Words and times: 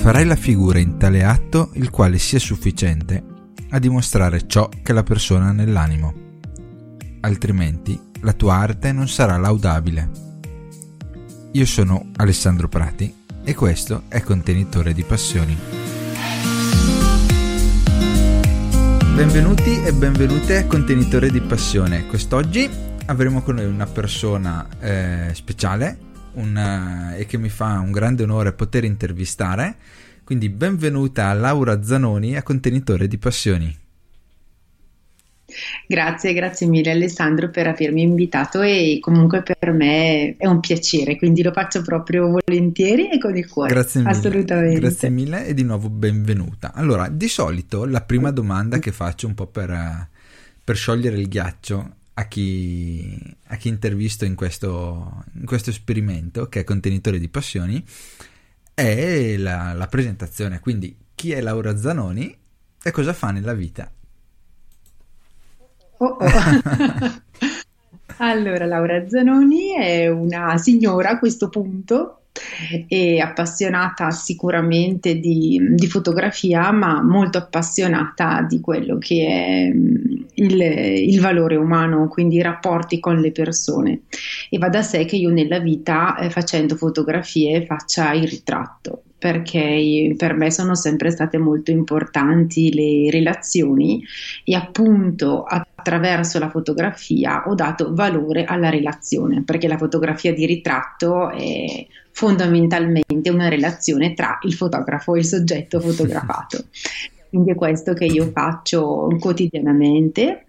Farai 0.00 0.24
la 0.24 0.34
figura 0.34 0.78
in 0.78 0.96
tale 0.96 1.22
atto 1.24 1.72
il 1.74 1.90
quale 1.90 2.16
sia 2.16 2.38
sufficiente 2.38 3.22
a 3.68 3.78
dimostrare 3.78 4.46
ciò 4.46 4.66
che 4.82 4.94
la 4.94 5.02
persona 5.02 5.48
ha 5.48 5.52
nell'animo. 5.52 6.14
Altrimenti 7.20 8.00
la 8.20 8.32
tua 8.32 8.54
arte 8.54 8.92
non 8.92 9.08
sarà 9.08 9.36
laudabile. 9.36 10.10
Io 11.52 11.66
sono 11.66 12.12
Alessandro 12.16 12.66
Prati 12.66 13.14
e 13.44 13.54
questo 13.54 14.04
è 14.08 14.22
Contenitore 14.22 14.94
di 14.94 15.02
Passioni. 15.02 15.54
Benvenuti 19.14 19.82
e 19.82 19.92
benvenute 19.92 20.56
a 20.56 20.66
Contenitore 20.66 21.30
di 21.30 21.42
Passione. 21.42 22.06
Quest'oggi 22.06 22.68
avremo 23.04 23.42
con 23.42 23.56
noi 23.56 23.66
una 23.66 23.86
persona 23.86 24.66
eh, 24.80 25.30
speciale 25.34 26.08
un, 26.34 26.56
eh, 26.56 27.20
e 27.20 27.26
che 27.26 27.38
mi 27.38 27.48
fa 27.48 27.78
un 27.78 27.90
grande 27.90 28.22
onore 28.22 28.52
poter 28.52 28.84
intervistare. 28.84 29.76
Quindi 30.24 30.48
benvenuta 30.48 31.28
a 31.28 31.32
Laura 31.32 31.82
Zanoni 31.82 32.36
a 32.36 32.42
Contenitore 32.42 33.08
di 33.08 33.18
Passioni. 33.18 33.78
Grazie, 35.86 36.32
grazie 36.32 36.66
mille 36.68 36.92
Alessandro 36.92 37.50
per 37.50 37.66
avermi 37.66 38.02
invitato 38.02 38.60
e 38.60 38.98
comunque 39.00 39.42
per 39.42 39.72
me 39.72 40.36
è 40.36 40.46
un 40.46 40.60
piacere, 40.60 41.16
quindi 41.16 41.42
lo 41.42 41.50
faccio 41.52 41.82
proprio 41.82 42.28
volentieri 42.28 43.10
e 43.10 43.18
con 43.18 43.36
il 43.36 43.48
cuore. 43.48 43.72
Grazie 43.72 44.00
mille. 44.00 44.12
Assolutamente. 44.12 44.80
Grazie 44.80 45.10
mille 45.10 45.46
e 45.46 45.54
di 45.54 45.64
nuovo 45.64 45.88
benvenuta. 45.88 46.72
Allora, 46.72 47.08
di 47.08 47.28
solito 47.28 47.84
la 47.84 48.00
prima 48.02 48.30
domanda 48.30 48.78
che 48.78 48.92
faccio 48.92 49.26
un 49.26 49.34
po' 49.34 49.46
per, 49.46 49.70
eh, 49.70 50.08
per 50.62 50.76
sciogliere 50.76 51.16
il 51.16 51.28
ghiaccio 51.28 51.94
a 52.20 52.24
chi, 52.26 53.18
a 53.46 53.56
chi 53.56 53.68
intervisto 53.68 54.26
in 54.26 54.34
questo, 54.34 55.24
in 55.34 55.46
questo, 55.46 55.70
esperimento, 55.70 56.48
che 56.48 56.60
è 56.60 56.64
contenitore 56.64 57.18
di 57.18 57.28
passioni, 57.28 57.82
è 58.74 59.36
la, 59.38 59.72
la 59.72 59.86
presentazione. 59.86 60.60
Quindi, 60.60 60.94
chi 61.14 61.32
è 61.32 61.40
Laura 61.40 61.76
Zanoni 61.78 62.36
e 62.82 62.90
cosa 62.90 63.14
fa 63.14 63.30
nella 63.30 63.54
vita? 63.54 63.90
Oh 65.96 66.06
oh. 66.06 66.18
allora, 68.18 68.66
Laura 68.66 69.08
Zanoni 69.08 69.70
è 69.70 70.08
una 70.08 70.58
signora 70.58 71.10
a 71.10 71.18
questo 71.18 71.48
punto 71.48 72.19
e 72.88 73.20
appassionata 73.20 74.10
sicuramente 74.10 75.18
di, 75.18 75.60
di, 75.74 75.86
fotografia, 75.86 76.70
ma 76.70 77.02
molto 77.02 77.38
appassionata 77.38 78.42
di 78.42 78.60
quello 78.60 78.98
che 78.98 79.26
è 79.26 79.72
mm, 79.72 79.96
il, 80.34 80.60
il, 80.60 81.20
valore 81.20 81.56
umano, 81.56 82.08
quindi 82.08 82.36
i 82.36 82.42
rapporti 82.42 83.00
con 83.00 83.20
le 83.20 83.32
persone. 83.32 84.02
E 84.48 84.58
va 84.58 84.68
da 84.68 84.82
sé 84.82 85.04
che 85.04 85.16
io 85.16 85.30
nella 85.30 85.58
vita, 85.58 86.16
eh, 86.18 86.30
facendo 86.30 86.76
fotografie, 86.76 87.64
faccia 87.64 88.12
il 88.12 88.28
ritratto 88.28 89.02
perché 89.20 90.14
per 90.16 90.32
me 90.32 90.50
sono 90.50 90.74
sempre 90.74 91.10
state 91.10 91.36
molto 91.36 91.70
importanti 91.70 92.72
le 92.72 93.10
relazioni 93.10 94.02
e 94.44 94.54
appunto 94.54 95.44
attraverso 95.80 96.38
la 96.38 96.50
fotografia 96.50 97.44
ho 97.46 97.54
dato 97.54 97.92
valore 97.94 98.44
alla 98.44 98.68
relazione, 98.68 99.42
perché 99.42 99.66
la 99.66 99.78
fotografia 99.78 100.32
di 100.32 100.46
ritratto 100.46 101.30
è 101.30 101.86
fondamentalmente 102.12 103.30
una 103.30 103.48
relazione 103.48 104.14
tra 104.14 104.38
il 104.42 104.52
fotografo 104.54 105.14
e 105.14 105.20
il 105.20 105.24
soggetto 105.24 105.80
fotografato. 105.80 106.64
Quindi 107.28 107.52
è 107.52 107.54
questo 107.54 107.94
che 107.94 108.04
io 108.04 108.30
faccio 108.32 109.08
quotidianamente 109.18 110.46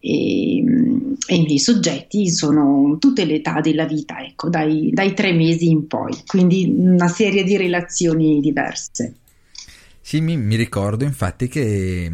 e, 0.00 0.58
e, 0.58 1.34
i 1.34 1.42
miei 1.42 1.58
soggetti 1.58 2.28
sono 2.30 2.96
tutte 2.98 3.24
le 3.24 3.34
età 3.34 3.60
della 3.60 3.84
vita, 3.84 4.18
ecco, 4.18 4.48
dai, 4.48 4.90
dai, 4.92 5.14
tre 5.14 5.32
mesi 5.32 5.68
in 5.70 5.86
poi, 5.86 6.12
quindi 6.26 6.74
una 6.76 7.08
serie 7.08 7.44
di 7.44 7.56
relazioni 7.56 8.40
diverse. 8.40 9.14
Sì, 10.00 10.20
mi, 10.20 10.36
mi 10.36 10.56
ricordo 10.56 11.04
infatti 11.04 11.46
che, 11.46 12.10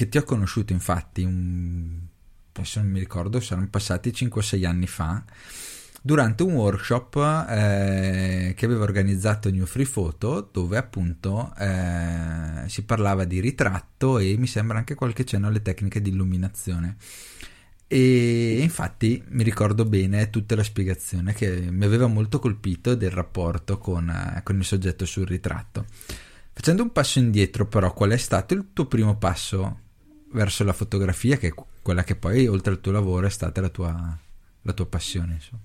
che, 0.00 0.08
ti 0.08 0.16
ho 0.16 0.22
conosciuto 0.22 0.72
infatti, 0.72 1.24
un, 1.24 1.98
adesso 2.54 2.80
non 2.80 2.90
mi 2.90 2.98
ricordo, 2.98 3.38
saranno 3.38 3.68
passati 3.68 4.08
5-6 4.10 4.64
anni 4.64 4.86
fa, 4.86 5.22
durante 6.00 6.42
un 6.42 6.54
workshop 6.54 7.16
eh, 7.50 8.54
che 8.56 8.64
aveva 8.64 8.84
organizzato 8.84 9.50
New 9.50 9.66
Free 9.66 9.84
Photo 9.84 10.48
dove 10.50 10.78
appunto 10.78 11.52
eh, 11.58 12.62
si 12.66 12.84
parlava 12.84 13.24
di 13.24 13.40
ritratto 13.40 14.18
e 14.18 14.38
mi 14.38 14.46
sembra 14.46 14.78
anche 14.78 14.94
qualche 14.94 15.26
cenno 15.26 15.48
alle 15.48 15.60
tecniche 15.60 16.00
di 16.00 16.08
illuminazione. 16.08 16.96
E 17.86 18.58
infatti 18.62 19.22
mi 19.28 19.42
ricordo 19.42 19.84
bene 19.84 20.30
tutta 20.30 20.54
la 20.54 20.62
spiegazione 20.62 21.34
che 21.34 21.70
mi 21.70 21.84
aveva 21.84 22.06
molto 22.06 22.38
colpito 22.38 22.94
del 22.94 23.10
rapporto 23.10 23.76
con, 23.76 24.08
eh, 24.08 24.42
con 24.44 24.56
il 24.56 24.64
soggetto 24.64 25.04
sul 25.04 25.26
ritratto. 25.26 25.84
Facendo 26.54 26.82
un 26.84 26.92
passo 26.92 27.18
indietro 27.18 27.66
però 27.66 27.92
qual 27.92 28.12
è 28.12 28.16
stato 28.16 28.54
il 28.54 28.68
tuo 28.72 28.86
primo 28.86 29.18
passo 29.18 29.88
verso 30.32 30.64
la 30.64 30.72
fotografia 30.72 31.36
che 31.36 31.48
è 31.48 31.54
quella 31.82 32.04
che 32.04 32.16
poi 32.16 32.46
oltre 32.46 32.72
al 32.72 32.80
tuo 32.80 32.92
lavoro 32.92 33.26
è 33.26 33.30
stata 33.30 33.60
la 33.60 33.68
tua, 33.68 34.18
la 34.62 34.72
tua 34.72 34.86
passione 34.86 35.34
insomma 35.34 35.62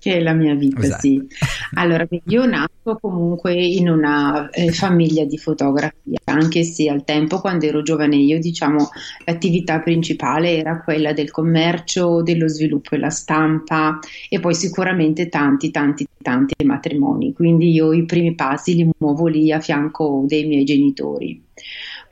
che 0.00 0.16
è 0.16 0.20
la 0.20 0.32
mia 0.32 0.54
vita, 0.54 0.80
esatto. 0.80 1.00
sì. 1.00 1.26
Allora, 1.74 2.06
io 2.26 2.46
nasco 2.46 2.98
comunque 3.00 3.52
in 3.54 3.88
una 3.88 4.48
eh, 4.50 4.70
famiglia 4.70 5.24
di 5.24 5.36
fotografia, 5.36 6.20
anche 6.24 6.62
se 6.62 6.88
al 6.88 7.04
tempo, 7.04 7.40
quando 7.40 7.66
ero 7.66 7.82
giovane 7.82 8.16
io, 8.16 8.38
diciamo, 8.38 8.90
l'attività 9.24 9.80
principale 9.80 10.56
era 10.56 10.82
quella 10.82 11.12
del 11.12 11.30
commercio, 11.30 12.22
dello 12.22 12.48
sviluppo 12.48 12.94
e 12.94 12.98
la 12.98 13.10
stampa 13.10 13.98
e 14.28 14.38
poi 14.38 14.54
sicuramente 14.54 15.28
tanti, 15.28 15.70
tanti, 15.70 16.06
tanti 16.22 16.54
matrimoni. 16.64 17.32
Quindi 17.32 17.72
io 17.72 17.92
i 17.92 18.04
primi 18.04 18.34
passi 18.34 18.74
li 18.74 18.88
muovo 18.98 19.26
lì 19.26 19.52
a 19.52 19.58
fianco 19.58 20.24
dei 20.26 20.46
miei 20.46 20.64
genitori. 20.64 21.44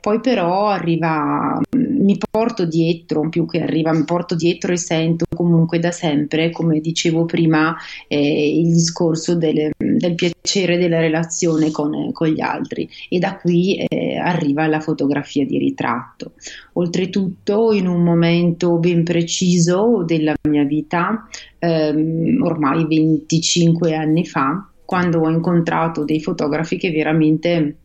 Poi 0.07 0.21
però 0.21 0.67
arriva, 0.67 1.59
mi 1.75 2.17
porto 2.17 2.63
dietro, 2.63 3.27
più 3.27 3.45
che 3.45 3.59
arriva, 3.59 3.91
mi 3.91 4.05
porto 4.05 4.35
dietro 4.35 4.71
e 4.71 4.77
sento 4.77 5.25
comunque 5.35 5.79
da 5.79 5.91
sempre, 5.91 6.49
come 6.49 6.79
dicevo 6.79 7.25
prima, 7.25 7.75
eh, 8.07 8.57
il 8.57 8.71
discorso 8.71 9.35
del, 9.35 9.69
del, 9.77 10.15
piacere 10.15 10.77
della 10.77 11.01
relazione 11.01 11.71
con, 11.71 12.13
con, 12.13 12.29
gli 12.29 12.39
altri 12.39 12.87
e 13.09 13.19
da 13.19 13.35
qui 13.35 13.75
eh, 13.85 14.15
arriva 14.15 14.65
la 14.67 14.79
fotografia 14.79 15.45
di 15.45 15.57
ritratto. 15.57 16.31
Oltretutto 16.75 17.73
in 17.73 17.85
un 17.85 18.01
momento 18.01 18.77
ben 18.77 19.03
preciso 19.03 20.03
della 20.05 20.35
mia 20.47 20.63
vita, 20.63 21.27
ehm, 21.59 22.41
ormai 22.43 22.85
25 22.87 23.93
anni 23.93 24.25
fa, 24.25 24.69
quando 24.85 25.19
ho 25.19 25.29
incontrato 25.29 26.05
dei 26.05 26.21
fotografi 26.21 26.77
che 26.77 26.91
veramente 26.91 27.75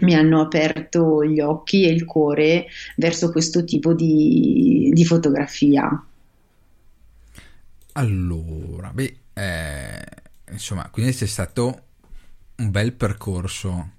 mi 0.00 0.14
hanno 0.14 0.40
aperto 0.40 1.24
gli 1.24 1.40
occhi 1.40 1.84
e 1.84 1.90
il 1.90 2.04
cuore 2.04 2.66
verso 2.96 3.30
questo 3.30 3.64
tipo 3.64 3.94
di, 3.94 4.90
di 4.92 5.04
fotografia. 5.04 6.04
Allora, 7.92 8.90
beh, 8.92 9.16
eh, 9.34 10.04
insomma, 10.50 10.88
quindi 10.90 11.12
c'è 11.12 11.26
stato 11.26 11.82
un 12.56 12.70
bel 12.70 12.92
percorso 12.92 13.90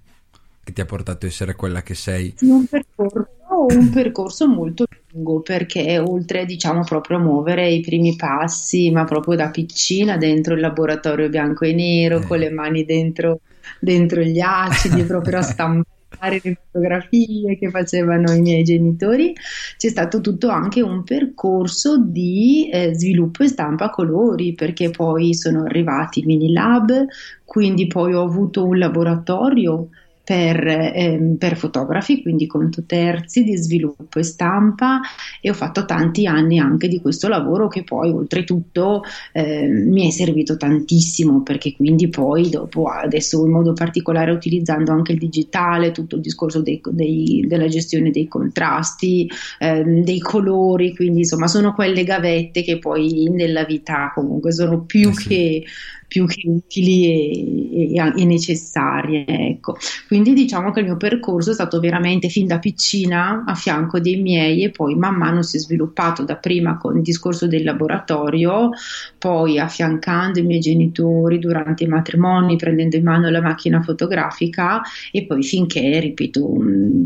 che 0.63 0.73
ti 0.73 0.81
ha 0.81 0.85
portato 0.85 1.25
a 1.25 1.29
essere 1.29 1.55
quella 1.55 1.81
che 1.81 1.93
sei. 1.93 2.33
Un 2.41 2.65
percorso, 2.65 3.27
un 3.63 3.89
percorso 3.89 4.47
molto 4.47 4.85
lungo 5.11 5.41
perché 5.41 5.97
oltre 5.99 6.45
diciamo 6.45 6.83
proprio 6.83 7.17
a 7.17 7.21
muovere 7.21 7.69
i 7.71 7.81
primi 7.81 8.15
passi, 8.15 8.91
ma 8.91 9.03
proprio 9.05 9.35
da 9.35 9.49
piccina 9.49 10.17
dentro 10.17 10.53
il 10.53 10.59
laboratorio 10.59 11.29
bianco 11.29 11.65
e 11.65 11.73
nero, 11.73 12.19
eh. 12.19 12.25
con 12.25 12.39
le 12.39 12.49
mani 12.49 12.83
dentro 12.83 13.39
dentro 13.79 14.21
gli 14.21 14.39
acidi, 14.39 15.03
proprio 15.05 15.39
a 15.39 15.41
stampare 15.41 16.39
le 16.43 16.57
fotografie 16.71 17.57
che 17.57 17.69
facevano 17.69 18.31
i 18.31 18.41
miei 18.41 18.63
genitori, 18.63 19.33
c'è 19.77 19.89
stato 19.89 20.21
tutto 20.21 20.49
anche 20.49 20.81
un 20.81 21.03
percorso 21.03 21.97
di 21.97 22.69
eh, 22.71 22.93
sviluppo 22.93 23.43
e 23.43 23.47
stampa 23.47 23.85
a 23.85 23.89
colori, 23.89 24.53
perché 24.53 24.89
poi 24.89 25.33
sono 25.33 25.63
arrivati 25.63 26.21
i 26.21 26.25
mini 26.25 26.51
lab, 26.51 27.05
quindi 27.43 27.87
poi 27.87 28.13
ho 28.13 28.23
avuto 28.23 28.65
un 28.65 28.77
laboratorio 28.77 29.89
per, 30.25 30.67
ehm, 30.67 31.35
per, 31.35 31.55
fotografi, 31.55 32.23
quindi 32.23 32.47
conto 32.47 32.83
terzi 32.85 33.43
di 33.43 33.55
sviluppo 33.55 34.17
e 34.17 34.23
stampa 34.23 34.99
e 35.39 35.51
ho 35.51 35.53
fatto 35.53 35.85
tanti 35.85 36.25
anni 36.25 36.57
anche 36.57 36.87
di 36.87 36.99
questo 36.99 37.27
lavoro 37.27 37.67
che 37.67 37.83
poi 37.83 38.09
oltretutto 38.09 39.03
eh, 39.31 39.67
mi 39.67 40.07
è 40.07 40.09
servito 40.09 40.57
tantissimo 40.57 41.43
perché 41.43 41.75
quindi 41.75 42.09
poi 42.09 42.49
dopo 42.49 42.87
adesso 42.87 43.45
in 43.45 43.51
modo 43.51 43.73
particolare 43.73 44.31
utilizzando 44.31 44.91
anche 44.91 45.11
il 45.11 45.19
digitale, 45.19 45.91
tutto 45.91 46.15
il 46.15 46.21
discorso 46.21 46.61
dei, 46.61 46.81
dei, 46.89 47.45
della 47.47 47.67
gestione 47.67 48.09
dei 48.09 48.27
contrasti, 48.27 49.29
eh, 49.59 49.83
dei 49.83 50.19
colori, 50.19 50.95
quindi 50.95 51.19
insomma 51.19 51.45
sono 51.45 51.75
quelle 51.75 52.03
gavette 52.03 52.63
che 52.63 52.79
poi 52.79 53.29
nella 53.29 53.63
vita 53.63 54.11
comunque 54.15 54.51
sono 54.51 54.81
più 54.81 55.09
eh 55.09 55.13
sì. 55.13 55.27
che 55.27 55.63
più 56.07 56.25
che 56.25 56.47
utili 56.47 57.05
e, 57.05 57.95
e, 57.95 58.13
e 58.15 58.25
necessarie. 58.25 59.25
Ecco. 59.25 59.77
Quindi 60.07 60.33
diciamo 60.33 60.71
che 60.71 60.79
il 60.81 60.85
mio 60.85 60.97
percorso 60.97 61.51
è 61.51 61.53
stato 61.53 61.79
veramente 61.79 62.29
fin 62.29 62.47
da 62.47 62.59
piccina 62.59 63.43
a 63.45 63.55
fianco 63.55 63.99
dei 63.99 64.17
miei 64.17 64.63
e 64.63 64.69
poi 64.69 64.95
man 64.95 65.15
mano 65.15 65.41
si 65.41 65.57
è 65.57 65.59
sviluppato 65.59 66.23
da 66.23 66.35
prima 66.35 66.77
con 66.77 66.97
il 66.97 67.01
discorso 67.01 67.47
del 67.47 67.63
laboratorio, 67.63 68.69
poi 69.17 69.59
affiancando 69.59 70.39
i 70.39 70.43
miei 70.43 70.59
genitori 70.59 71.39
durante 71.39 71.83
i 71.83 71.87
matrimoni, 71.87 72.55
prendendo 72.55 72.95
in 72.95 73.03
mano 73.03 73.29
la 73.29 73.41
macchina 73.41 73.81
fotografica 73.81 74.81
e 75.11 75.25
poi 75.25 75.43
finché, 75.43 75.99
ripeto, 75.99 76.57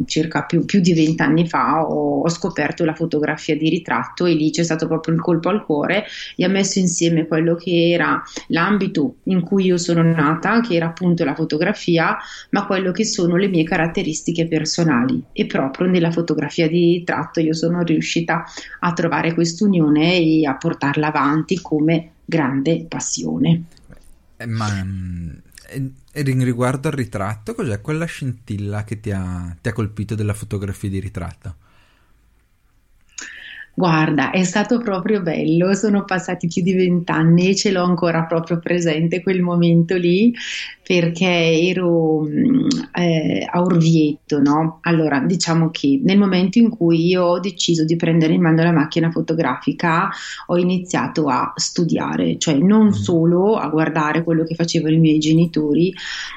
circa 0.06 0.44
più, 0.44 0.66
più 0.66 0.82
di 0.82 0.94
vent'anni 0.94 1.48
fa 1.48 1.86
ho, 1.88 2.22
ho 2.22 2.30
scoperto 2.30 2.86
la 2.86 2.94
fotografia 2.94 3.56
di 3.56 3.70
ritratto 3.70 4.26
e 4.26 4.34
lì 4.34 4.52
c'è 4.52 4.64
stato 4.64 4.88
proprio 4.88 5.16
il 5.16 5.22
colpo 5.22 5.50
al 5.50 5.64
cuore 5.64 6.06
e 6.36 6.44
ha 6.44 6.50
messo 6.50 6.80
insieme 6.80 7.28
quello 7.28 7.56
che 7.56 7.92
era 7.92 8.22
l'ambito 8.48 8.89
ambito 8.90 9.18
in 9.24 9.42
cui 9.42 9.66
io 9.66 9.78
sono 9.78 10.02
nata, 10.02 10.60
che 10.62 10.76
era 10.76 10.88
appunto 10.88 11.24
la 11.24 11.36
fotografia, 11.36 12.18
ma 12.52 12.66
quello 12.66 12.92
che 12.92 13.06
sono 13.06 13.36
le 13.36 13.48
mie 13.48 13.64
caratteristiche 13.64 14.48
personali. 14.48 15.24
E 15.32 15.46
proprio 15.46 15.88
nella 15.88 16.12
fotografia 16.12 16.68
di 16.68 17.04
tratto 17.06 17.40
io 17.40 17.54
sono 17.54 17.84
riuscita 17.84 18.44
a 18.80 18.94
trovare 18.94 19.34
quest'unione 19.34 20.18
e 20.18 20.46
a 20.46 20.56
portarla 20.56 21.08
avanti 21.08 21.60
come 21.62 22.12
grande 22.26 22.86
passione. 22.88 23.64
Eh, 24.38 24.46
ma 24.46 24.84
mm, 24.84 25.30
riguardo 26.14 26.88
al 26.88 26.94
ritratto, 26.94 27.54
cos'è 27.54 27.82
quella 27.82 28.06
scintilla 28.06 28.84
che 28.84 29.00
ti 29.00 29.12
ha, 29.12 29.56
ti 29.62 29.70
ha 29.70 29.74
colpito 29.74 30.16
della 30.16 30.34
fotografia 30.34 30.90
di 30.90 31.00
ritratto? 31.00 31.56
Guarda, 33.80 34.32
è 34.32 34.44
stato 34.44 34.80
proprio 34.80 35.22
bello, 35.22 35.74
sono 35.74 36.04
passati 36.04 36.48
più 36.48 36.62
di 36.62 36.74
vent'anni 36.74 37.48
e 37.48 37.56
ce 37.56 37.72
l'ho 37.72 37.84
ancora 37.84 38.26
proprio 38.26 38.60
presente 38.60 39.22
quel 39.24 39.42
momento 39.42 39.96
lì 39.96 40.34
perché 40.90 41.28
ero 41.70 42.22
mm, 42.24 42.68
eh, 42.96 43.48
a 43.48 43.62
Orvieto, 43.62 44.40
no? 44.42 44.80
Allora, 44.82 45.20
diciamo 45.20 45.70
che 45.70 46.02
nel 46.04 46.18
momento 46.18 46.58
in 46.58 46.70
cui 46.70 47.06
io 47.06 47.26
ho 47.26 47.40
deciso 47.40 47.86
di 47.86 47.96
prendere 47.96 48.34
in 48.34 48.42
mano 48.42 48.64
la 48.64 48.72
macchina 48.72 49.12
fotografica, 49.12 50.10
ho 50.48 50.58
iniziato 50.58 51.28
a 51.28 51.54
studiare, 51.56 52.40
cioè 52.40 52.56
non 52.56 52.88
mm. 52.88 52.90
solo 52.90 53.58
a 53.58 53.68
guardare 53.68 54.24
quello 54.24 54.44
che 54.44 54.56
facevano 54.56 54.96
i 54.96 55.00
miei 55.00 55.20
genitori, 55.20 55.94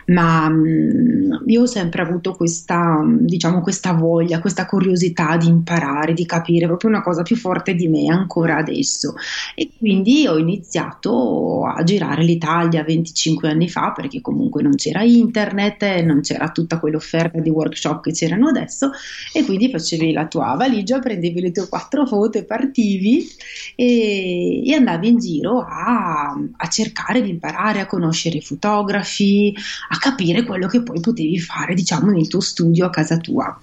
ma 0.09 0.51
mh, 0.51 0.55
mm, 0.55 1.33
io 1.47 1.63
ho 1.63 1.67
sempre 1.67 2.03
avuto 2.03 2.33
questa, 2.35 3.03
diciamo, 3.07 3.63
questa 3.63 3.95
voglia, 3.95 4.41
questa 4.41 4.67
curiosità 4.67 5.39
di 5.39 5.47
imparare, 5.47 6.13
di 6.13 6.27
capire, 6.27 6.67
proprio 6.67 6.91
una 6.91 7.01
cosa 7.01 7.23
più 7.23 7.32
forte 7.37 7.75
di 7.75 7.89
me 7.89 8.07
ancora 8.09 8.57
adesso. 8.57 9.15
E 9.55 9.71
quindi 9.77 10.27
ho 10.27 10.39
iniziato 10.39 11.65
a 11.65 11.83
girare 11.83 12.23
l'Italia 12.23 12.85
25 12.85 13.51
anni 13.51 13.69
fa, 13.69 13.93
perché 13.93 14.21
comunque 14.21 14.63
non 14.63 14.75
c'era 14.77 15.03
internet, 15.03 15.83
non 16.03 16.21
c'era 16.21 16.51
tutta 16.51 16.79
quell'offerta 16.79 17.41
di 17.41 17.51
workshop 17.51 18.03
che 18.03 18.13
c'erano 18.13 18.49
adesso 18.49 18.91
e 19.33 19.45
quindi 19.45 19.71
facevi 19.71 20.13
la 20.13 20.27
tua 20.27 20.55
valigia, 20.55 20.99
prendevi 20.99 21.41
le 21.41 21.53
tue 21.53 21.69
quattro 21.69 22.07
foto 22.07 22.39
e 22.39 22.45
partivi 22.45 23.27
e, 23.75 24.63
e 24.67 24.75
andavi 24.75 25.09
in 25.09 25.19
giro 25.19 25.61
a, 25.61 26.35
a 26.57 26.69
cercare 26.69 27.23
di 27.23 27.31
imparare 27.31 27.81
a 27.81 27.87
conoscere 27.87 28.39
i 28.39 28.43
fotografi, 28.43 29.55
a 29.89 29.99
capire 29.99 30.45
quello 30.45 30.67
che 30.67 30.83
poi 30.83 31.01
potevi 31.01 31.39
fare 31.39 31.75
diciamo 31.75 32.11
nel 32.11 32.29
tuo 32.29 32.41
studio 32.41 32.87
a 32.87 32.91
casa 32.91 33.17
tua. 33.17 33.59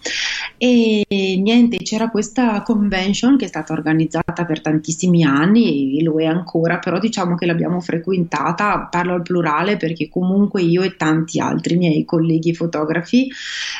E 0.57 1.05
niente, 1.09 1.77
c'era 1.77 2.09
questa 2.09 2.61
convention 2.61 3.37
che 3.37 3.45
è 3.45 3.47
stata 3.47 3.58
organizzata 3.67 4.45
per 4.45 4.61
tantissimi 4.61 5.23
anni 5.23 5.99
e 5.99 6.03
lo 6.03 6.19
è 6.19 6.25
ancora, 6.25 6.79
però 6.79 6.99
diciamo 6.99 7.35
che 7.35 7.45
l'abbiamo 7.45 7.79
frequentata, 7.79 8.87
parlo 8.89 9.13
al 9.13 9.21
plurale 9.21 9.77
perché 9.77 10.09
comunque 10.09 10.61
io 10.61 10.81
e 10.81 10.95
tanti 10.95 11.39
altri 11.39 11.77
miei 11.77 12.05
colleghi 12.05 12.53
fotografi 12.53 13.29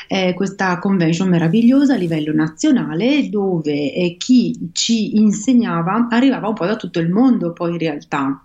eh, 0.08 0.34
questa 0.34 0.78
convention 0.78 1.28
meravigliosa 1.28 1.94
a 1.94 1.96
livello 1.96 2.32
nazionale 2.32 3.28
dove 3.28 3.92
eh, 3.92 4.16
chi 4.18 4.70
ci 4.72 5.18
insegnava 5.18 6.08
arrivava 6.10 6.48
un 6.48 6.54
po' 6.54 6.66
da 6.66 6.76
tutto 6.76 7.00
il 7.00 7.10
mondo 7.10 7.52
poi 7.52 7.72
in 7.72 7.78
realtà 7.78 8.44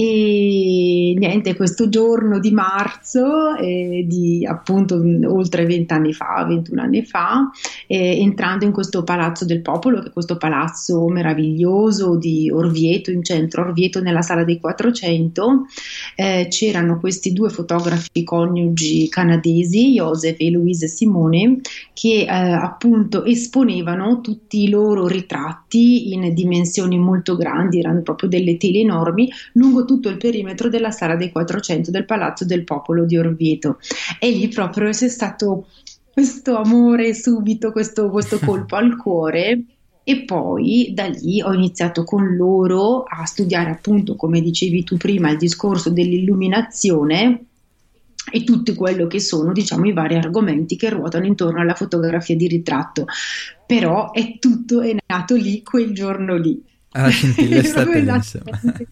e 0.00 1.12
niente, 1.18 1.56
questo 1.56 1.88
giorno 1.88 2.38
di 2.38 2.52
marzo, 2.52 3.56
eh, 3.56 4.04
di 4.06 4.46
appunto 4.46 5.02
oltre 5.24 5.66
20 5.66 5.92
anni 5.92 6.12
fa, 6.12 6.44
21 6.46 6.80
anni 6.80 7.04
fa, 7.04 7.50
eh, 7.88 8.20
entrando 8.20 8.64
in 8.64 8.70
questo 8.70 9.02
Palazzo 9.02 9.44
del 9.44 9.60
Popolo, 9.60 10.00
che 10.00 10.10
è 10.10 10.12
questo 10.12 10.36
palazzo 10.36 11.08
meraviglioso 11.08 12.14
di 12.14 12.48
Orvieto, 12.48 13.10
in 13.10 13.24
centro 13.24 13.62
Orvieto, 13.62 14.00
nella 14.00 14.22
sala 14.22 14.44
dei 14.44 14.60
400, 14.60 15.66
eh, 16.14 16.46
c'erano 16.48 17.00
questi 17.00 17.32
due 17.32 17.50
fotografi 17.50 18.22
coniugi 18.22 19.08
canadesi, 19.08 19.94
Joseph 19.94 20.38
e 20.38 20.50
Louise 20.52 20.86
Simone, 20.86 21.58
che 21.92 22.20
eh, 22.20 22.28
appunto 22.28 23.24
esponevano 23.24 24.20
tutti 24.20 24.62
i 24.62 24.68
loro 24.68 25.08
ritratti 25.08 26.12
in 26.12 26.32
dimensioni 26.34 26.96
molto 26.98 27.34
grandi, 27.34 27.80
erano 27.80 28.02
proprio 28.02 28.28
delle 28.28 28.56
tele 28.56 28.78
enormi, 28.78 29.28
lungo 29.54 29.86
tutto 29.88 30.10
il 30.10 30.18
perimetro 30.18 30.68
della 30.68 30.90
sala 30.90 31.16
dei 31.16 31.32
400 31.32 31.90
del 31.90 32.04
Palazzo 32.04 32.44
del 32.44 32.64
Popolo 32.64 33.06
di 33.06 33.16
Orvieto. 33.16 33.78
E 34.20 34.30
lì 34.30 34.48
proprio 34.48 34.90
c'è 34.90 35.08
stato 35.08 35.68
questo 36.12 36.56
amore 36.56 37.14
subito, 37.14 37.72
questo, 37.72 38.10
questo 38.10 38.38
colpo 38.44 38.76
al 38.76 38.96
cuore. 38.96 39.62
E 40.04 40.24
poi 40.24 40.92
da 40.94 41.06
lì 41.06 41.40
ho 41.42 41.52
iniziato 41.52 42.04
con 42.04 42.34
loro 42.36 43.04
a 43.04 43.24
studiare 43.24 43.70
appunto, 43.70 44.16
come 44.16 44.40
dicevi 44.40 44.84
tu 44.84 44.96
prima, 44.96 45.30
il 45.30 45.38
discorso 45.38 45.90
dell'illuminazione 45.90 47.44
e 48.30 48.44
tutto 48.44 48.74
quello 48.74 49.06
che 49.06 49.20
sono 49.20 49.52
diciamo 49.52 49.86
i 49.86 49.92
vari 49.92 50.16
argomenti 50.16 50.76
che 50.76 50.90
ruotano 50.90 51.24
intorno 51.24 51.60
alla 51.60 51.74
fotografia 51.74 52.36
di 52.36 52.46
ritratto 52.46 53.06
però 53.66 54.12
è 54.12 54.38
tutto 54.38 54.82
è 54.82 54.94
nato 55.06 55.34
lì 55.34 55.62
quel 55.62 55.94
giorno 55.94 56.36
lì 56.36 56.62
ah, 56.90 57.08
scintilla 57.08 57.62
stata 58.20 58.20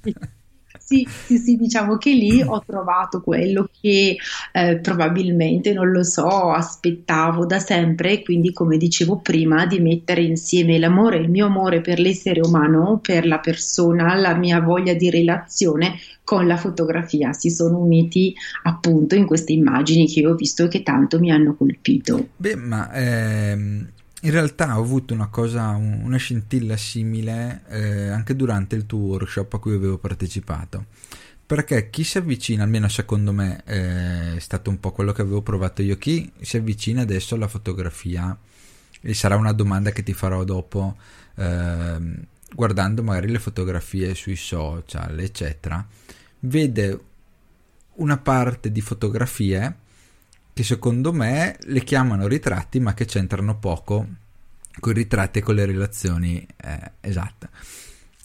sì, 0.87 1.05
sì, 1.27 1.39
sì, 1.39 1.57
diciamo 1.57 1.97
che 1.97 2.13
lì 2.13 2.41
ho 2.41 2.63
trovato 2.65 3.21
quello 3.21 3.69
che 3.81 4.17
eh, 4.53 4.79
probabilmente, 4.79 5.73
non 5.73 5.91
lo 5.91 6.05
so, 6.05 6.53
aspettavo 6.53 7.45
da 7.45 7.59
sempre 7.59 8.23
quindi, 8.23 8.53
come 8.53 8.77
dicevo 8.77 9.19
prima, 9.19 9.67
di 9.67 9.81
mettere 9.81 10.23
insieme 10.23 10.79
l'amore, 10.79 11.17
il 11.17 11.29
mio 11.29 11.47
amore 11.47 11.81
per 11.81 11.99
l'essere 11.99 12.41
umano, 12.41 13.01
per 13.03 13.27
la 13.27 13.41
persona, 13.41 14.15
la 14.15 14.37
mia 14.37 14.61
voglia 14.61 14.95
di 14.95 15.11
relazione 15.11 15.99
con 16.23 16.47
la 16.47 16.57
fotografia. 16.57 17.33
Si 17.33 17.51
sono 17.51 17.79
uniti 17.79 18.33
appunto 18.63 19.17
in 19.17 19.27
queste 19.27 19.53
immagini 19.53 20.07
che 20.07 20.25
ho 20.25 20.37
visto 20.37 20.67
e 20.67 20.69
che 20.69 20.85
tanto 20.85 21.19
mi 21.19 21.33
hanno 21.33 21.57
colpito. 21.57 22.29
Beh, 22.37 22.55
ma 22.55 22.93
ehm 22.93 23.89
in 24.27 24.33
realtà 24.33 24.77
ho 24.77 24.83
avuto 24.83 25.15
una 25.15 25.29
cosa, 25.29 25.71
una 25.71 26.17
scintilla 26.17 26.77
simile 26.77 27.63
eh, 27.69 28.09
anche 28.09 28.35
durante 28.35 28.75
il 28.75 28.85
tuo 28.85 28.99
workshop 28.99 29.55
a 29.55 29.59
cui 29.59 29.75
avevo 29.75 29.99
partecipato. 29.99 30.87
Perché 31.47 31.91
chi 31.91 32.03
si 32.03 32.19
avvicina, 32.19 32.65
almeno 32.65 32.89
secondo 32.89 33.33
me 33.33 33.63
eh, 33.65 34.35
è 34.35 34.41
stato 34.41 34.69
un 34.69 34.81
po' 34.81 34.91
quello 34.91 35.13
che 35.13 35.23
avevo 35.23 35.43
provato 35.43 35.81
io, 35.81 35.97
chi 35.97 36.31
si 36.41 36.57
avvicina 36.57 37.03
adesso 37.03 37.37
alla 37.37 37.47
fotografia, 37.47 38.37
e 39.01 39.15
sarà 39.15 39.37
una 39.37 39.53
domanda 39.53 39.93
che 39.93 40.03
ti 40.03 40.13
farò 40.13 40.43
dopo, 40.43 40.97
eh, 41.37 41.99
guardando 42.53 43.03
magari 43.05 43.29
le 43.31 43.39
fotografie 43.39 44.13
sui 44.17 44.35
social, 44.35 45.21
eccetera, 45.21 45.87
vede 46.41 47.01
una 47.95 48.17
parte 48.19 48.73
di 48.73 48.81
fotografie 48.81 49.85
che 50.57 50.65
secondo 50.65 51.13
me 51.13 51.59
le 51.65 51.85
chiamano 51.85 52.27
ritratti 52.27 52.81
ma 52.81 52.95
che 52.95 53.05
c'entrano 53.05 53.59
poco 53.59 54.07
con 54.81 54.93
i 54.93 54.95
ritratti 54.95 55.41
e 55.41 55.43
con 55.43 55.55
le 55.55 55.67
relazioni 55.67 56.47
eh, 56.57 56.93
esatte. 57.03 57.51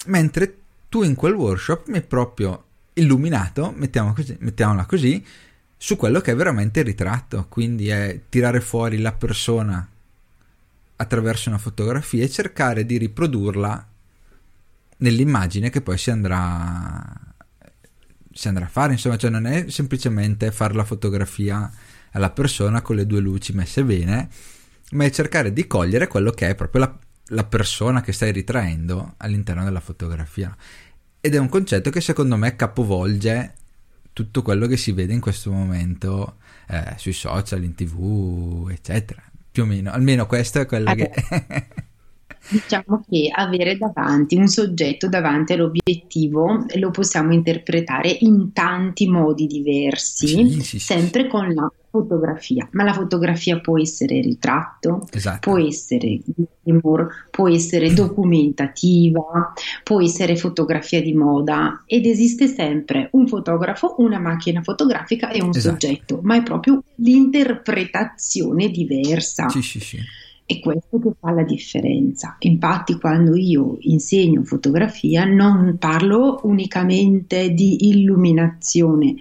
Mentre 0.06 0.56
tu 0.88 1.04
in 1.04 1.14
quel 1.14 1.34
workshop 1.34 1.90
mi 1.90 1.98
hai 1.98 2.04
proprio 2.04 2.64
illuminato, 2.94 3.74
mettiamo 3.76 4.14
così, 4.14 4.38
mettiamola 4.40 4.86
così, 4.86 5.22
su 5.76 5.98
quello 5.98 6.22
che 6.22 6.32
è 6.32 6.36
veramente 6.36 6.80
il 6.80 6.86
ritratto, 6.86 7.48
quindi 7.50 7.90
è 7.90 8.22
tirare 8.30 8.62
fuori 8.62 9.00
la 9.00 9.12
persona 9.12 9.86
attraverso 10.96 11.50
una 11.50 11.58
fotografia 11.58 12.24
e 12.24 12.30
cercare 12.30 12.86
di 12.86 12.96
riprodurla 12.96 13.88
nell'immagine 15.00 15.70
che 15.70 15.82
poi 15.82 15.98
si 15.98 16.12
andrà, 16.12 17.14
si 18.32 18.48
andrà 18.48 18.64
a 18.64 18.70
fare, 18.70 18.94
insomma, 18.94 19.18
cioè 19.18 19.30
non 19.30 19.46
è 19.48 19.70
semplicemente 19.70 20.50
fare 20.54 20.74
la 20.74 20.86
fotografia 20.86 21.70
alla 22.12 22.30
persona 22.30 22.82
con 22.82 22.96
le 22.96 23.06
due 23.06 23.20
luci 23.20 23.54
messe 23.54 23.84
bene, 23.84 24.30
ma 24.92 25.06
è 25.06 25.12
cercare 25.12 25.54
di 25.54 25.68
cogliere 25.68 26.08
quello 26.08 26.32
che 26.32 26.50
è 26.50 26.56
proprio 26.56 26.82
la, 26.82 27.00
la 27.28 27.44
persona 27.44 28.02
che 28.02 28.12
stai 28.12 28.32
ritraendo 28.32 29.14
all'interno 29.18 29.64
della 29.64 29.80
fotografia. 29.80 30.56
Ed 31.20 31.36
è 31.36 31.38
un 31.38 31.50
concetto 31.50 31.90
che 31.90 32.02
secondo 32.02 32.36
me 32.36 32.56
capovolge 32.56 33.54
tutto 34.14 34.42
quello 34.42 34.68
che 34.68 34.78
si 34.78 34.92
vede 34.92 35.14
in 35.14 35.22
questo 35.22 35.52
momento 35.52 36.38
eh, 36.68 36.96
sui 36.98 37.14
social, 37.14 37.64
in 37.64 37.76
tv, 37.76 38.70
eccetera. 38.72 39.22
Più 39.52 39.64
o 39.64 39.66
meno, 39.66 39.92
almeno 39.92 40.26
questo 40.26 40.60
è 40.60 40.66
quello 40.66 40.90
allora, 40.90 41.10
che... 41.10 41.68
diciamo 42.50 43.06
che 43.08 43.30
avere 43.34 43.78
davanti 43.78 44.36
un 44.36 44.48
soggetto 44.48 45.08
davanti 45.08 45.54
all'obiettivo 45.54 46.66
lo 46.76 46.90
possiamo 46.90 47.34
interpretare 47.34 48.10
in 48.22 48.52
tanti 48.52 49.08
modi 49.08 49.46
diversi, 49.46 50.28
sì, 50.28 50.62
sì, 50.62 50.80
sempre 50.80 51.24
sì. 51.24 51.28
con 51.30 51.54
la 51.54 51.72
fotografia, 51.92 52.68
ma 52.72 52.84
la 52.84 52.94
fotografia 52.94 53.60
può 53.60 53.78
essere 53.78 54.22
ritratto, 54.22 55.06
esatto. 55.12 55.52
può 55.52 55.60
essere 55.60 56.22
glamour, 56.64 57.28
può 57.30 57.50
essere 57.50 57.94
documentativa, 57.94 59.54
può 59.84 60.02
essere 60.02 60.38
fotografia 60.38 61.02
di 61.02 61.14
moda 61.14 61.84
ed 61.86 62.06
esiste 62.06 62.48
sempre 62.48 63.10
un 63.12 63.28
fotografo, 63.28 63.96
una 63.98 64.20
macchina 64.20 64.62
fotografica 64.62 65.30
e 65.30 65.44
un 65.44 65.50
esatto. 65.50 65.80
soggetto, 65.80 66.20
ma 66.24 66.38
è 66.38 66.44
proprio 66.44 66.82
l'interpretazione 66.96 68.70
diversa. 68.70 69.50
Sì, 69.50 69.62
sì, 69.62 69.80
sì. 69.80 70.00
È 70.52 70.60
questo 70.60 71.00
che 71.00 71.12
fa 71.18 71.32
la 71.32 71.44
differenza. 71.44 72.36
Infatti, 72.40 73.00
quando 73.00 73.36
io 73.36 73.78
insegno 73.80 74.44
fotografia, 74.44 75.24
non 75.24 75.78
parlo 75.80 76.42
unicamente 76.44 77.52
di 77.52 77.88
illuminazione, 77.88 79.16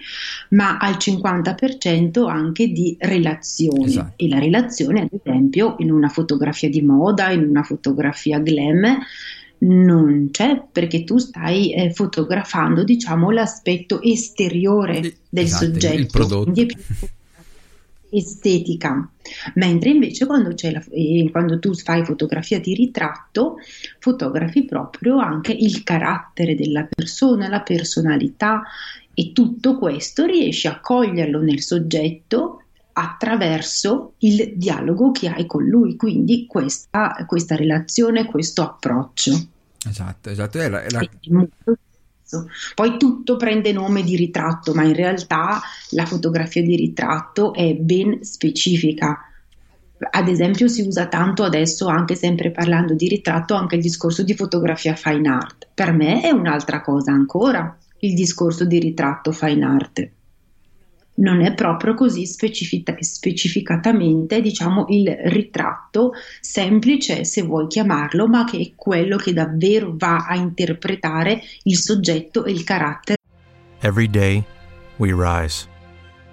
ma 0.49 0.77
al 0.77 0.95
50% 0.95 2.27
anche 2.27 2.67
di 2.67 2.97
relazione. 2.99 3.85
Esatto. 3.85 4.13
E 4.17 4.27
la 4.27 4.39
relazione, 4.39 5.01
ad 5.03 5.09
esempio, 5.23 5.75
in 5.77 5.91
una 5.91 6.09
fotografia 6.09 6.69
di 6.69 6.81
moda, 6.81 7.31
in 7.31 7.47
una 7.47 7.63
fotografia 7.63 8.39
glam, 8.39 8.97
non 9.59 10.29
c'è 10.31 10.61
perché 10.69 11.05
tu 11.05 11.17
stai 11.17 11.73
eh, 11.73 11.93
fotografando, 11.93 12.83
diciamo, 12.83 13.31
l'aspetto 13.31 14.01
esteriore 14.01 14.99
del 15.29 15.45
esatto, 15.45 15.65
soggetto. 15.65 15.95
Il 15.95 16.07
prodotto. 16.07 16.65
Estetica, 18.11 19.09
mentre 19.55 19.89
invece 19.89 20.25
quando, 20.25 20.49
la, 20.49 20.83
eh, 20.91 21.29
quando, 21.31 21.59
tu 21.59 21.73
fai 21.73 22.03
fotografia 22.03 22.59
di 22.59 22.73
ritratto, 22.75 23.57
fotografi 23.99 24.65
proprio 24.65 25.17
anche 25.17 25.53
il 25.53 25.83
carattere 25.83 26.55
della 26.55 26.87
persona, 26.89 27.47
la 27.47 27.61
personalità 27.61 28.63
e 29.13 29.31
tutto 29.33 29.77
questo 29.77 30.25
riesci 30.25 30.67
a 30.67 30.79
coglierlo 30.79 31.41
nel 31.41 31.61
soggetto 31.61 32.63
attraverso 32.93 34.13
il 34.19 34.53
dialogo 34.55 35.11
che 35.11 35.29
hai 35.29 35.45
con 35.45 35.63
lui, 35.63 35.95
quindi 35.95 36.45
questa, 36.45 37.23
questa 37.25 37.55
relazione, 37.55 38.25
questo 38.25 38.61
approccio. 38.63 39.47
Esatto, 39.87 40.29
esatto. 40.29 40.59
È 40.59 40.69
la, 40.69 40.83
è 40.83 40.89
la... 40.89 40.99
È 40.99 41.09
molto 41.29 41.77
ritratto. 42.31 42.47
Poi 42.75 42.97
tutto 42.97 43.35
prende 43.35 43.73
nome 43.73 44.03
di 44.03 44.15
ritratto, 44.15 44.73
ma 44.73 44.83
in 44.83 44.93
realtà 44.93 45.61
la 45.89 46.05
fotografia 46.05 46.63
di 46.63 46.75
ritratto 46.75 47.53
è 47.53 47.73
ben 47.73 48.23
specifica. 48.23 49.25
Ad 50.09 50.27
esempio 50.27 50.67
si 50.67 50.81
usa 50.81 51.07
tanto 51.07 51.43
adesso, 51.43 51.87
anche 51.87 52.15
sempre 52.15 52.51
parlando 52.51 52.93
di 52.93 53.07
ritratto, 53.07 53.53
anche 53.53 53.75
il 53.75 53.81
discorso 53.81 54.23
di 54.23 54.33
fotografia 54.33 54.95
fine 54.95 55.29
art. 55.29 55.67
Per 55.73 55.91
me 55.91 56.21
è 56.21 56.31
un'altra 56.31 56.81
cosa 56.81 57.11
ancora 57.11 57.77
il 57.99 58.15
discorso 58.15 58.65
di 58.65 58.79
ritratto 58.79 59.31
fine 59.31 59.63
art 59.63 60.09
non 61.21 61.41
è 61.41 61.53
proprio 61.53 61.93
così 61.93 62.25
specific- 62.25 63.03
specificatamente 63.03 64.41
diciamo 64.41 64.85
il 64.89 65.09
ritratto 65.25 66.11
semplice 66.39 67.23
se 67.23 67.41
vuoi 67.43 67.67
chiamarlo 67.67 68.27
ma 68.27 68.43
che 68.43 68.57
è 68.57 68.71
quello 68.75 69.17
che 69.17 69.33
davvero 69.33 69.93
va 69.95 70.25
a 70.27 70.35
interpretare 70.35 71.41
il 71.63 71.77
soggetto 71.77 72.45
e 72.45 72.51
il 72.51 72.63
carattere. 72.63 73.17
Every 73.81 74.07
day 74.07 74.43
we 74.97 75.13
rise 75.13 75.67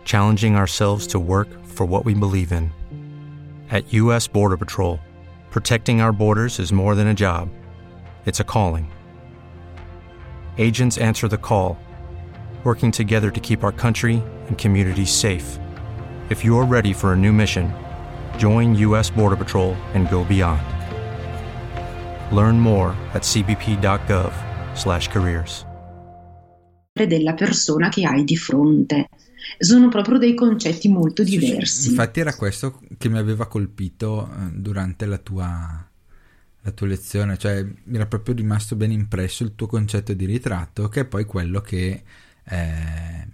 challenging 0.05 0.57
ourselves 0.57 1.07
to 1.07 1.19
work 1.19 1.49
for 1.65 1.87
what 1.87 2.05
we 2.05 2.15
believe 2.15 2.53
in. 2.53 2.71
At 3.71 3.93
US 3.93 4.27
Border 4.27 4.57
Patrol 4.57 4.99
protecting 5.51 6.01
our 6.01 6.13
borders 6.13 6.59
is 6.59 6.73
more 6.73 6.95
than 6.95 7.09
a 7.09 7.15
job. 7.15 7.49
It's 8.27 8.41
a 8.41 8.45
calling. 8.45 8.91
Agents 10.59 10.99
answer 10.99 11.29
the 11.29 11.39
call 11.39 11.79
working 12.65 12.91
together 12.91 13.31
to 13.31 13.41
keep 13.41 13.65
our 13.65 13.73
country 13.73 14.23
and 14.49 14.59
communities 14.59 15.11
safe. 15.11 15.59
If 16.29 16.45
you're 16.45 16.67
ready 16.67 16.93
for 16.93 17.15
a 17.15 17.17
new 17.17 17.33
mission, 17.33 17.73
join 18.37 18.75
U.S. 18.75 19.09
Border 19.09 19.37
Patrol 19.37 19.75
and 19.95 20.11
go 20.11 20.25
beyond. 20.25 20.61
Learn 22.31 22.61
more 22.61 22.95
at 23.15 23.23
cbp.gov/careers. 23.23 25.65
della 27.07 27.35
persona 27.35 27.89
che 27.89 28.05
hai 28.05 28.25
di 28.25 28.37
fronte. 28.37 29.09
Sono 29.59 29.89
proprio 29.89 30.19
dei 30.19 30.35
concetti 30.35 30.89
molto 30.89 31.23
diversi. 31.23 31.83
Sì, 31.83 31.89
infatti 31.91 32.21
era 32.21 32.35
questo 32.35 32.81
che 32.99 33.09
mi 33.09 33.19
aveva 33.19 33.47
colpito 33.47 34.29
eh, 34.29 34.51
durante 34.53 35.07
la 35.07 35.19
tua, 35.19 35.89
la 36.61 36.71
tua 36.73 36.87
lezione, 36.87 37.39
cioè 37.39 37.63
mi 37.63 37.97
era 37.97 38.07
proprio 38.07 38.35
rimasto 38.35 38.77
ben 38.77 38.91
impresso 38.91 39.45
il 39.45 39.55
tuo 39.55 39.67
concetto 39.67 40.13
di 40.13 40.25
ritratto, 40.25 40.89
che 40.89 41.01
è 41.01 41.05
poi 41.05 41.25
quello 41.25 41.61
che 41.61 42.03
eh, 42.49 43.27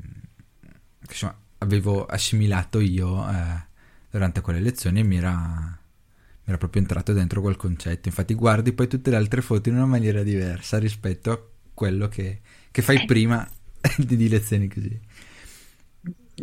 insomma, 1.09 1.37
avevo 1.59 2.07
assimilato 2.07 2.81
io 2.81 3.29
eh, 3.29 3.63
durante 4.11 4.41
quelle 4.41 4.61
lezioni 4.61 5.01
e 5.01 5.03
mi 5.05 5.17
era, 5.17 5.31
mi 5.31 6.45
era 6.45 6.59
proprio 6.59 6.83
entrato 6.83 7.13
dentro 7.13 7.41
quel 7.41 7.57
concetto. 7.57 8.09
Infatti 8.09 8.35
guardi 8.35 8.73
poi 8.73 8.89
tutte 8.89 9.11
le 9.11 9.17
altre 9.17 9.41
foto 9.41 9.69
in 9.69 9.77
una 9.77 9.87
maniera 9.87 10.23
diversa 10.23 10.79
rispetto 10.79 11.31
a 11.31 11.41
quello 11.73 12.09
che, 12.09 12.41
che 12.71 12.83
fai 12.83 13.03
eh. 13.03 13.05
prima 13.05 13.49
di, 13.97 14.17
di 14.17 14.29
lezioni 14.29 14.69
così. 14.69 15.01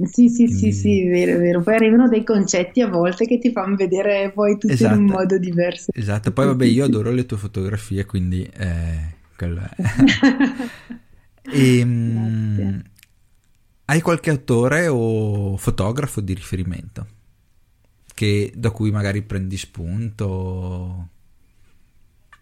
Sì, 0.03 0.29
sì, 0.29 0.45
Quindi... 0.45 0.53
sì, 0.53 0.71
sì, 0.71 1.07
vero, 1.09 1.37
vero. 1.37 1.61
Poi 1.61 1.75
arrivano 1.75 2.07
dei 2.07 2.23
concetti 2.23 2.81
a 2.81 2.87
volte 2.87 3.25
che 3.25 3.39
ti 3.39 3.51
fanno 3.51 3.75
vedere 3.75 4.31
poi 4.33 4.57
tutto 4.57 4.73
esatto. 4.73 4.93
in 4.93 5.01
un 5.01 5.05
esatto. 5.07 5.19
modo 5.19 5.37
diverso. 5.37 5.91
Esatto, 5.93 6.31
poi 6.31 6.45
vabbè, 6.45 6.65
io 6.65 6.85
adoro 6.85 7.11
le 7.11 7.25
tue 7.25 7.35
fotografie, 7.35 8.05
quindi 8.05 8.49
eh, 8.57 9.15
quello 9.35 9.59
è. 9.59 9.75
e, 11.43 11.79
ehm, 11.79 12.83
hai 13.85 14.01
qualche 14.01 14.29
autore 14.29 14.87
o 14.87 15.57
fotografo 15.57 16.21
di 16.21 16.33
riferimento 16.33 17.19
che, 18.21 18.53
da 18.55 18.69
cui 18.69 18.91
magari 18.91 19.23
prendi 19.23 19.57
spunto? 19.57 21.07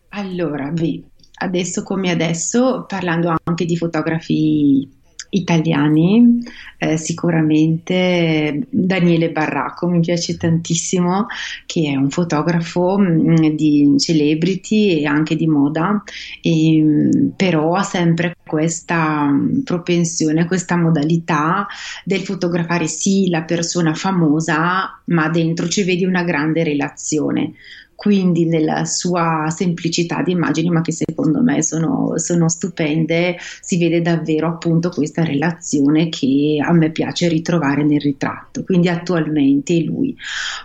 Allora, 0.10 0.72
beh, 0.72 1.04
adesso 1.36 1.84
come 1.84 2.12
adesso, 2.12 2.84
parlando 2.86 3.34
anche 3.46 3.64
di 3.64 3.78
fotografi 3.78 4.90
italiani, 5.30 6.40
eh, 6.78 6.98
sicuramente 6.98 8.68
Daniele 8.70 9.32
Barracco 9.32 9.88
mi 9.88 10.00
piace 10.00 10.38
tantissimo, 10.38 11.28
che 11.66 11.92
è 11.92 11.96
un 11.96 12.10
fotografo 12.10 12.98
mh, 12.98 13.32
mm, 13.32 13.46
di 13.56 13.96
celebrity 13.98 15.00
e 15.00 15.06
anche 15.06 15.36
di 15.36 15.48
moda, 15.48 16.04
e, 16.42 16.82
mm, 16.82 17.30
però 17.36 17.74
ha 17.74 17.84
sempre 17.84 18.36
questa 18.46 19.28
mm, 19.30 19.60
propensione, 19.62 20.46
questa 20.46 20.76
modalità 20.76 21.68
del 22.04 22.22
fotografare 22.22 22.88
sì 22.88 23.30
la 23.30 23.44
persona 23.44 23.94
famosa, 23.94 25.02
ma 25.06 25.30
dentro 25.30 25.68
ci 25.68 25.84
vedi 25.84 26.06
una 26.06 26.24
grande 26.24 26.64
relazione 26.64 27.54
quindi 28.00 28.46
nella 28.46 28.86
sua 28.86 29.54
semplicità 29.54 30.22
di 30.22 30.32
immagini, 30.32 30.70
ma 30.70 30.80
che 30.80 30.94
secondo 30.94 31.42
me 31.42 31.62
sono, 31.62 32.14
sono, 32.16 32.48
stupende, 32.48 33.36
si 33.60 33.78
vede 33.78 34.02
davvero 34.02 34.48
appunto 34.48 34.88
questa 34.88 35.26
relazione 35.26 36.08
che 36.08 36.64
a 36.66 36.72
me 36.72 36.92
piace 36.92 37.28
ritrovare 37.28 37.84
nel 37.84 38.00
ritratto. 38.00 38.64
Quindi 38.64 38.88
attualmente 38.88 39.84
lui. 39.84 40.16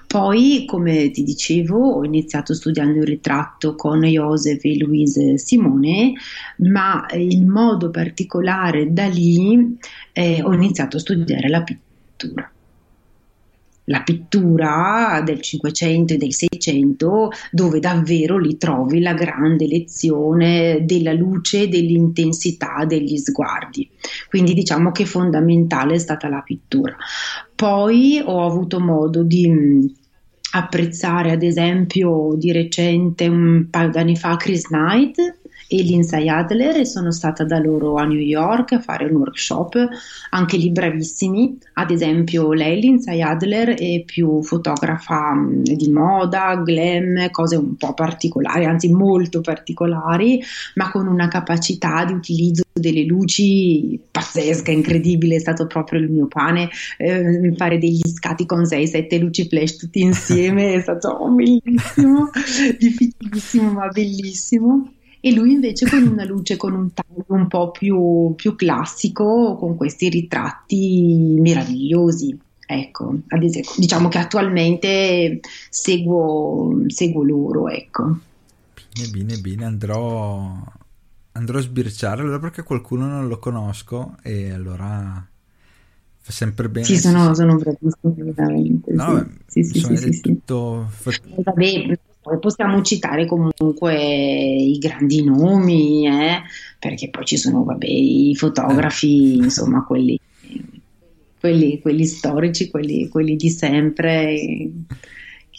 Poi, 0.06 0.64
come 0.64 1.10
ti 1.10 1.24
dicevo, 1.24 1.94
ho 1.94 2.04
iniziato 2.04 2.54
studiando 2.54 3.00
il 3.00 3.06
ritratto 3.06 3.74
con 3.74 4.04
Joseph 4.04 4.64
e 4.64 4.78
Louise 4.78 5.36
Simone, 5.36 6.12
ma 6.58 7.04
in 7.14 7.48
modo 7.48 7.90
particolare 7.90 8.92
da 8.92 9.06
lì 9.06 9.76
eh, 10.12 10.40
ho 10.40 10.52
iniziato 10.52 10.98
a 10.98 11.00
studiare 11.00 11.48
la 11.48 11.64
pittura 11.64 12.48
la 13.86 14.02
pittura 14.02 15.20
del 15.24 15.40
500 15.40 16.14
e 16.14 16.16
del 16.16 16.32
600 16.32 17.30
dove 17.50 17.80
davvero 17.80 18.38
li 18.38 18.56
trovi 18.56 19.00
la 19.00 19.14
grande 19.14 19.66
lezione 19.66 20.84
della 20.84 21.12
luce 21.12 21.68
dell'intensità 21.68 22.84
degli 22.86 23.16
sguardi. 23.18 23.88
Quindi 24.28 24.54
diciamo 24.54 24.90
che 24.90 25.04
fondamentale 25.04 25.94
è 25.94 25.98
stata 25.98 26.28
la 26.28 26.40
pittura. 26.40 26.96
Poi 27.54 28.22
ho 28.24 28.46
avuto 28.46 28.80
modo 28.80 29.22
di 29.22 29.48
mm, 29.48 29.86
apprezzare 30.52 31.32
ad 31.32 31.42
esempio 31.42 32.34
di 32.36 32.52
recente 32.52 33.26
un 33.26 33.66
paio 33.70 33.90
d'anni 33.90 34.16
fa 34.16 34.36
Chris 34.36 34.66
Knight 34.66 35.42
e 35.78 35.82
Lindsay 35.82 36.28
Adler 36.28 36.76
e 36.76 36.84
sono 36.84 37.10
stata 37.10 37.44
da 37.44 37.58
loro 37.58 37.96
a 37.96 38.04
New 38.04 38.18
York 38.18 38.72
a 38.72 38.80
fare 38.80 39.06
un 39.06 39.16
workshop, 39.16 39.88
anche 40.30 40.56
lì 40.56 40.70
bravissimi. 40.70 41.58
Ad 41.74 41.90
esempio, 41.90 42.52
lei, 42.52 42.80
Lindsay 42.80 43.20
Adler, 43.20 43.70
è 43.74 44.04
più 44.04 44.42
fotografa 44.42 45.34
di 45.62 45.90
moda, 45.90 46.54
glam, 46.56 47.28
cose 47.30 47.56
un 47.56 47.76
po' 47.76 47.92
particolari, 47.94 48.64
anzi 48.66 48.88
molto 48.92 49.40
particolari, 49.40 50.40
ma 50.74 50.90
con 50.90 51.08
una 51.08 51.26
capacità 51.26 52.04
di 52.04 52.12
utilizzo 52.12 52.62
delle 52.72 53.04
luci 53.04 54.00
pazzesca, 54.10 54.70
incredibile, 54.70 55.36
è 55.36 55.40
stato 55.40 55.66
proprio 55.66 56.00
il 56.00 56.10
mio 56.10 56.26
pane 56.26 56.68
eh, 56.98 57.52
fare 57.56 57.78
degli 57.78 58.02
scatti 58.04 58.46
con 58.46 58.62
6-7 58.62 59.20
luci 59.20 59.48
flash 59.48 59.76
tutti 59.76 60.00
insieme, 60.00 60.74
è 60.74 60.80
stato 60.80 61.08
oh, 61.08 61.30
bellissimo, 61.30 62.30
difficilissimo 62.78 63.72
ma 63.72 63.88
bellissimo. 63.88 64.88
E 65.26 65.32
lui 65.32 65.52
invece 65.52 65.88
con 65.88 66.02
una 66.06 66.26
luce, 66.26 66.58
con 66.58 66.74
un 66.74 66.92
taglio 66.92 67.24
un 67.28 67.48
po' 67.48 67.70
più, 67.70 68.34
più 68.36 68.54
classico, 68.56 69.56
con 69.56 69.74
questi 69.74 70.10
ritratti 70.10 71.38
meravigliosi. 71.40 72.38
Ecco, 72.66 73.20
ad 73.28 73.42
esempio, 73.42 73.72
diciamo 73.78 74.08
che 74.08 74.18
attualmente 74.18 75.40
seguo, 75.70 76.82
seguo 76.88 77.22
loro, 77.22 77.70
ecco. 77.70 78.18
Bene, 78.92 79.08
bene, 79.10 79.36
bene, 79.38 79.64
andrò 79.64 80.62
andrò 81.32 81.58
a 81.58 81.62
sbirciare 81.62 82.20
allora 82.20 82.38
perché 82.38 82.62
qualcuno 82.62 83.06
non 83.06 83.26
lo 83.26 83.38
conosco 83.38 84.16
e 84.22 84.52
allora 84.52 85.26
fa 86.18 86.32
sempre 86.32 86.68
bene. 86.68 86.84
Sì, 86.84 86.98
sono, 86.98 87.34
sono 87.34 87.56
bravissimi 87.56 88.30
veramente. 88.30 88.92
No, 88.92 89.26
sì, 89.46 89.64
sì, 89.64 89.80
sì, 89.80 89.96
sì, 89.96 90.20
tutto... 90.20 90.90
Vabbè, 91.44 91.98
possiamo 92.40 92.82
citare 92.82 93.26
comunque 93.26 93.94
i 93.94 94.78
grandi 94.78 95.22
nomi, 95.22 96.06
eh? 96.06 96.42
perché 96.78 97.10
poi 97.10 97.24
ci 97.24 97.36
sono 97.36 97.64
vabbè, 97.64 97.86
i 97.86 98.34
fotografi, 98.34 99.38
eh. 99.38 99.44
insomma, 99.44 99.84
quelli, 99.84 100.18
quelli, 101.38 101.80
quelli 101.80 102.06
storici, 102.06 102.70
quelli, 102.70 103.08
quelli 103.08 103.36
di 103.36 103.50
sempre 103.50 104.70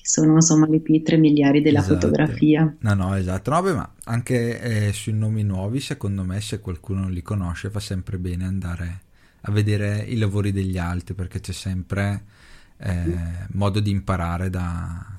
sono 0.05 0.35
insomma 0.35 0.67
le 0.67 0.79
pietre 0.81 1.17
miliari 1.17 1.61
della 1.61 1.79
esatto. 1.79 1.95
fotografia. 1.95 2.75
No, 2.79 2.93
no, 2.93 3.15
esatto. 3.15 3.49
No, 3.49 3.61
beh, 3.63 3.73
ma 3.73 3.91
anche 4.03 4.87
eh, 4.87 4.93
sui 4.93 5.13
nomi 5.13 5.43
nuovi, 5.43 5.79
secondo 5.79 6.23
me, 6.23 6.39
se 6.41 6.59
qualcuno 6.59 7.01
non 7.01 7.11
li 7.11 7.23
conosce, 7.23 7.71
fa 7.71 7.79
sempre 7.79 8.19
bene 8.19 8.45
andare 8.45 9.01
a 9.41 9.51
vedere 9.51 10.03
i 10.07 10.17
lavori 10.17 10.51
degli 10.51 10.77
altri 10.77 11.13
perché 11.15 11.39
c'è 11.39 11.53
sempre 11.53 12.23
eh, 12.77 13.17
modo 13.53 13.79
di 13.79 13.89
imparare 13.89 14.49
da, 14.49 15.14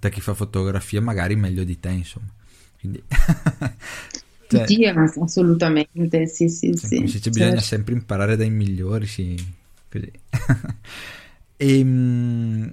da 0.00 0.08
chi 0.08 0.20
fa 0.20 0.34
fotografia, 0.34 1.00
magari 1.00 1.36
meglio 1.36 1.62
di 1.62 1.78
te, 1.78 1.90
insomma. 1.90 2.32
Quindi. 2.80 3.02
cioè, 4.48 4.66
sì, 4.66 4.84
assolutamente, 4.86 6.26
sì, 6.26 6.48
sì, 6.48 6.74
cioè, 6.74 7.06
sì. 7.06 7.06
sì. 7.06 7.30
Bisogna 7.30 7.50
certo. 7.50 7.60
sempre 7.64 7.94
imparare 7.94 8.36
dai 8.36 8.50
migliori, 8.50 9.06
sì, 9.06 9.36
così. 9.88 10.10
e, 11.56 11.78
ehm, 11.78 12.72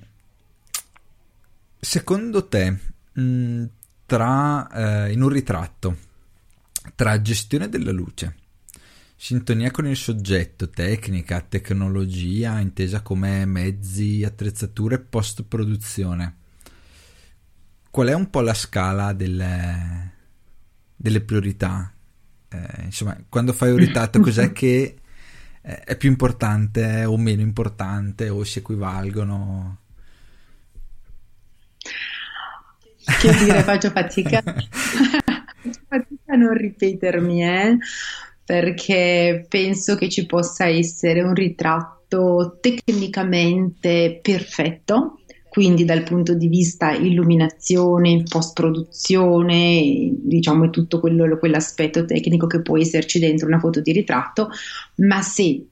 Secondo 1.80 2.48
te, 2.48 2.78
mm, 3.20 3.64
tra, 4.06 5.06
eh, 5.06 5.12
in 5.14 5.22
un 5.22 5.30
ritratto, 5.30 5.98
tra 6.96 7.22
gestione 7.22 7.70
della 7.70 7.92
luce, 7.92 8.36
sintonia 9.16 9.70
con 9.70 9.88
il 9.88 9.96
soggetto, 9.96 10.70
tecnica, 10.70 11.40
tecnologia, 11.42 12.60
intesa 12.60 13.02
come 13.02 13.46
mezzi, 13.46 14.24
attrezzature 14.24 15.00
post-produzione, 15.00 16.37
qual 17.90 18.08
è 18.08 18.14
un 18.14 18.30
po' 18.30 18.42
la 18.42 18.54
scala 18.54 19.14
delle, 19.14 20.12
delle 20.96 21.22
priorità? 21.22 21.92
Eh, 22.50 22.84
insomma, 22.86 23.18
quando 23.30 23.54
fai 23.54 23.72
un 23.72 23.78
ritratto, 23.78 24.20
cos'è 24.20 24.52
che 24.52 24.98
è 25.62 25.98
più 25.98 26.10
importante 26.10 27.04
o 27.04 27.18
meno 27.18 27.42
importante 27.42 28.30
o 28.30 28.44
si 28.44 28.60
equivalgono? 28.60 29.80
Che 33.20 33.34
dire, 33.38 33.64
faccio 33.64 33.90
fatica. 33.90 34.42
faccio 34.44 35.82
fatica 35.88 36.34
a 36.34 36.36
non 36.36 36.54
ripetermi, 36.54 37.44
eh? 37.44 37.78
perché 38.48 39.46
penso 39.50 39.98
che 39.98 40.08
ci 40.08 40.26
possa 40.26 40.68
essere 40.68 41.22
un 41.22 41.34
ritratto 41.34 42.58
tecnicamente 42.62 44.22
perfetto, 44.22 45.20
quindi 45.58 45.86
dal 45.86 46.04
punto 46.04 46.36
di 46.36 46.50
vista 46.50 46.92
illuminazione, 46.92 48.22
post-produzione, 48.30 50.12
diciamo 50.14 50.66
è 50.66 50.70
tutto 50.70 51.00
quello, 51.00 51.36
quell'aspetto 51.40 52.06
tecnico 52.06 52.46
che 52.46 52.62
può 52.62 52.78
esserci 52.78 53.18
dentro 53.18 53.48
una 53.48 53.58
foto 53.58 53.82
di 53.82 53.92
ritratto, 53.92 54.50
ma 54.98 55.20
se 55.24 55.66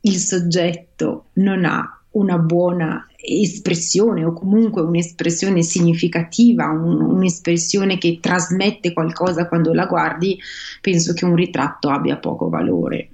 il 0.00 0.16
soggetto 0.16 1.30
non 1.32 1.64
ha 1.64 2.02
una 2.12 2.38
buona 2.38 3.04
espressione 3.16 4.24
o 4.24 4.32
comunque 4.32 4.82
un'espressione 4.82 5.62
significativa, 5.62 6.68
un, 6.68 7.00
un'espressione 7.00 7.98
che 7.98 8.18
trasmette 8.20 8.92
qualcosa 8.92 9.48
quando 9.48 9.72
la 9.72 9.86
guardi, 9.86 10.38
penso 10.80 11.14
che 11.14 11.24
un 11.24 11.34
ritratto 11.34 11.88
abbia 11.88 12.16
poco 12.18 12.48
valore. 12.48 13.08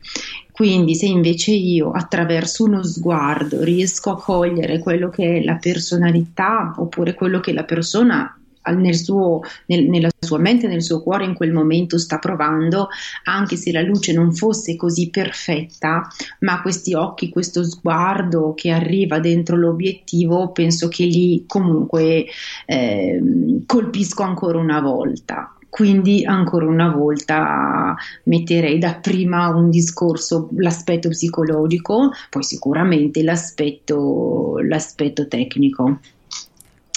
Quindi 0.52 0.94
se 0.94 1.06
invece 1.06 1.52
io 1.52 1.90
attraverso 1.92 2.64
uno 2.64 2.82
sguardo 2.82 3.64
riesco 3.64 4.10
a 4.10 4.22
cogliere 4.22 4.78
quello 4.78 5.08
che 5.08 5.38
è 5.38 5.42
la 5.42 5.56
personalità 5.56 6.74
oppure 6.76 7.14
quello 7.14 7.40
che 7.40 7.54
la 7.54 7.64
persona 7.64 8.36
nel 8.70 8.94
suo, 8.94 9.40
nel, 9.66 9.88
nella 9.88 10.10
sua 10.20 10.38
mente, 10.38 10.68
nel 10.68 10.82
suo 10.82 11.02
cuore 11.02 11.24
in 11.24 11.34
quel 11.34 11.52
momento 11.52 11.98
sta 11.98 12.18
provando, 12.18 12.88
anche 13.24 13.56
se 13.56 13.72
la 13.72 13.80
luce 13.80 14.12
non 14.12 14.32
fosse 14.32 14.76
così 14.76 15.10
perfetta, 15.10 16.06
ma 16.40 16.62
questi 16.62 16.94
occhi, 16.94 17.28
questo 17.28 17.64
sguardo 17.64 18.54
che 18.54 18.70
arriva 18.70 19.18
dentro 19.18 19.56
l'obiettivo, 19.56 20.52
penso 20.52 20.88
che 20.88 21.04
lì 21.04 21.44
comunque 21.46 22.26
eh, 22.66 23.20
colpisco 23.66 24.22
ancora 24.22 24.58
una 24.58 24.80
volta. 24.80 25.56
Quindi 25.72 26.22
ancora 26.26 26.66
una 26.66 26.90
volta 26.90 27.96
metterei 28.24 28.78
da 28.78 28.96
prima 28.96 29.48
un 29.48 29.70
discorso 29.70 30.50
l'aspetto 30.56 31.08
psicologico, 31.08 32.10
poi 32.28 32.42
sicuramente 32.42 33.22
l'aspetto, 33.22 34.58
l'aspetto 34.58 35.26
tecnico. 35.26 36.00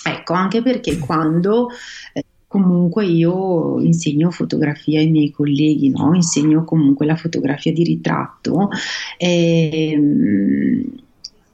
Ecco, 0.04 0.34
anche 0.34 0.62
perché 0.62 1.00
quando 1.00 1.70
eh, 2.12 2.26
comunque 2.48 3.06
io 3.06 3.80
insegno 3.80 4.30
fotografia 4.30 5.00
ai 5.00 5.10
miei 5.10 5.32
colleghi, 5.32 5.88
no? 5.88 6.14
insegno 6.14 6.66
comunque 6.66 7.06
la 7.06 7.16
fotografia 7.16 7.72
di 7.72 7.86
ritratto, 7.86 8.72
ehm, 9.18 10.84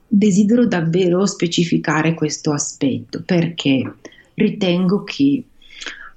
desidero 0.08 0.66
davvero 0.66 1.24
specificare 1.24 2.14
questo 2.14 2.52
aspetto 2.52 3.22
perché 3.24 3.94
ritengo 4.34 5.04
che 5.04 5.44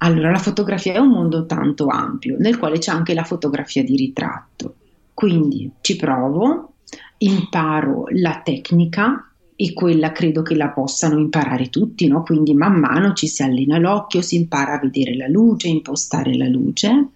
allora, 0.05 0.31
la 0.31 0.37
fotografia 0.37 0.93
è 0.93 0.97
un 0.97 1.09
mondo 1.09 1.45
tanto 1.45 1.87
ampio 1.87 2.35
nel 2.39 2.57
quale 2.57 2.77
c'è 2.77 2.91
anche 2.91 3.13
la 3.13 3.23
fotografia 3.23 3.83
di 3.83 3.95
ritratto. 3.95 4.75
Quindi 5.13 5.71
ci 5.81 5.95
provo, 5.95 6.73
imparo 7.17 8.05
la 8.09 8.41
tecnica, 8.43 9.29
e 9.57 9.73
quella 9.73 10.11
credo 10.11 10.41
che 10.41 10.55
la 10.55 10.69
possano 10.69 11.17
imparare 11.17 11.69
tutti, 11.69 12.07
no? 12.07 12.23
quindi 12.23 12.53
man 12.53 12.73
mano 12.73 13.13
ci 13.13 13.27
si 13.27 13.41
allena 13.41 13.77
l'occhio, 13.77 14.21
si 14.21 14.35
impara 14.35 14.73
a 14.73 14.79
vedere 14.79 15.15
la 15.15 15.27
luce, 15.27 15.69
impostare 15.69 16.35
la 16.35 16.47
luce, 16.47 17.11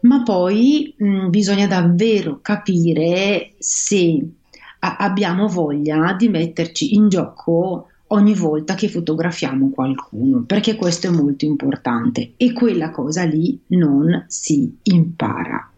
ma 0.00 0.22
poi 0.22 0.94
mh, 0.96 1.28
bisogna 1.30 1.66
davvero 1.66 2.40
capire 2.42 3.54
se 3.58 4.22
a- 4.80 4.96
abbiamo 4.98 5.48
voglia 5.48 6.14
di 6.18 6.28
metterci 6.28 6.94
in 6.94 7.08
gioco 7.08 7.86
ogni 8.08 8.34
volta 8.34 8.74
che 8.74 8.88
fotografiamo 8.88 9.70
qualcuno, 9.70 10.44
perché 10.44 10.76
questo 10.76 11.08
è 11.08 11.10
molto 11.10 11.44
importante 11.44 12.32
e 12.36 12.52
quella 12.52 12.90
cosa 12.90 13.24
lì 13.24 13.58
non 13.68 14.24
si 14.28 14.76
impara. 14.82 15.70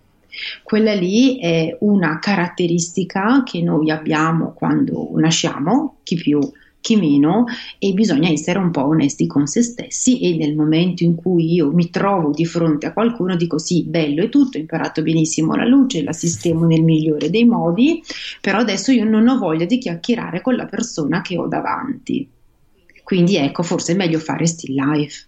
Quella 0.62 0.95
lì 0.95 1.38
è 1.38 1.77
una 1.81 2.19
caratteristica 2.19 3.43
che 3.43 3.62
noi 3.62 3.90
abbiamo 3.90 4.53
quando 4.53 5.11
nasciamo, 5.16 5.97
chi 6.03 6.16
più 6.16 6.38
chi 6.81 6.97
meno 6.97 7.45
e 7.79 7.93
bisogna 7.93 8.31
essere 8.31 8.59
un 8.59 8.71
po' 8.71 8.87
onesti 8.87 9.27
con 9.27 9.47
se 9.47 9.62
stessi 9.62 10.21
e 10.21 10.37
nel 10.37 10.55
momento 10.55 11.05
in 11.05 11.14
cui 11.14 11.53
io 11.53 11.73
mi 11.73 11.90
trovo 11.90 12.31
di 12.31 12.47
fronte 12.47 12.87
a 12.87 12.93
qualcuno 12.93 13.37
dico 13.37 13.59
sì, 13.59 13.85
bello 13.85 14.23
e 14.23 14.29
tutto, 14.29 14.57
ho 14.57 14.61
imparato 14.61 15.03
benissimo 15.03 15.55
la 15.55 15.66
luce, 15.66 16.03
la 16.03 16.12
sistemo 16.12 16.66
nel 16.66 16.83
migliore 16.83 17.31
dei 17.31 17.45
modi, 17.45 18.03
però 18.40 18.59
adesso 18.59 18.93
io 18.93 19.05
non 19.05 19.29
ho 19.29 19.38
voglia 19.38 19.66
di 19.66 19.79
chiacchierare 19.79 20.40
con 20.40 20.57
la 20.57 20.66
persona 20.66 21.21
che 21.23 21.38
ho 21.38 21.47
davanti. 21.47 22.29
Quindi 23.03 23.37
ecco, 23.37 23.62
forse 23.62 23.93
è 23.93 23.97
meglio 23.97 24.19
fare 24.19 24.47
still 24.47 24.75
life. 24.75 25.25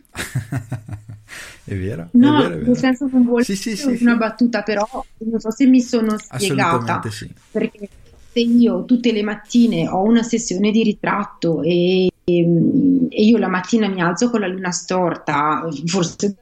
È 1.65 1.75
vero? 1.75 2.09
No, 2.13 2.39
è 2.39 2.43
vero, 2.43 2.55
è 2.55 2.57
vero. 2.59 2.67
nel 2.67 2.77
senso 2.77 3.09
non 3.11 3.25
vuole 3.25 3.45
sì, 3.45 3.55
sì, 3.55 3.77
sì, 3.77 3.99
una 4.03 4.17
battuta, 4.17 4.63
però 4.63 4.87
non 5.19 5.41
so 5.41 5.51
se 5.51 5.67
mi 5.67 5.81
sono 5.81 6.19
spiegata. 6.19 7.01
Perché 7.51 7.79
se 7.79 8.02
io 8.41 8.85
tutte 8.85 9.13
le 9.13 9.23
mattine 9.23 9.89
ho 9.89 10.03
una 10.03 10.23
sessione 10.23 10.71
di 10.71 10.83
ritratto 10.83 11.63
e, 11.63 12.11
e, 12.25 13.09
e 13.09 13.23
io 13.23 13.39
la 13.39 13.49
mattina 13.49 13.89
mi 13.89 14.01
alzo 14.01 14.31
con 14.31 14.41
la 14.41 14.49
luna 14.49 14.71
storta, 14.71 15.69
forse 15.87 16.37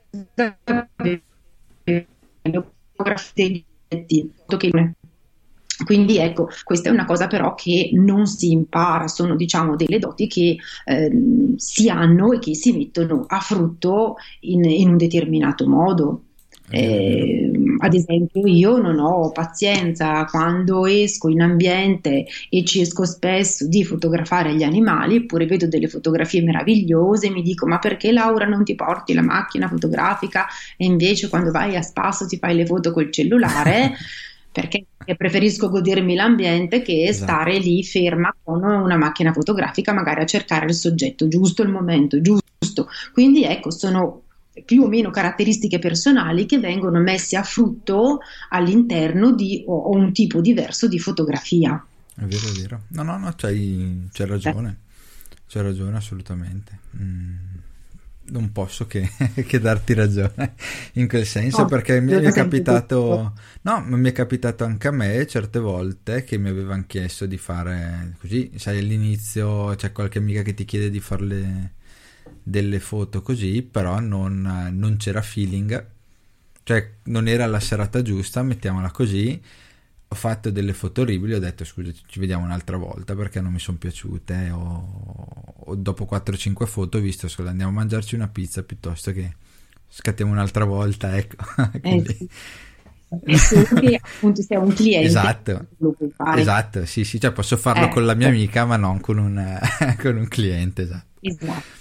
quindi 5.85 6.19
ecco, 6.19 6.49
questa 6.63 6.89
è 6.89 6.93
una 6.93 7.05
cosa 7.05 7.27
però 7.27 7.55
che 7.55 7.91
non 7.95 8.27
si 8.27 8.51
impara, 8.51 9.09
sono 9.09 9.35
diciamo 9.35 9.77
delle 9.77 9.99
doti 9.99 10.27
che 10.27 10.57
eh, 10.85 11.11
si 11.57 11.89
hanno 11.89 12.33
e 12.33 12.39
che 12.39 12.55
si 12.55 12.73
mettono 12.73 13.25
a 13.27 13.41
frutto 13.41 14.17
in, 14.41 14.65
in 14.65 14.91
un 14.91 14.97
determinato 14.97 15.67
modo. 15.67 16.25
Eh, 16.71 17.51
ad 17.79 17.95
esempio, 17.95 18.47
io 18.47 18.77
non 18.79 18.99
ho 18.99 19.31
pazienza 19.33 20.25
quando 20.27 20.87
esco 20.87 21.29
in 21.29 21.43
ambiente 21.43 22.27
e 22.49 22.65
ci 22.65 22.81
esco 22.81 23.05
spesso 23.05 23.67
di 23.67 23.85
fotografare 23.85 24.55
gli 24.55 24.63
animali, 24.63 25.17
eppure 25.17 25.47
vedo 25.47 25.67
delle 25.67 25.89
fotografie 25.89 26.43
meravigliose 26.43 27.27
e 27.27 27.31
mi 27.31 27.43
dico: 27.43 27.67
Ma 27.67 27.79
perché 27.79 28.13
Laura 28.13 28.47
non 28.47 28.65
ti 28.65 28.75
porti 28.75 29.15
la 29.15 29.23
macchina 29.23 29.69
fotografica 29.69 30.47
e 30.77 30.85
invece 30.85 31.29
quando 31.29 31.51
vai 31.51 31.77
a 31.77 31.83
spasso 31.83 32.27
ti 32.27 32.37
fai 32.39 32.55
le 32.55 32.67
foto 32.67 32.93
col 32.93 33.11
cellulare? 33.11 33.95
perché 34.53 34.85
preferisco 35.17 35.69
godermi 35.69 36.15
l'ambiente 36.15 36.83
che 36.83 37.05
esatto. 37.05 37.33
stare 37.33 37.59
lì 37.59 37.85
ferma 37.85 38.35
con 38.43 38.63
una 38.63 38.97
macchina 38.97 39.33
fotografica, 39.33 39.93
magari 39.93 40.23
a 40.23 40.27
cercare 40.27 40.67
il 40.67 40.75
soggetto 40.75 41.29
giusto, 41.29 41.63
il 41.63 41.69
momento 41.69 42.21
giusto. 42.21 42.89
Quindi 43.13 43.45
ecco, 43.45 43.71
sono 43.71 44.23
più 44.65 44.83
o 44.83 44.89
meno 44.89 45.11
caratteristiche 45.11 45.79
personali 45.79 46.47
che 46.47 46.59
vengono 46.59 47.01
messe 47.01 47.37
a 47.37 47.43
frutto 47.43 48.19
all'interno 48.49 49.33
di 49.33 49.65
o, 49.67 49.77
o 49.77 49.97
un 49.97 50.13
tipo 50.13 50.41
diverso 50.41 50.89
di 50.89 50.99
fotografia. 50.99 51.85
È 52.15 52.25
vero, 52.25 52.49
è 52.49 52.53
vero. 52.53 52.83
No, 52.89 53.03
no, 53.03 53.19
no, 53.19 53.33
c'hai, 53.37 54.09
c'hai 54.13 54.27
ragione. 54.27 54.79
C'hai 55.47 55.63
ragione 55.63 55.97
assolutamente. 55.97 56.79
Mm, 56.97 57.37
non 58.31 58.53
posso 58.53 58.87
che, 58.87 59.09
che, 59.47 59.59
darti 59.59 59.95
ragione 59.95 60.55
in 60.95 61.09
quel 61.09 61.27
senso 61.27 61.63
no, 61.63 61.67
perché 61.67 62.01
mi 62.01 62.13
è 62.13 62.33
capitato 62.33 63.35
no, 63.63 63.81
mi 63.87 64.09
è 64.09 64.13
capitato 64.13 64.65
anche 64.65 64.89
a 64.89 64.93
me 64.93 65.27
certe 65.27 65.59
volte 65.59 66.25
che 66.25 66.39
mi 66.39 66.49
avevano 66.49 66.85
chiesto 66.87 67.27
di 67.27 67.39
fare 67.39 68.15
così, 68.21 68.53
sai 68.57 68.79
all'inizio 68.79 69.75
c'è 69.75 69.91
qualche 69.91 70.19
amica 70.19 70.43
che 70.43 70.55
ti 70.55 70.65
chiede 70.65 70.91
di 70.91 71.01
farle 71.01 71.73
delle 72.51 72.81
foto 72.81 73.23
così, 73.23 73.63
però 73.63 74.01
non, 74.01 74.71
non 74.73 74.97
c'era 74.97 75.23
feeling, 75.23 75.87
cioè 76.65 76.95
non 77.05 77.29
era 77.29 77.47
la 77.47 77.61
serata 77.61 78.03
giusta, 78.03 78.43
mettiamola 78.43 78.91
così. 78.91 79.41
Ho 80.13 80.15
fatto 80.17 80.51
delle 80.51 80.73
foto 80.73 81.03
orribili, 81.03 81.35
ho 81.35 81.39
detto 81.39 81.65
scusa, 81.65 81.93
ci 82.07 82.19
vediamo 82.19 82.45
un'altra 82.45 82.77
volta 82.77 83.15
perché 83.15 83.41
non 83.41 83.53
mi 83.53 83.61
sono 83.61 83.79
piaciute. 83.79 84.51
O, 84.51 85.55
o 85.67 85.75
dopo 85.77 86.09
4-5 86.11 86.67
foto 86.67 86.99
ho 86.99 87.01
visto, 87.01 87.29
scusa, 87.29 87.51
andiamo 87.51 87.71
a 87.71 87.75
mangiarci 87.75 88.17
una 88.17 88.27
pizza 88.27 88.65
piuttosto 88.65 89.13
che 89.13 89.35
scattiamo 89.89 90.33
un'altra 90.33 90.65
volta. 90.65 91.15
Ecco. 91.17 91.37
Quindi... 91.81 92.29
Eh 93.27 93.37
sì. 93.39 93.65
che 93.75 94.01
appunto 94.01 94.41
sei 94.41 94.57
un 94.57 94.73
cliente 94.73 95.09
esatto, 95.09 95.67
esatto 96.37 96.87
sì 96.87 97.03
sì 97.03 97.19
cioè 97.19 97.33
posso 97.33 97.57
farlo 97.57 97.87
eh, 97.87 97.89
con 97.89 98.07
la 98.07 98.15
mia 98.15 98.29
eh. 98.29 98.31
amica 98.31 98.65
ma 98.65 98.77
non 98.77 99.01
con 99.01 99.19
un, 99.19 99.59
con 100.01 100.17
un 100.17 100.29
cliente 100.29 100.83
esatto. 100.83 101.07
esatto 101.19 101.81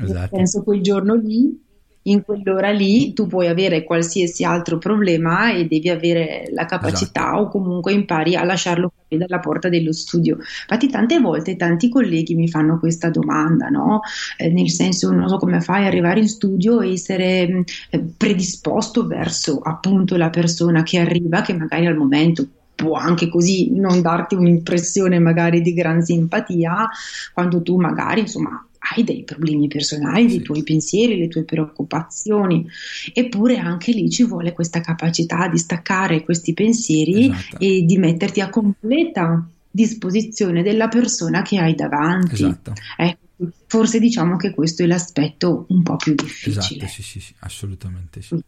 Esatto. 0.00 0.36
Penso 0.36 0.62
quel 0.62 0.80
giorno 0.80 1.14
lì, 1.14 1.62
in 2.06 2.22
quell'ora 2.22 2.70
lì, 2.70 3.12
tu 3.14 3.26
puoi 3.26 3.46
avere 3.46 3.82
qualsiasi 3.82 4.44
altro 4.44 4.76
problema 4.76 5.52
e 5.52 5.66
devi 5.66 5.88
avere 5.88 6.50
la 6.52 6.66
capacità 6.66 7.28
esatto. 7.28 7.40
o 7.40 7.48
comunque 7.48 7.92
impari 7.92 8.36
a 8.36 8.44
lasciarlo 8.44 8.92
fuori 8.94 9.24
dalla 9.24 9.40
porta 9.40 9.68
dello 9.70 9.92
studio. 9.92 10.36
Infatti 10.36 10.90
tante 10.90 11.18
volte 11.18 11.56
tanti 11.56 11.88
colleghi 11.88 12.34
mi 12.34 12.48
fanno 12.48 12.78
questa 12.78 13.08
domanda, 13.08 13.68
no? 13.68 14.00
Eh, 14.36 14.50
nel 14.50 14.68
senso 14.68 15.10
non 15.12 15.28
so 15.28 15.38
come 15.38 15.60
fai 15.62 15.82
ad 15.82 15.86
arrivare 15.86 16.20
in 16.20 16.28
studio 16.28 16.82
e 16.82 16.92
essere 16.92 17.64
eh, 17.90 18.04
predisposto 18.16 19.06
verso 19.06 19.60
appunto 19.60 20.16
la 20.16 20.28
persona 20.28 20.82
che 20.82 20.98
arriva, 20.98 21.40
che 21.40 21.54
magari 21.54 21.86
al 21.86 21.96
momento 21.96 22.46
può 22.74 22.96
anche 22.96 23.28
così 23.28 23.70
non 23.72 24.02
darti 24.02 24.34
un'impressione 24.34 25.18
magari 25.20 25.62
di 25.62 25.72
gran 25.72 26.02
simpatia, 26.02 26.86
quando 27.32 27.62
tu 27.62 27.78
magari 27.78 28.20
insomma 28.20 28.62
hai 28.92 29.04
dei 29.04 29.24
problemi 29.24 29.68
personali, 29.68 30.28
sì. 30.28 30.36
i 30.36 30.42
tuoi 30.42 30.62
pensieri, 30.62 31.18
le 31.18 31.28
tue 31.28 31.44
preoccupazioni, 31.44 32.66
eppure 33.12 33.56
anche 33.56 33.92
lì 33.92 34.10
ci 34.10 34.24
vuole 34.24 34.52
questa 34.52 34.80
capacità 34.80 35.48
di 35.48 35.58
staccare 35.58 36.22
questi 36.22 36.52
pensieri 36.52 37.30
esatto. 37.30 37.58
e 37.58 37.82
di 37.84 37.96
metterti 37.96 38.40
a 38.40 38.50
completa 38.50 39.48
disposizione 39.70 40.62
della 40.62 40.88
persona 40.88 41.42
che 41.42 41.58
hai 41.58 41.74
davanti. 41.74 42.34
Esatto. 42.34 42.72
Ecco, 42.96 43.50
forse 43.66 43.98
diciamo 43.98 44.36
che 44.36 44.52
questo 44.52 44.82
è 44.82 44.86
l'aspetto 44.86 45.66
un 45.68 45.82
po' 45.82 45.96
più 45.96 46.14
difficile. 46.14 46.84
Esatto, 46.84 46.86
sì, 46.86 47.02
sì, 47.02 47.20
sì 47.20 47.34
assolutamente 47.40 48.22
sì. 48.22 48.42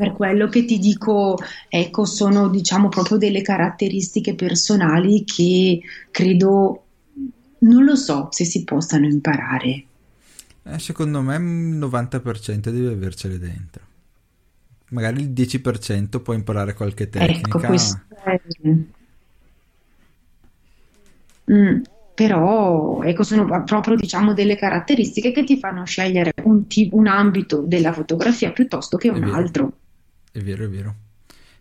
Per 0.00 0.12
quello 0.12 0.48
che 0.48 0.64
ti 0.64 0.78
dico, 0.78 1.36
ecco, 1.68 2.06
sono 2.06 2.48
diciamo 2.48 2.88
proprio 2.88 3.18
delle 3.18 3.42
caratteristiche 3.42 4.34
personali 4.34 5.24
che 5.24 5.80
credo 6.10 6.84
non 7.60 7.84
lo 7.84 7.96
so 7.96 8.28
se 8.30 8.44
si 8.44 8.64
possano 8.64 9.06
imparare. 9.06 9.84
Eh, 10.62 10.78
secondo 10.78 11.20
me 11.20 11.36
il 11.36 11.78
90% 11.78 12.70
deve 12.70 12.92
avercele 12.92 13.38
dentro. 13.38 13.88
Magari 14.90 15.22
il 15.22 15.30
10% 15.30 16.20
può 16.20 16.34
imparare 16.34 16.74
qualche 16.74 17.04
ecco, 17.04 17.18
tecnica. 17.18 17.58
Ecco, 17.58 17.66
questo 17.66 18.00
è... 18.24 18.40
mm, 21.52 21.80
però 22.14 23.02
ecco, 23.02 23.22
sono 23.22 23.64
proprio 23.64 23.96
diciamo, 23.96 24.34
delle 24.34 24.56
caratteristiche 24.56 25.32
che 25.32 25.44
ti 25.44 25.58
fanno 25.58 25.84
scegliere 25.84 26.32
un, 26.42 26.66
t- 26.66 26.88
un 26.92 27.06
ambito 27.06 27.62
della 27.62 27.92
fotografia 27.92 28.50
piuttosto 28.52 28.96
che 28.96 29.08
un 29.08 29.22
è 29.22 29.30
altro. 29.30 29.72
È 30.30 30.40
vero, 30.40 30.64
è 30.64 30.68
vero. 30.68 30.94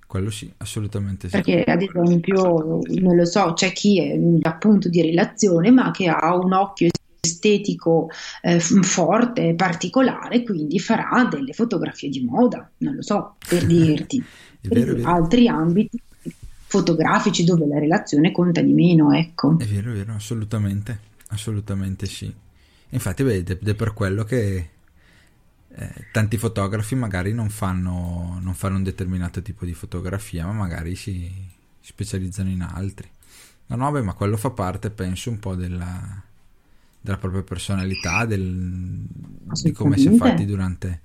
Quello 0.10 0.32
sì, 0.32 0.52
assolutamente 0.58 1.30
sì. 1.30 1.34
Perché 1.34 1.62
ad 1.62 1.84
esempio, 1.84 2.82
non 3.00 3.16
lo 3.16 3.26
so, 3.26 3.54
c'è 3.54 3.72
chi 3.72 4.02
è 4.02 4.20
appunto 4.42 4.90
di 4.90 5.04
relazione 5.04 5.70
ma 5.70 5.92
che 5.92 6.08
ha 6.08 6.36
un 6.36 6.52
occhio 6.52 6.90
estetico 7.20 8.10
eh, 8.42 8.60
forte, 8.60 9.54
particolare, 9.54 10.42
quindi 10.42 10.80
farà 10.80 11.28
delle 11.30 11.54
fotografie 11.54 12.10
di 12.10 12.24
moda, 12.24 12.68
non 12.78 12.96
lo 12.96 13.04
so, 13.04 13.36
per 13.48 13.64
dirti. 13.70 14.24
vero, 14.62 14.96
per 14.96 15.06
altri 15.06 15.48
ambiti 15.48 16.02
fotografici 16.66 17.44
dove 17.44 17.68
la 17.68 17.78
relazione 17.78 18.32
conta 18.32 18.62
di 18.62 18.74
meno, 18.74 19.12
ecco. 19.12 19.60
È 19.60 19.66
vero, 19.66 19.92
è 19.92 19.94
vero, 19.94 20.14
assolutamente, 20.16 21.00
assolutamente 21.28 22.08
sì. 22.08 22.34
Infatti, 22.90 23.22
vedete, 23.22 23.60
è 23.64 23.76
per 23.76 23.94
quello 23.94 24.24
che 24.24 24.70
eh, 25.76 26.08
tanti 26.12 26.38
fotografi 26.38 26.96
magari 26.96 27.34
non 27.34 27.50
fanno, 27.50 28.40
non 28.42 28.54
fanno, 28.54 28.78
un 28.78 28.84
determinato 28.84 29.42
tipo 29.42 29.66
di 29.66 29.74
fotografia, 29.74 30.46
ma 30.46 30.54
magari 30.54 30.96
si 30.96 31.32
specializzano 31.80 32.50
in 32.50 32.62
altri. 32.62 33.10
No, 33.68 33.76
no, 33.76 33.92
beh, 33.92 34.02
ma 34.02 34.14
quello 34.14 34.36
fa 34.36 34.50
parte, 34.50 34.90
penso, 34.90 35.30
un 35.30 35.40
po' 35.40 35.56
della, 35.56 36.24
della 37.00 37.18
propria 37.18 37.44
personalità, 37.44 38.26
del, 38.26 39.06
di 39.62 39.72
come 39.72 39.98
si 39.98 40.08
è 40.08 40.16
fatti 40.16 40.46
durante. 40.46 41.02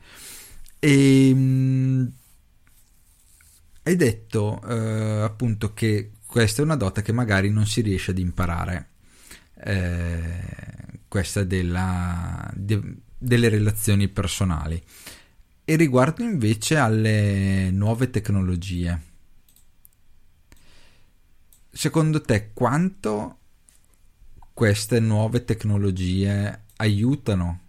E, 0.78 1.34
mh, 1.34 2.12
hai 3.82 3.96
detto 3.96 4.62
eh, 4.66 5.20
appunto 5.22 5.74
che 5.74 6.12
questa 6.26 6.62
è 6.62 6.64
una 6.64 6.76
dote 6.76 7.02
che 7.02 7.12
magari 7.12 7.50
non 7.50 7.66
si 7.66 7.82
riesce 7.82 8.12
ad 8.12 8.18
imparare. 8.18 8.88
Eh, 9.56 11.02
questa 11.06 11.44
della, 11.44 12.50
de, 12.54 12.80
delle 13.24 13.48
relazioni 13.48 14.08
personali 14.08 14.82
e 15.64 15.76
riguardo 15.76 16.22
invece 16.22 16.76
alle 16.76 17.70
nuove 17.70 18.10
tecnologie. 18.10 19.00
Secondo 21.70 22.20
te 22.20 22.50
quanto 22.52 23.38
queste 24.52 25.00
nuove 25.00 25.44
tecnologie 25.44 26.60
aiutano 26.76 27.60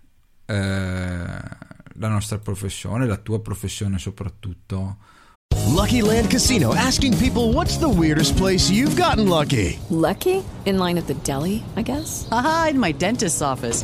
eh, 0.46 0.54
la 0.54 2.08
nostra 2.08 2.38
professione, 2.38 3.08
la 3.08 3.18
tua 3.18 3.40
professione 3.40 3.98
soprattutto? 3.98 4.98
Lucky 5.68 6.02
Land 6.02 6.28
Casino 6.30 6.74
asking 6.74 7.18
people 7.18 7.54
what's 7.54 7.78
the 7.78 7.90
weirdest 7.90 8.36
place 8.38 8.70
you've 8.70 8.96
gotten 8.96 9.28
lucky? 9.28 9.80
Lucky? 9.90 10.44
In 10.66 10.78
line 10.78 10.98
at 10.98 11.08
the 11.08 11.16
deli, 11.24 11.64
I 11.76 11.82
guess. 11.82 12.28
Ah, 12.30 12.68
in 12.70 12.78
my 12.78 12.92
dentist's 12.92 13.42
office. 13.42 13.84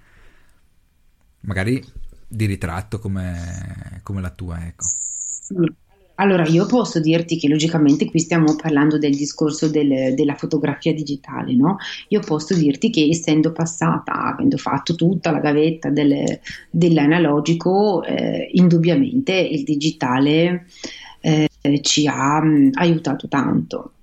magari 1.41 1.83
di 2.27 2.45
ritratto 2.45 2.99
come, 2.99 3.99
come 4.03 4.21
la 4.21 4.29
tua, 4.29 4.65
ecco. 4.65 4.85
Sì. 4.85 5.89
Allora, 6.15 6.45
io 6.45 6.67
posso 6.67 6.99
dirti 6.99 7.37
che 7.37 7.47
logicamente 7.47 8.05
qui 8.05 8.19
stiamo 8.19 8.55
parlando 8.55 8.99
del 8.99 9.15
discorso 9.15 9.67
del, 9.69 10.13
della 10.13 10.35
fotografia 10.35 10.93
digitale, 10.93 11.55
no? 11.55 11.77
Io 12.09 12.19
posso 12.19 12.53
dirti 12.53 12.91
che 12.91 13.07
essendo 13.09 13.51
passata, 13.51 14.13
avendo 14.33 14.57
fatto 14.57 14.93
tutta 14.93 15.31
la 15.31 15.39
gavetta 15.39 15.89
del, 15.89 16.39
dell'analogico, 16.69 18.03
eh, 18.03 18.49
indubbiamente 18.53 19.33
il 19.33 19.63
digitale 19.63 20.67
eh, 21.21 21.49
ci 21.81 22.05
ha 22.05 22.39
mh, 22.39 22.69
aiutato 22.73 23.27
tanto. 23.27 23.93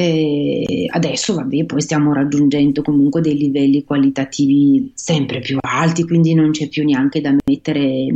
E 0.00 0.86
adesso 0.92 1.34
vabbè, 1.34 1.64
poi 1.64 1.80
stiamo 1.80 2.12
raggiungendo 2.12 2.82
comunque 2.82 3.20
dei 3.20 3.36
livelli 3.36 3.82
qualitativi 3.82 4.92
sempre 4.94 5.40
più 5.40 5.58
alti, 5.60 6.04
quindi 6.04 6.34
non 6.34 6.52
c'è 6.52 6.68
più 6.68 6.84
neanche 6.84 7.20
da 7.20 7.34
mettere, 7.44 8.06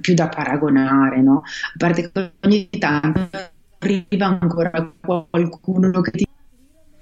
più 0.00 0.14
da 0.14 0.30
paragonare, 0.30 1.20
no? 1.20 1.42
A 1.42 1.76
parte 1.76 2.10
che 2.10 2.30
ogni 2.44 2.70
tanto 2.78 3.28
arriva 3.78 4.38
ancora 4.40 4.90
qualcuno 5.04 6.00
che 6.00 6.12
ti 6.12 6.26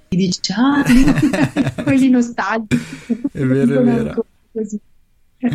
dice 0.08 0.52
ah, 0.56 0.82
quelli 1.84 2.10
nostalgici. 2.10 2.82
È 3.30 3.44
vero, 3.44 3.80
è 3.80 3.84
vero. 3.84 4.26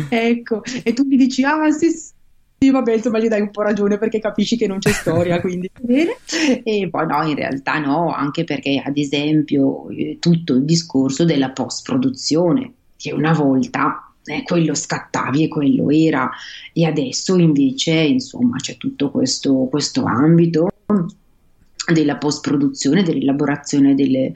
Ecco, 0.08 0.62
e 0.84 0.92
tu 0.94 1.04
mi 1.04 1.16
dici 1.16 1.42
ah 1.42 1.68
sì, 1.70 1.90
sì 1.90 2.12
sì, 2.62 2.70
vabbè, 2.70 2.94
insomma, 2.94 3.18
gli 3.18 3.26
dai 3.26 3.40
un 3.40 3.50
po' 3.50 3.62
ragione 3.62 3.98
perché 3.98 4.20
capisci 4.20 4.56
che 4.56 4.68
non 4.68 4.78
c'è 4.78 4.92
storia, 4.92 5.40
quindi. 5.40 5.68
Bene. 5.82 6.16
E 6.62 6.88
poi 6.88 7.06
no, 7.08 7.26
in 7.26 7.34
realtà 7.34 7.80
no, 7.80 8.12
anche 8.14 8.44
perché 8.44 8.80
ad 8.84 8.96
esempio 8.96 9.88
eh, 9.90 10.18
tutto 10.20 10.54
il 10.54 10.64
discorso 10.64 11.24
della 11.24 11.50
post-produzione, 11.50 12.72
che 12.96 13.12
una 13.12 13.32
volta 13.32 14.12
eh, 14.24 14.44
quello 14.44 14.74
scattavi 14.74 15.42
e 15.42 15.48
quello 15.48 15.90
era, 15.90 16.30
e 16.72 16.84
adesso 16.84 17.36
invece, 17.36 17.94
insomma, 17.94 18.58
c'è 18.58 18.76
tutto 18.76 19.10
questo, 19.10 19.66
questo 19.68 20.04
ambito 20.04 20.68
della 21.92 22.16
post-produzione, 22.16 23.02
dell'elaborazione 23.02 23.96
delle, 23.96 24.34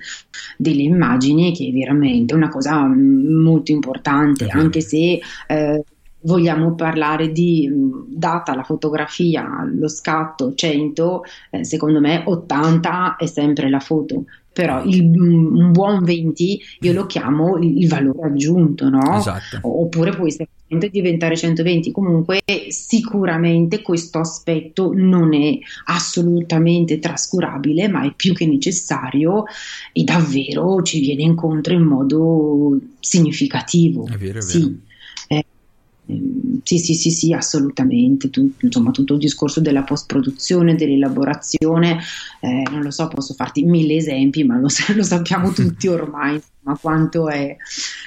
delle, 0.56 0.82
immagini, 0.82 1.54
che 1.54 1.68
è 1.68 1.70
veramente 1.70 2.34
una 2.34 2.48
cosa 2.48 2.82
mm, 2.82 3.40
molto 3.40 3.70
importante, 3.70 4.48
anche 4.48 4.80
se 4.80 5.20
eh, 5.46 5.84
vogliamo 6.20 6.74
parlare 6.74 7.30
di, 7.30 7.70
data 8.08 8.54
la 8.54 8.62
fotografia, 8.62 9.64
lo 9.64 9.88
scatto 9.88 10.54
100, 10.54 11.22
eh, 11.50 11.64
secondo 11.64 12.00
me 12.00 12.22
80 12.24 13.16
è 13.16 13.26
sempre 13.26 13.68
la 13.68 13.80
foto, 13.80 14.24
però 14.52 14.82
il, 14.84 15.02
un 15.02 15.70
buon 15.70 16.02
20 16.02 16.60
io 16.80 16.92
lo 16.92 17.06
chiamo 17.06 17.58
il, 17.58 17.82
il 17.82 17.88
valore 17.88 18.28
aggiunto, 18.28 18.88
no? 18.88 19.18
Esatto. 19.18 19.58
Oppure 19.60 20.12
può 20.12 20.26
essere 20.26 20.48
diventare 20.90 21.36
120. 21.36 21.92
Comunque, 21.92 22.40
sicuramente 22.68 23.82
questo 23.82 24.18
aspetto 24.18 24.92
non 24.94 25.34
è 25.34 25.58
assolutamente 25.84 26.98
trascurabile, 26.98 27.88
ma 27.88 28.04
è 28.04 28.12
più 28.14 28.32
che 28.32 28.46
necessario 28.46 29.44
e 29.92 30.04
davvero 30.04 30.82
ci 30.82 31.00
viene 31.00 31.22
incontro 31.22 31.74
in 31.74 31.82
modo 31.82 32.78
significativo. 32.98 34.06
È 34.06 34.16
vero, 34.16 34.18
è 34.18 34.22
vero. 34.22 34.40
Sì. 34.42 34.85
Sì, 36.62 36.78
sì, 36.78 36.94
sì, 36.94 37.10
sì, 37.10 37.32
assolutamente. 37.32 38.30
Tu, 38.30 38.52
insomma, 38.60 38.90
tutto 38.90 39.14
il 39.14 39.18
discorso 39.18 39.60
della 39.60 39.82
post-produzione, 39.82 40.76
dell'elaborazione, 40.76 41.98
eh, 42.40 42.62
non 42.70 42.82
lo 42.82 42.90
so, 42.90 43.08
posso 43.08 43.34
farti 43.34 43.64
mille 43.64 43.96
esempi, 43.96 44.44
ma 44.44 44.56
lo, 44.56 44.68
lo 44.94 45.02
sappiamo 45.02 45.50
tutti 45.52 45.88
ormai, 45.88 46.34
insomma, 46.34 46.78
quanto 46.80 47.28
è, 47.28 47.56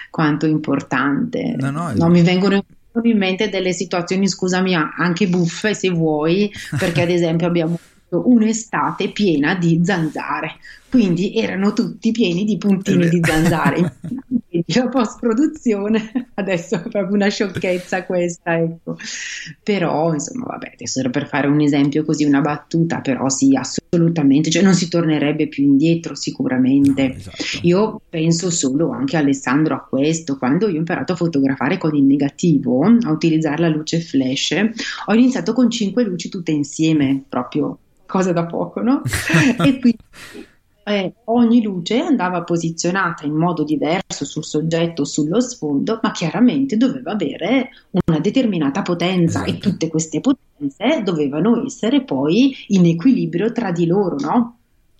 quanto 0.10 0.46
è 0.46 0.50
importante. 0.50 1.56
No, 1.58 1.72
no, 1.72 1.92
no, 1.94 2.08
mi 2.08 2.22
vengono 2.22 2.64
in 3.04 3.18
mente 3.18 3.50
delle 3.50 3.74
situazioni, 3.74 4.28
scusami, 4.28 4.76
anche 4.76 5.28
buffe 5.28 5.74
se 5.74 5.90
vuoi, 5.90 6.52
perché 6.78 7.02
ad 7.02 7.10
esempio 7.10 7.48
abbiamo 7.48 7.78
un'estate 8.10 9.12
piena 9.12 9.56
di 9.56 9.82
zanzare, 9.84 10.56
quindi 10.90 11.36
erano 11.36 11.74
tutti 11.74 12.12
pieni 12.12 12.46
di 12.46 12.58
puntini 12.58 13.08
di 13.10 13.20
zanzare. 13.24 13.98
la 14.74 14.88
post 14.90 15.20
produzione 15.20 16.30
adesso 16.36 16.76
è 16.76 16.82
proprio 16.82 17.14
una 17.14 17.30
sciocchezza 17.30 18.06
questa 18.06 18.58
ecco. 18.58 18.98
Però 19.64 20.14
insomma 20.14 20.46
vabbè 20.48 20.72
adesso 20.74 21.00
era 21.00 21.10
per 21.10 21.28
fare 21.28 21.48
un 21.48 21.62
esempio 21.62 22.04
così 22.04 22.26
una 22.26 22.42
battuta 22.42 23.02
però 23.02 23.30
sì 23.30 23.56
assolutamente 23.56 24.50
cioè 24.50 24.62
non 24.62 24.74
si 24.74 24.88
tornerebbe 24.90 25.48
più 25.48 25.64
indietro 25.64 26.16
sicuramente. 26.16 27.08
No, 27.08 27.14
esatto. 27.16 27.44
io 27.62 28.02
penso 28.10 28.50
solo 28.50 28.92
anche 28.92 29.18
Alessandro 29.18 29.76
a 29.76 29.82
questo. 29.82 30.38
Quando 30.38 30.68
io 30.68 30.76
ho 30.76 30.78
imparato 30.78 31.14
a 31.14 31.16
fotografare 31.16 31.78
con 31.78 31.96
il 31.96 32.04
negativo 32.04 32.84
a 32.84 33.12
utilizzare 33.12 33.62
la 33.62 33.70
luce 33.70 34.00
flash 34.00 34.56
ho 35.06 35.14
iniziato 35.14 35.54
con 35.54 35.70
cinque 35.70 36.04
luci 36.04 36.30
tutte 36.30 36.52
insieme 36.52 37.24
proprio 37.28 37.78
cosa 38.06 38.32
da 38.32 38.46
poco 38.46 38.82
no? 38.82 39.02
E 39.60 39.80
quindi 39.80 39.98
eh, 40.90 41.14
ogni 41.26 41.62
luce 41.62 42.00
andava 42.00 42.44
posizionata 42.44 43.26
in 43.26 43.34
modo 43.34 43.64
diverso 43.64 44.26
sul 44.26 44.44
soggetto 44.44 45.04
o 45.04 45.06
sullo 45.06 45.40
sfondo, 45.40 46.00
ma 46.02 46.12
chiaramente 46.12 46.78
doveva 46.78 47.12
avere 47.12 47.70
una 48.06 48.20
determinata 48.20 48.82
potenza 48.82 49.46
Esatto. 49.46 49.50
e 49.50 49.58
tutte 49.60 49.88
queste 49.88 50.20
potenze 50.20 51.02
dovevano 51.04 51.64
essere 51.66 52.04
poi 52.04 52.56
in 52.70 52.86
equilibrio 52.86 53.52
tra 53.52 53.72
di 53.72 53.86
loro, 53.86 54.16
no? 54.20 54.59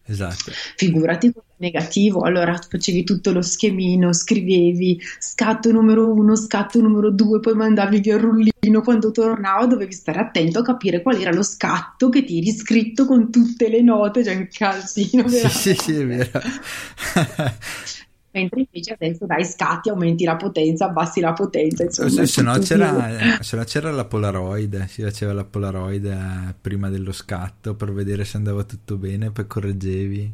Esatto. 0.10 0.52
Figurati 0.76 1.28
il 1.28 1.34
negativo, 1.58 2.22
allora 2.22 2.60
facevi 2.68 3.04
tutto 3.04 3.32
lo 3.32 3.44
schemino, 3.44 4.12
scrivevi 4.12 5.00
scatto 5.20 5.72
numero 5.72 6.12
uno, 6.12 6.36
scatto 6.36 6.82
numero 6.82 7.12
due, 7.12 7.40
poi 7.40 7.54
mandavi 7.54 8.00
via 8.00 8.16
il 8.16 8.22
rullino, 8.22 8.82
quando 8.84 9.12
tornava 9.12 9.68
dovevi 9.68 9.94
stare 9.94 10.20
attento 10.20 10.60
a 10.60 10.64
capire 10.64 11.02
qual 11.04 11.20
era 11.20 11.32
lo 11.32 11.44
scatto 11.44 12.10
che 12.10 12.24
ti 12.24 12.40
eri 12.40 12.52
scritto 12.52 13.06
con 13.06 13.30
tutte 13.30 13.70
le 13.70 13.82
note, 13.82 14.24
cioè 14.24 14.36
un 14.36 14.48
calzino. 14.52 15.28
Sì, 15.28 15.36
veramente. 15.36 15.50
sì, 15.50 15.76
sì, 15.76 15.94
è 15.94 16.06
vero. 16.06 16.42
Mentre 18.32 18.60
invece 18.60 18.94
adesso 18.94 19.26
dai 19.26 19.44
scatti, 19.44 19.90
aumenti 19.90 20.24
la 20.24 20.36
potenza, 20.36 20.86
abbassi 20.86 21.20
la 21.20 21.34
potenza, 21.34 21.84
insomma. 21.84 22.26
se, 22.26 22.42
no 22.44 22.58
c'era, 22.60 23.42
se 23.42 23.58
no 23.58 23.64
c'era 23.64 23.92
la 23.92 24.06
Polaroid, 24.06 24.86
si 24.86 25.02
faceva 25.02 25.34
la 25.34 25.44
Polaroid 25.44 26.06
eh, 26.06 26.56
prima 26.62 26.90
dello 26.90 27.12
scatto 27.12 27.74
per 27.74 27.92
vedere 27.92 28.26
se 28.26 28.38
andava 28.38 28.64
tutto 28.64 28.98
bene, 28.98 29.32
poi 29.32 29.48
correggevi. 29.48 30.34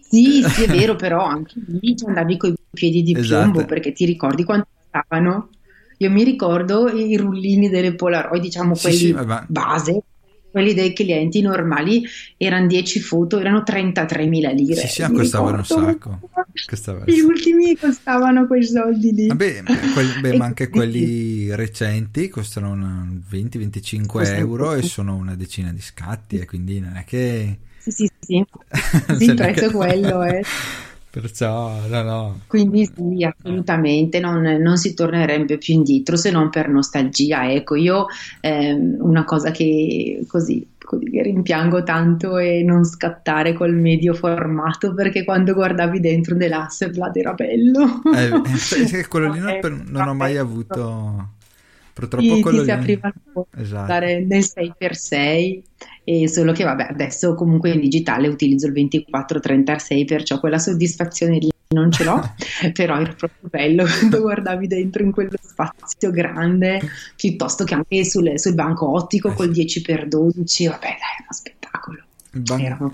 Sì, 0.00 0.42
sì, 0.42 0.64
è 0.64 0.68
vero, 0.68 0.94
però 0.96 1.24
anche 1.24 1.54
lì 1.66 1.96
ci 1.96 2.04
andavi 2.06 2.36
con 2.36 2.50
i 2.50 2.56
piedi 2.70 3.02
di 3.02 3.12
Esatto. 3.12 3.50
piombo 3.50 3.64
perché 3.66 3.92
ti 3.92 4.04
ricordi 4.04 4.44
quanto 4.44 4.68
stavano? 4.88 5.48
Io 5.98 6.10
mi 6.10 6.24
ricordo 6.24 6.88
i 6.88 7.16
rullini 7.16 7.68
delle 7.68 7.94
Polaroid, 7.94 8.42
diciamo 8.42 8.74
quelli 8.74 8.96
sì, 8.96 9.16
base, 9.46 10.02
quelli 10.52 10.74
dei 10.74 10.92
clienti 10.92 11.40
normali, 11.40 12.04
erano 12.36 12.66
10 12.66 13.00
foto, 13.00 13.40
erano 13.40 13.62
33.000 13.66 14.52
lire. 14.52 14.86
Sì, 14.86 15.02
sì, 15.02 15.10
costavano 15.10 15.56
un 15.56 15.64
sacco. 15.64 16.20
Costavano 16.68 17.04
Gli 17.06 17.20
ultimi 17.20 17.74
costavano 17.76 18.46
quei 18.46 18.62
soldi 18.62 19.12
lì. 19.12 19.26
Vabbè, 19.26 19.62
ma, 19.62 19.74
quelli- 19.94 20.20
beh, 20.20 20.36
ma 20.36 20.44
anche 20.52 20.68
quelli 20.68 21.54
recenti 21.54 22.28
costano 22.28 22.70
una 22.70 23.08
20-25 23.30 24.06
Costano 24.06 24.38
euro 24.38 24.74
e 24.74 24.82
sono 24.82 25.16
una 25.16 25.34
decina 25.34 25.72
di 25.72 25.80
scatti 25.80 26.36
e 26.38 26.44
quindi 26.44 26.78
non 26.78 26.96
è 26.96 27.04
che... 27.04 27.58
Sì, 27.78 27.90
sì, 27.90 28.10
sì, 28.20 28.44
sì, 29.16 29.24
il 29.24 29.34
prezzo 29.34 29.64
è 29.64 29.70
quello, 29.70 30.22
eh. 30.22 30.44
Perciò, 31.12 31.86
no, 31.86 32.02
no. 32.02 32.40
Quindi 32.46 32.84
sì, 32.84 33.24
assolutamente 33.24 34.20
non, 34.20 34.42
non 34.42 34.76
si 34.76 34.92
tornerebbe 34.92 35.56
più 35.56 35.72
indietro 35.72 36.16
se 36.16 36.30
non 36.30 36.50
per 36.50 36.68
nostalgia. 36.68 37.50
Ecco, 37.50 37.76
io 37.76 38.06
ehm, 38.42 38.96
una 39.00 39.24
cosa 39.24 39.50
che 39.50 40.22
così, 40.28 40.68
rimpiango 41.22 41.82
tanto 41.82 42.36
è 42.36 42.60
non 42.60 42.84
scattare 42.84 43.54
col 43.54 43.72
medio 43.74 44.12
formato 44.12 44.92
perché 44.92 45.24
quando 45.24 45.54
guardavi 45.54 45.98
dentro 45.98 46.34
dell'Hasselblad 46.34 47.16
era 47.16 47.32
bello. 47.32 48.02
Eh, 48.10 48.42
eh, 48.44 49.06
quello 49.08 49.28
lì 49.28 49.38
non, 49.38 49.56
Eh, 49.56 49.58
per- 49.58 49.72
non 49.72 50.06
ho 50.06 50.14
mai 50.14 50.36
avuto... 50.36 51.30
Purtroppo 51.92 52.38
Sì, 52.38 52.38
quello 52.38 52.62
ti 52.62 52.64
si 52.64 52.70
lì... 52.78 52.94
apriva 52.94 53.12
Esatto. 53.54 54.10
nel 54.26 54.44
6x6 54.44 55.64
e 56.04 56.28
solo 56.28 56.52
che 56.52 56.64
vabbè 56.64 56.88
adesso 56.90 57.34
comunque 57.34 57.70
in 57.70 57.80
digitale 57.80 58.28
utilizzo 58.28 58.66
il 58.66 58.72
24-36 58.72 60.04
perciò 60.04 60.40
quella 60.40 60.58
soddisfazione 60.58 61.38
lì 61.38 61.50
non 61.72 61.90
ce 61.90 62.04
l'ho, 62.04 62.20
però 62.72 63.00
era 63.00 63.12
proprio 63.14 63.48
bello 63.48 63.84
quando 63.98 64.20
guardavi 64.20 64.66
dentro 64.66 65.02
in 65.02 65.10
quello 65.10 65.36
spazio 65.40 66.10
grande, 66.10 66.80
piuttosto 67.16 67.64
che 67.64 67.74
anche 67.74 68.04
sul, 68.04 68.38
sul 68.38 68.54
banco 68.54 68.94
ottico 68.94 69.30
eh 69.30 69.34
col 69.34 69.50
10x12, 69.50 70.68
vabbè 70.68 70.86
dai, 70.86 71.16
è 71.18 71.20
uno 71.20 71.30
spettacolo. 71.30 71.98
Il, 72.34 72.40
ban- 72.40 72.92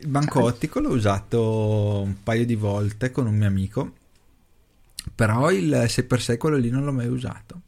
il 0.00 0.08
banco 0.08 0.42
ottico 0.42 0.80
l'ho 0.80 0.90
usato 0.90 2.02
un 2.04 2.16
paio 2.22 2.44
di 2.44 2.54
volte 2.54 3.10
con 3.10 3.26
un 3.26 3.34
mio 3.34 3.46
amico, 3.46 3.92
però 5.14 5.50
il 5.50 5.84
6x6 5.86 6.36
quello 6.36 6.56
lì 6.56 6.68
non 6.68 6.84
l'ho 6.84 6.92
mai 6.92 7.08
usato. 7.08 7.60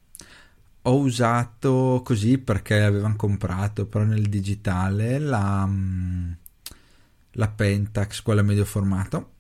Ho 0.82 0.96
usato 0.96 2.00
così 2.04 2.38
perché 2.38 2.80
avevano 2.80 3.16
comprato, 3.16 3.86
però 3.86 4.04
nel 4.04 4.28
digitale, 4.28 5.18
la, 5.18 5.66
mm, 5.66 6.30
la 7.32 7.48
Pentax, 7.48 8.22
quella 8.22 8.42
medio 8.42 8.64
formato, 8.64 9.30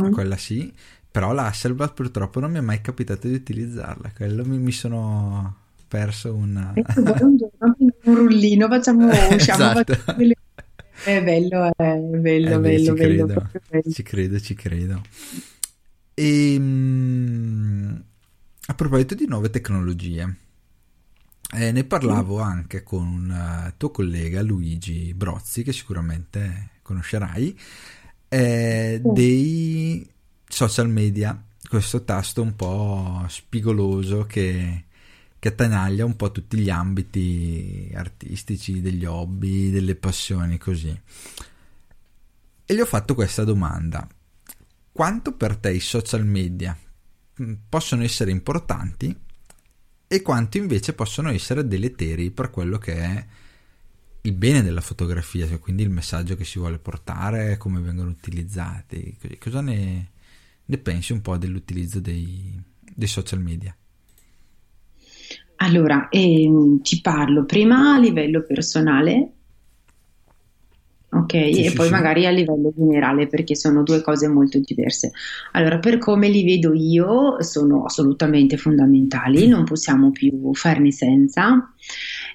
mm. 0.00 0.12
quella 0.12 0.36
sì, 0.36 0.72
però 1.10 1.32
la 1.32 1.46
Hasselblad 1.46 1.94
purtroppo 1.94 2.40
non 2.40 2.50
mi 2.50 2.58
è 2.58 2.62
mai 2.62 2.80
capitato 2.80 3.28
di 3.28 3.34
utilizzarla, 3.34 4.12
quello 4.16 4.44
mi, 4.44 4.58
mi 4.58 4.72
sono 4.72 5.56
perso 5.86 6.34
un... 6.34 6.72
un 8.04 8.14
rullino, 8.14 8.68
facciamo, 8.68 9.06
usciamo, 9.30 9.70
esatto. 9.70 9.94
facciamo 9.94 10.32
è 11.04 11.22
bello, 11.22 11.72
è 11.76 11.96
bello, 11.96 12.50
eh 12.50 12.58
beh, 12.58 12.58
bello, 12.58 12.84
ci 12.84 12.92
bello, 12.92 13.26
credo, 13.26 13.26
bello. 13.70 13.90
Ci 13.90 14.02
credo, 14.02 14.40
ci 14.40 14.54
credo. 14.54 15.00
E 16.14 16.56
um, 16.58 18.02
a 18.70 18.74
proposito 18.74 19.14
di 19.14 19.26
nuove 19.26 19.48
tecnologie, 19.48 20.36
eh, 21.54 21.72
ne 21.72 21.84
parlavo 21.84 22.36
mm. 22.36 22.42
anche 22.42 22.82
con 22.82 23.06
un 23.06 23.30
uh, 23.30 23.72
tuo 23.78 23.90
collega 23.90 24.42
Luigi 24.42 25.14
Brozzi, 25.14 25.62
che 25.62 25.72
sicuramente 25.72 26.72
conoscerai, 26.82 27.58
eh, 28.28 29.00
dei 29.02 30.06
social 30.46 30.90
media, 30.90 31.42
questo 31.66 32.04
tasto 32.04 32.42
un 32.42 32.54
po' 32.56 33.24
spigoloso 33.28 34.24
che 34.26 34.84
che 35.40 35.48
attanaglia 35.48 36.04
un 36.04 36.16
po' 36.16 36.32
tutti 36.32 36.58
gli 36.58 36.68
ambiti 36.68 37.90
artistici, 37.94 38.80
degli 38.80 39.04
hobby, 39.04 39.70
delle 39.70 39.94
passioni 39.94 40.58
così. 40.58 41.00
E 42.66 42.74
gli 42.74 42.80
ho 42.80 42.84
fatto 42.84 43.14
questa 43.14 43.44
domanda. 43.44 44.06
Quanto 44.90 45.32
per 45.32 45.56
te 45.56 45.70
i 45.70 45.78
social 45.78 46.26
media 46.26 46.76
possono 47.68 48.02
essere 48.02 48.30
importanti 48.30 49.14
e 50.06 50.22
quanto 50.22 50.56
invece 50.56 50.94
possono 50.94 51.30
essere 51.30 51.66
deleteri 51.66 52.30
per 52.30 52.50
quello 52.50 52.78
che 52.78 52.94
è 52.94 53.26
il 54.22 54.32
bene 54.32 54.62
della 54.62 54.80
fotografia, 54.80 55.46
cioè 55.46 55.58
quindi 55.58 55.82
il 55.82 55.90
messaggio 55.90 56.36
che 56.36 56.44
si 56.44 56.58
vuole 56.58 56.78
portare, 56.78 57.56
come 57.56 57.80
vengono 57.80 58.10
utilizzati. 58.10 59.16
Cosa 59.38 59.60
ne, 59.60 60.10
ne 60.64 60.78
pensi 60.78 61.12
un 61.12 61.20
po' 61.20 61.36
dell'utilizzo 61.36 62.00
dei, 62.00 62.60
dei 62.94 63.08
social 63.08 63.40
media? 63.40 63.74
Allora, 65.60 66.08
ehm, 66.08 66.80
ti 66.82 67.00
parlo 67.00 67.44
prima 67.44 67.94
a 67.94 67.98
livello 67.98 68.42
personale, 68.42 69.32
ok, 71.10 71.30
sì, 71.30 71.64
e 71.64 71.68
sì, 71.70 71.74
poi 71.74 71.86
sì. 71.86 71.92
magari 71.92 72.26
a 72.26 72.30
livello 72.30 72.72
generale 72.76 73.26
perché 73.26 73.54
sono 73.54 73.82
due 73.82 74.00
cose 74.02 74.28
molto 74.28 74.58
diverse. 74.58 75.12
Allora, 75.52 75.78
per 75.78 75.98
come 75.98 76.28
li 76.28 76.44
vedo 76.44 76.72
io, 76.72 77.42
sono 77.42 77.84
assolutamente 77.84 78.56
fondamentali, 78.56 79.46
non 79.46 79.64
possiamo 79.64 80.10
più 80.10 80.52
farne 80.54 80.90
senza 80.90 81.72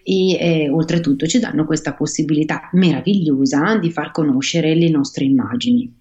e 0.04 0.34
eh, 0.34 0.70
oltretutto 0.70 1.26
ci 1.26 1.40
danno 1.40 1.66
questa 1.66 1.94
possibilità 1.94 2.70
meravigliosa 2.74 3.78
di 3.78 3.90
far 3.90 4.12
conoscere 4.12 4.76
le 4.76 4.90
nostre 4.90 5.24
immagini. 5.24 5.92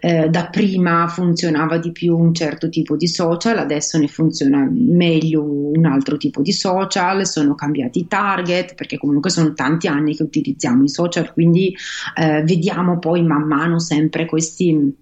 Eh, 0.00 0.28
da 0.28 0.48
prima 0.48 1.06
funzionava 1.06 1.78
di 1.78 1.92
più 1.92 2.18
un 2.18 2.34
certo 2.34 2.68
tipo 2.68 2.96
di 2.96 3.06
social, 3.06 3.58
adesso 3.58 3.98
ne 3.98 4.08
funziona 4.08 4.68
meglio 4.70 5.44
un 5.44 5.84
altro 5.86 6.16
tipo 6.16 6.42
di 6.42 6.52
social, 6.52 7.26
sono 7.26 7.54
cambiati 7.54 8.00
i 8.00 8.08
target 8.08 8.74
perché 8.74 8.98
comunque 8.98 9.30
sono 9.30 9.54
tanti 9.54 9.86
anni 9.86 10.16
che 10.16 10.24
utilizziamo 10.24 10.82
i 10.82 10.88
social, 10.88 11.32
quindi 11.32 11.74
eh, 12.18 12.42
vediamo 12.42 12.98
poi 12.98 13.22
man 13.22 13.46
mano 13.46 13.78
sempre 13.78 14.26
questi 14.26 15.00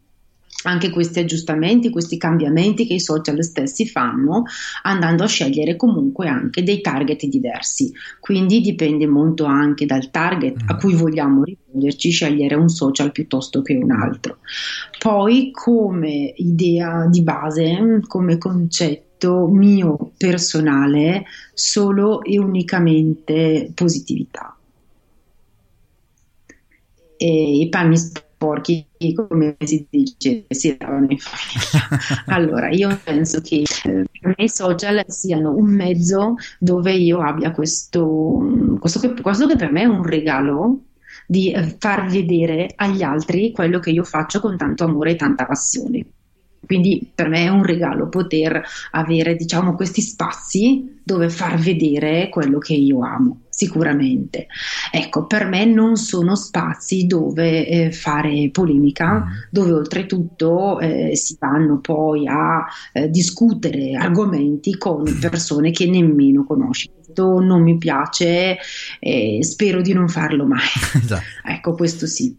anche 0.63 0.91
questi 0.91 1.21
aggiustamenti, 1.21 1.91
questi 1.91 2.17
cambiamenti 2.17 2.87
che 2.87 2.95
i 2.95 3.01
social 3.01 3.43
stessi 3.43 3.87
fanno, 3.87 4.45
andando 4.83 5.25
a 5.25 5.29
scegliere 5.29 5.77
comunque 5.77 6.29
anche 6.29 6.63
dei 6.63 6.81
target 6.81 7.25
diversi. 7.27 7.93
Quindi 8.19 8.61
dipende 8.61 9.07
molto 9.07 9.45
anche 9.45 9.87
dal 9.87 10.11
target 10.11 10.63
a 10.67 10.77
cui 10.77 10.95
vogliamo 10.95 11.45
rivolgerci, 11.45 12.11
scegliere 12.11 12.55
un 12.55 12.69
social 12.69 13.13
piuttosto 13.13 13.63
che 13.63 13.75
un 13.75 13.91
altro. 13.91 14.39
Poi 14.99 15.51
come 15.51 16.33
idea 16.37 17.07
di 17.07 17.23
base, 17.23 18.01
come 18.07 18.37
concetto 18.37 19.47
mio 19.47 20.13
personale, 20.17 21.25
solo 21.55 22.23
e 22.23 22.39
unicamente 22.39 23.71
positività. 23.75 24.55
E 27.17 27.59
i 27.59 27.69
panni 27.69 27.97
porchi, 28.41 28.87
come 29.15 29.55
si 29.59 29.87
dice, 29.91 30.47
si 30.49 30.75
lavano 30.79 31.09
in 31.11 31.19
famiglia. 31.19 32.25
allora, 32.35 32.71
io 32.71 32.99
penso 33.05 33.43
che 33.43 33.57
eh, 33.57 34.05
per 34.19 34.35
me 34.35 34.45
i 34.45 34.49
social 34.49 35.05
siano 35.09 35.55
un 35.55 35.67
mezzo 35.67 36.37
dove 36.59 36.93
io 36.93 37.21
abbia 37.21 37.51
questo, 37.51 38.79
questo 38.79 38.99
che, 38.99 39.21
questo 39.21 39.47
che 39.47 39.57
per 39.57 39.71
me 39.71 39.83
è 39.83 39.85
un 39.85 40.03
regalo 40.03 40.85
di 41.27 41.53
eh, 41.53 41.77
far 41.79 42.09
vedere 42.09 42.73
agli 42.77 43.03
altri 43.03 43.53
quello 43.53 43.79
che 43.79 43.91
io 43.91 44.05
faccio 44.05 44.41
con 44.41 44.57
tanto 44.57 44.85
amore 44.85 45.11
e 45.11 45.17
tanta 45.17 45.45
passione. 45.45 46.07
Quindi 46.65 47.11
per 47.15 47.29
me 47.29 47.45
è 47.45 47.49
un 47.49 47.65
regalo 47.65 48.09
poter 48.09 48.63
avere, 48.93 49.37
diciamo, 49.37 49.75
questi 49.75 50.01
spazi 50.01 51.01
dove 51.05 51.29
far 51.29 51.59
vedere 51.59 52.31
quello 52.31 52.59
che 52.59 52.75
io 52.75 53.03
amo 53.05 53.41
sicuramente. 53.61 54.47
Ecco, 54.91 55.27
per 55.27 55.45
me 55.47 55.67
non 55.67 55.97
sono 55.97 56.35
spazi 56.35 57.07
dove 57.07 57.67
eh, 57.67 57.93
fare 57.93 58.49
polemica, 58.51 59.19
mm. 59.19 59.29
dove 59.51 59.73
oltretutto 59.73 60.81
eh, 60.81 61.15
si 61.15 61.37
vanno 61.39 61.79
poi 61.79 62.27
a 62.27 62.65
eh, 62.95 63.11
discutere 63.11 63.95
argomenti 63.97 64.79
con 64.79 65.05
persone 65.21 65.73
che 65.73 65.87
nemmeno 65.87 66.45
conosci. 66.45 66.91
Questo 67.11 67.41
non 67.41 67.63
mi 67.63 67.77
piace 67.77 68.57
e 69.01 69.39
spero 69.43 69.83
di 69.83 69.93
non 69.93 70.09
farlo 70.09 70.47
mai. 70.47 70.59
Esatto. 71.01 71.23
Ecco, 71.45 71.75
questo 71.75 72.07
sì. 72.07 72.37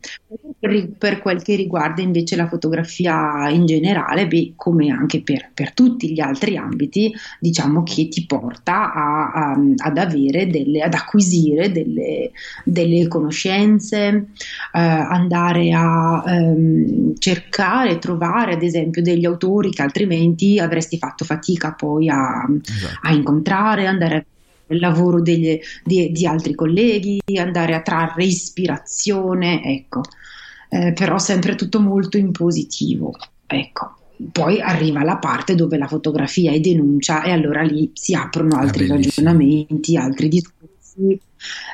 Per, 0.60 1.19
quel 1.19 1.41
che 1.41 1.55
riguarda 1.55 2.01
invece 2.01 2.36
la 2.36 2.47
fotografia 2.47 3.49
in 3.49 3.65
generale, 3.65 4.27
beh, 4.27 4.53
come 4.55 4.91
anche 4.91 5.21
per, 5.21 5.49
per, 5.53 5.73
tutti 5.73 6.13
gli 6.13 6.19
altri 6.19 6.55
ambiti, 6.55 7.12
diciamo 7.39 7.84
che 7.84 8.07
ti 8.07 8.25
porta 8.25 8.93
a, 8.93 9.31
a, 9.31 9.60
ad 9.77 9.97
avere 9.97 10.47
delle, 10.47 10.81
ad 10.81 10.93
acquisire 10.93 11.71
delle, 11.71 12.31
delle 12.63 13.07
conoscenze, 13.07 14.07
eh, 14.07 14.79
andare 14.79 15.71
a 15.73 16.23
ehm, 16.27 17.17
cercare, 17.17 17.97
trovare 17.97 18.53
ad 18.53 18.62
esempio 18.62 19.01
degli 19.01 19.25
autori 19.25 19.71
che 19.71 19.81
altrimenti 19.81 20.60
avresti 20.60 20.97
fatto 20.97 21.25
fatica 21.25 21.73
poi 21.73 22.07
a, 22.10 22.47
esatto. 22.63 22.99
a 23.01 23.12
incontrare, 23.12 23.88
andare 23.88 24.15
a 24.15 24.23
il 24.71 24.79
lavoro 24.79 25.21
degli, 25.21 25.60
di, 25.84 26.12
di, 26.12 26.25
altri 26.25 26.55
colleghi, 26.55 27.19
andare 27.38 27.75
a 27.75 27.81
trarre 27.81 28.25
ispirazione, 28.25 29.63
ecco, 29.63 30.01
eh, 30.69 30.93
però 30.93 31.17
sempre 31.17 31.55
tutto 31.55 31.79
molto 31.79 32.17
in 32.17 32.31
positivo, 32.31 33.13
ecco. 33.45 33.95
Poi 34.31 34.62
arriva 34.62 35.03
la 35.03 35.17
parte 35.17 35.55
dove 35.55 35.77
la 35.77 35.88
fotografia 35.88 36.51
è 36.51 36.60
denuncia 36.60 37.23
e 37.23 37.31
allora 37.31 37.63
lì 37.63 37.89
si 37.93 38.13
aprono 38.13 38.55
altri 38.55 38.88
ragionamenti, 38.88 39.97
altri 39.97 40.27
discorsi. 40.27 41.19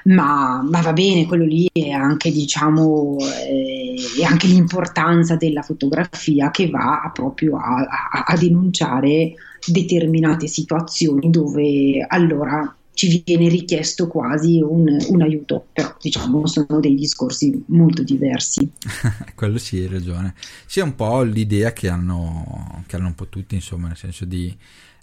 Ma, 0.05 0.61
ma, 0.61 0.79
va 0.79 0.93
bene, 0.93 1.25
quello 1.25 1.43
lì 1.43 1.69
è 1.73 1.89
anche, 1.89 2.31
diciamo, 2.31 3.17
eh, 3.19 3.95
è 4.17 4.23
anche 4.23 4.47
l'importanza 4.47 5.35
della 5.35 5.61
fotografia 5.61 6.49
che 6.51 6.69
va 6.69 7.11
proprio 7.13 7.57
a, 7.57 7.85
a, 8.11 8.23
a 8.27 8.37
denunciare 8.37 9.33
determinate 9.65 10.47
situazioni 10.47 11.29
dove 11.29 12.05
allora 12.07 12.76
ci 12.97 13.21
viene 13.23 13.47
richiesto 13.47 14.07
quasi 14.07 14.59
un, 14.59 14.97
un, 15.09 15.21
aiuto, 15.21 15.67
però 15.71 15.95
diciamo 16.01 16.47
sono 16.47 16.79
dei 16.79 16.95
discorsi 16.95 17.63
molto 17.67 18.01
diversi. 18.01 18.71
Quello 19.35 19.59
sì, 19.59 19.77
hai 19.77 19.87
ragione. 19.87 20.33
Sì, 20.65 20.79
è 20.79 20.83
un 20.83 20.95
po' 20.95 21.21
l'idea 21.21 21.73
che 21.73 21.89
hanno, 21.89 22.83
che 22.87 22.95
hanno 22.95 23.05
un 23.05 23.13
po' 23.13 23.27
tutti, 23.27 23.53
insomma, 23.53 23.85
nel 23.85 23.97
senso 23.97 24.25
di 24.25 24.51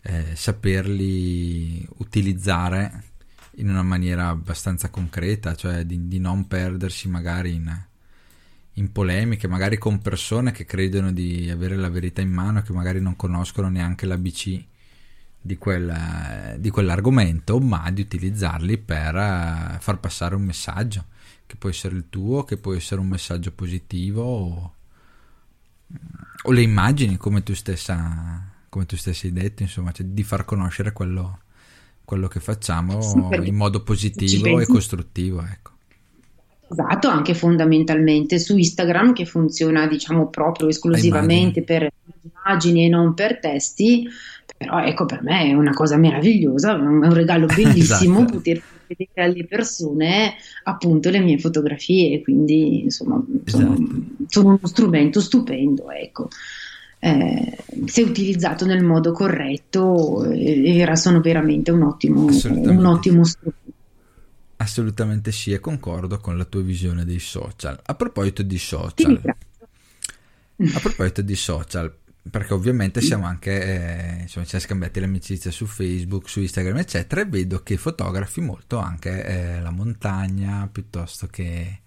eh, 0.02 0.24
saperli 0.34 1.86
utilizzare 1.98 3.04
in 3.58 3.68
una 3.68 3.84
maniera 3.84 4.26
abbastanza 4.26 4.90
concreta, 4.90 5.54
cioè 5.54 5.84
di, 5.84 6.08
di 6.08 6.18
non 6.18 6.48
perdersi 6.48 7.08
magari 7.08 7.54
in, 7.54 7.72
in, 8.72 8.90
polemiche, 8.90 9.46
magari 9.46 9.78
con 9.78 10.00
persone 10.00 10.50
che 10.50 10.64
credono 10.64 11.12
di 11.12 11.48
avere 11.48 11.76
la 11.76 11.90
verità 11.90 12.20
in 12.20 12.32
mano, 12.32 12.60
che 12.62 12.72
magari 12.72 13.00
non 13.00 13.14
conoscono 13.14 13.68
neanche 13.68 14.04
l'ABC 14.04 14.72
di, 15.46 15.58
quel, 15.58 16.56
di 16.58 16.70
quell'argomento, 16.70 17.58
ma 17.60 17.90
di 17.90 18.00
utilizzarli 18.00 18.78
per 18.78 19.14
uh, 19.14 19.78
far 19.78 20.00
passare 20.00 20.34
un 20.34 20.42
messaggio, 20.42 21.04
che 21.44 21.56
può 21.56 21.68
essere 21.68 21.94
il 21.96 22.06
tuo, 22.08 22.44
che 22.44 22.56
può 22.56 22.72
essere 22.72 23.02
un 23.02 23.08
messaggio 23.08 23.52
positivo 23.52 24.22
o, 24.22 24.74
o 26.44 26.50
le 26.50 26.62
immagini 26.62 27.18
come 27.18 27.42
tu 27.42 27.54
stessa 27.54 28.52
come 28.70 28.86
tu 28.86 28.96
stessi 28.96 29.26
hai 29.26 29.32
detto 29.32 29.62
insomma 29.62 29.92
cioè 29.92 30.06
di 30.06 30.24
far 30.24 30.44
conoscere 30.44 30.92
quello, 30.92 31.40
quello 32.04 32.26
che 32.26 32.40
facciamo 32.40 33.00
sì, 33.02 33.18
in 33.46 33.54
modo 33.54 33.84
positivo 33.84 34.58
e 34.58 34.66
costruttivo 34.66 35.44
ecco 35.44 35.73
Esatto, 36.74 37.08
anche 37.08 37.34
fondamentalmente 37.34 38.40
su 38.40 38.56
Instagram 38.56 39.12
che 39.12 39.26
funziona 39.26 39.86
diciamo 39.86 40.28
proprio 40.28 40.68
esclusivamente 40.68 41.62
per 41.62 41.88
immagini 42.22 42.86
e 42.86 42.88
non 42.88 43.14
per 43.14 43.38
testi, 43.38 44.08
però 44.56 44.82
ecco 44.82 45.06
per 45.06 45.22
me 45.22 45.44
è 45.44 45.54
una 45.54 45.72
cosa 45.72 45.96
meravigliosa, 45.96 46.76
è 46.76 46.80
un 46.80 47.12
regalo 47.12 47.46
bellissimo 47.54 48.18
esatto. 48.18 48.32
poter 48.32 48.62
vedere 48.86 49.22
alle 49.30 49.46
persone 49.46 50.34
appunto 50.64 51.10
le 51.10 51.20
mie 51.20 51.38
fotografie, 51.38 52.20
quindi 52.22 52.82
insomma 52.82 53.22
sono, 53.44 53.74
esatto. 53.74 54.02
sono 54.26 54.48
uno 54.48 54.60
strumento 54.64 55.20
stupendo, 55.20 55.90
ecco. 55.90 56.28
Eh, 56.98 57.58
se 57.84 58.00
utilizzato 58.02 58.64
nel 58.64 58.82
modo 58.82 59.12
corretto 59.12 60.24
eh, 60.24 60.78
era, 60.78 60.96
sono 60.96 61.20
veramente 61.20 61.70
un 61.70 61.82
ottimo, 61.82 62.24
un 62.24 62.84
ottimo 62.86 63.24
strumento. 63.24 63.63
Assolutamente 64.64 65.30
sì, 65.30 65.52
e 65.52 65.60
concordo 65.60 66.16
con 66.16 66.38
la 66.38 66.46
tua 66.46 66.62
visione 66.62 67.04
dei 67.04 67.18
social. 67.18 67.78
A 67.84 67.94
proposito 67.94 68.42
di 68.42 68.56
social, 68.56 69.20
a 69.22 70.80
proposito 70.80 71.20
di 71.20 71.36
social, 71.36 71.94
perché 72.30 72.54
ovviamente 72.54 73.02
siamo 73.02 73.26
anche, 73.26 73.62
eh, 73.62 74.22
insomma, 74.22 74.44
ci 74.46 74.52
siamo 74.52 74.64
scambiati 74.64 75.00
l'amicizia 75.00 75.50
su 75.50 75.66
Facebook, 75.66 76.30
su 76.30 76.40
Instagram, 76.40 76.78
eccetera, 76.78 77.20
e 77.20 77.26
vedo 77.26 77.62
che 77.62 77.76
fotografi 77.76 78.40
molto 78.40 78.78
anche 78.78 79.26
eh, 79.26 79.60
la 79.60 79.70
montagna 79.70 80.66
piuttosto 80.72 81.26
che, 81.26 81.80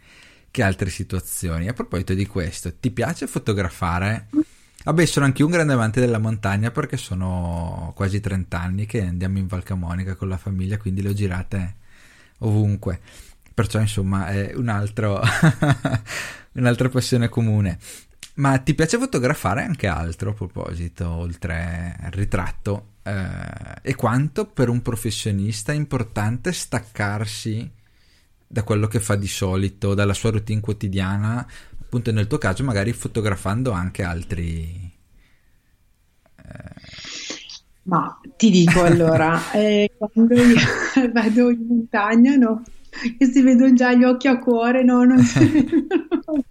che, 0.52 0.62
altre 0.62 0.92
situazioni. 0.92 1.68
A 1.68 1.74
proposito 1.74 2.14
di 2.14 2.28
questo, 2.28 2.72
ti 2.76 2.92
piace 2.92 3.26
fotografare? 3.26 4.28
Vabbè, 4.84 5.04
sono 5.08 5.26
anche 5.26 5.42
un 5.42 5.50
grande 5.50 5.74
amante 5.74 6.00
della 6.00 6.20
montagna 6.20 6.70
perché 6.70 6.96
sono 6.96 7.92
quasi 7.96 8.20
30 8.20 8.62
anni 8.62 8.86
che 8.86 9.02
andiamo 9.02 9.40
in 9.40 9.48
Val 9.48 9.64
Camonica 9.64 10.14
con 10.14 10.30
la 10.30 10.38
famiglia, 10.38 10.78
quindi 10.78 11.02
le 11.02 11.10
ho 11.10 11.14
girate 11.14 11.77
ovunque. 12.40 13.00
Perciò, 13.54 13.80
insomma, 13.80 14.28
è 14.28 14.54
un 14.56 14.70
altro 14.70 15.22
un'altra 16.58 16.90
passione 16.90 17.30
comune. 17.30 17.80
Ma 18.36 18.58
ti 18.60 18.76
piace 18.76 19.00
fotografare 19.00 19.64
anche 19.64 19.88
altro 19.88 20.32
a 20.32 20.34
proposito, 20.34 21.10
oltre 21.10 21.96
al 22.00 22.12
ritratto? 22.12 22.94
Eh, 23.02 23.80
e 23.82 23.96
quanto 23.96 24.46
per 24.46 24.70
un 24.70 24.82
professionista 24.82 25.72
è 25.72 25.76
importante 25.76 26.52
staccarsi 26.52 27.72
da 28.48 28.64
quello 28.64 28.88
che 28.88 29.00
fa 29.00 29.16
di 29.16 29.28
solito, 29.28 29.94
dalla 29.96 30.14
sua 30.14 30.30
routine 30.32 30.62
quotidiana, 30.62 31.46
appunto 31.82 32.12
nel 32.12 32.28
tuo 32.28 32.38
caso 32.38 32.64
magari 32.64 32.94
fotografando 32.94 33.72
anche 33.72 34.04
altri... 34.04 34.96
Eh... 36.36 36.87
Ma 37.88 38.20
ti 38.36 38.50
dico 38.50 38.84
allora, 38.84 39.40
eh, 39.54 39.92
quando 39.98 40.34
io 40.36 40.56
vado 41.14 41.50
in 41.50 41.66
montagna, 41.68 42.36
no, 42.36 42.64
che 43.18 43.26
si 43.26 43.42
vedono 43.42 43.74
già 43.74 43.94
gli 43.94 44.04
occhi 44.04 44.28
a 44.28 44.40
cuore, 44.40 44.84
no, 44.84 45.04
non 45.04 45.20
si. 45.20 45.66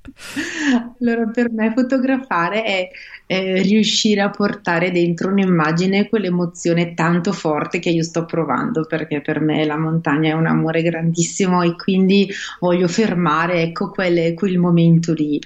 Allora, 0.98 1.26
per 1.26 1.52
me 1.52 1.74
fotografare 1.74 2.62
è 2.62 2.88
eh, 3.26 3.60
riuscire 3.60 4.22
a 4.22 4.30
portare 4.30 4.90
dentro 4.90 5.28
un'immagine 5.28 6.08
quell'emozione 6.08 6.94
tanto 6.94 7.32
forte 7.32 7.80
che 7.80 7.90
io 7.90 8.02
sto 8.02 8.24
provando, 8.24 8.86
perché 8.86 9.20
per 9.20 9.40
me 9.40 9.66
la 9.66 9.76
montagna 9.76 10.30
è 10.30 10.32
un 10.32 10.46
amore 10.46 10.80
grandissimo 10.80 11.60
e 11.60 11.76
quindi 11.76 12.30
voglio 12.60 12.88
fermare, 12.88 13.60
ecco, 13.60 13.90
quel, 13.90 14.32
quel 14.32 14.56
momento 14.56 15.12
lì. 15.12 15.38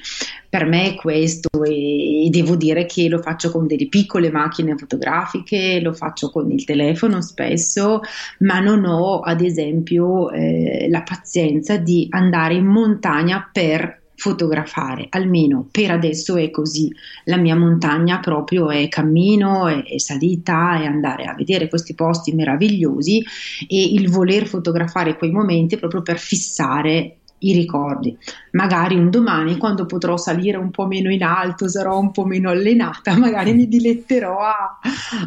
Per 0.50 0.66
me 0.66 0.88
è 0.88 0.94
questo 0.96 1.48
e, 1.62 2.26
e 2.26 2.28
devo 2.30 2.56
dire 2.56 2.84
che 2.84 3.08
lo 3.08 3.20
faccio 3.20 3.52
con 3.52 3.68
delle 3.68 3.86
piccole 3.86 4.32
macchine 4.32 4.76
fotografiche, 4.76 5.80
lo 5.80 5.92
faccio 5.92 6.28
con 6.30 6.50
il 6.50 6.64
telefono 6.64 7.22
spesso, 7.22 8.00
ma 8.40 8.58
non 8.58 8.84
ho 8.84 9.20
ad 9.20 9.42
esempio 9.42 10.28
eh, 10.30 10.88
la 10.90 11.02
pazienza 11.02 11.76
di 11.76 12.08
andare 12.10 12.54
in 12.54 12.66
montagna 12.66 13.48
per 13.52 14.00
fotografare, 14.20 15.06
almeno 15.08 15.66
per 15.70 15.92
adesso 15.92 16.36
è 16.36 16.50
così. 16.50 16.92
La 17.24 17.38
mia 17.38 17.56
montagna 17.56 18.18
proprio 18.18 18.70
è 18.70 18.86
cammino, 18.88 19.66
è, 19.66 19.82
è 19.82 19.98
salita, 19.98 20.78
è 20.78 20.84
andare 20.84 21.24
a 21.24 21.34
vedere 21.34 21.68
questi 21.68 21.94
posti 21.94 22.34
meravigliosi 22.34 23.24
e 23.66 23.82
il 23.94 24.10
voler 24.10 24.46
fotografare 24.46 25.16
quei 25.16 25.30
momenti 25.30 25.78
proprio 25.78 26.02
per 26.02 26.18
fissare 26.18 27.19
i 27.40 27.52
ricordi. 27.52 28.16
Magari 28.52 28.96
un 28.96 29.10
domani, 29.10 29.56
quando 29.56 29.86
potrò 29.86 30.16
salire 30.16 30.56
un 30.56 30.70
po' 30.70 30.86
meno 30.86 31.10
in 31.10 31.22
alto, 31.22 31.68
sarò 31.68 31.98
un 31.98 32.10
po' 32.10 32.24
meno 32.24 32.50
allenata, 32.50 33.16
magari 33.18 33.54
mi 33.54 33.68
diletterò 33.68 34.38
a, 34.38 34.78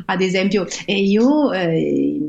ad 0.05 0.21
esempio, 0.21 0.65
e 0.85 1.01
io 1.01 1.51
eh, 1.51 2.19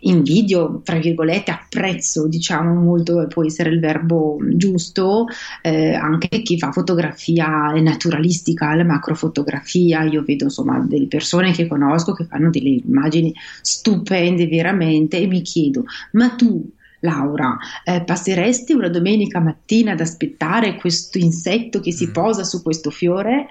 invidio, 0.00 0.80
tra 0.84 0.98
virgolette, 0.98 1.50
apprezzo, 1.50 2.28
diciamo 2.28 2.74
molto, 2.74 3.26
può 3.28 3.44
essere 3.44 3.70
il 3.70 3.80
verbo 3.80 4.38
giusto, 4.54 5.26
eh, 5.62 5.94
anche 5.94 6.42
chi 6.42 6.58
fa 6.58 6.72
fotografia 6.72 7.72
naturalistica, 7.72 8.74
la 8.74 8.84
macrofotografia, 8.84 10.02
io 10.04 10.22
vedo 10.22 10.44
insomma 10.44 10.78
delle 10.78 11.06
persone 11.06 11.52
che 11.52 11.66
conosco 11.66 12.12
che 12.12 12.24
fanno 12.24 12.50
delle 12.50 12.80
immagini 12.84 13.32
stupende 13.60 14.46
veramente 14.46 15.18
e 15.18 15.26
mi 15.26 15.42
chiedo, 15.42 15.84
ma 16.12 16.30
tu 16.30 16.70
Laura, 17.04 17.56
eh, 17.84 18.02
passeresti 18.02 18.72
una 18.72 18.88
domenica 18.88 19.38
mattina 19.38 19.92
ad 19.92 20.00
aspettare 20.00 20.76
questo 20.76 21.18
insetto 21.18 21.80
che 21.80 21.92
si 21.92 22.08
mm. 22.08 22.12
posa 22.12 22.44
su 22.44 22.62
questo 22.62 22.90
fiore? 22.90 23.46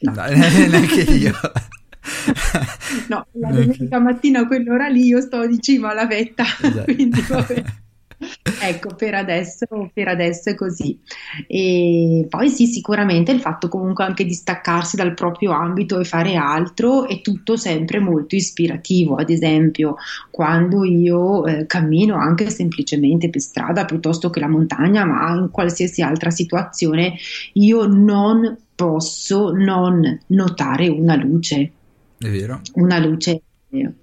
No, 0.00 0.12
no 0.12 0.22
neanche 0.24 1.02
io. 1.02 1.32
no, 3.08 3.26
la 3.32 3.50
domenica 3.50 3.98
mattina 3.98 4.40
a 4.40 4.46
quell'ora 4.46 4.88
lì 4.88 5.06
io 5.06 5.20
sto 5.20 5.46
di 5.46 5.60
cima 5.60 5.90
alla 5.90 6.06
vetta, 6.06 6.44
esatto. 6.44 6.84
quindi 6.92 7.20
vabbè 7.20 7.64
ecco, 8.60 8.94
per 8.94 9.14
adesso, 9.14 9.66
per 9.92 10.08
adesso, 10.08 10.50
è 10.50 10.54
così. 10.54 10.98
E 11.46 12.26
poi 12.28 12.48
sì, 12.48 12.66
sicuramente 12.66 13.32
il 13.32 13.40
fatto 13.40 13.68
comunque 13.68 14.04
anche 14.04 14.24
di 14.24 14.34
staccarsi 14.34 14.96
dal 14.96 15.14
proprio 15.14 15.52
ambito 15.52 15.98
e 15.98 16.04
fare 16.04 16.36
altro 16.36 17.06
è 17.06 17.20
tutto 17.20 17.56
sempre 17.56 17.98
molto 17.98 18.34
ispirativo. 18.34 19.16
Ad 19.16 19.30
esempio, 19.30 19.96
quando 20.30 20.84
io 20.84 21.44
eh, 21.46 21.66
cammino 21.66 22.16
anche 22.16 22.50
semplicemente 22.50 23.30
per 23.30 23.40
strada 23.40 23.84
piuttosto 23.84 24.30
che 24.30 24.40
la 24.40 24.48
montagna, 24.48 25.04
ma 25.04 25.34
in 25.34 25.50
qualsiasi 25.50 26.02
altra 26.02 26.30
situazione, 26.30 27.14
io 27.54 27.86
non 27.86 28.56
posso 28.74 29.50
non 29.52 30.20
notare 30.28 30.88
una 30.88 31.16
luce. 31.16 31.70
È 32.18 32.28
vero. 32.30 32.60
Una 32.74 32.98
luce 32.98 33.42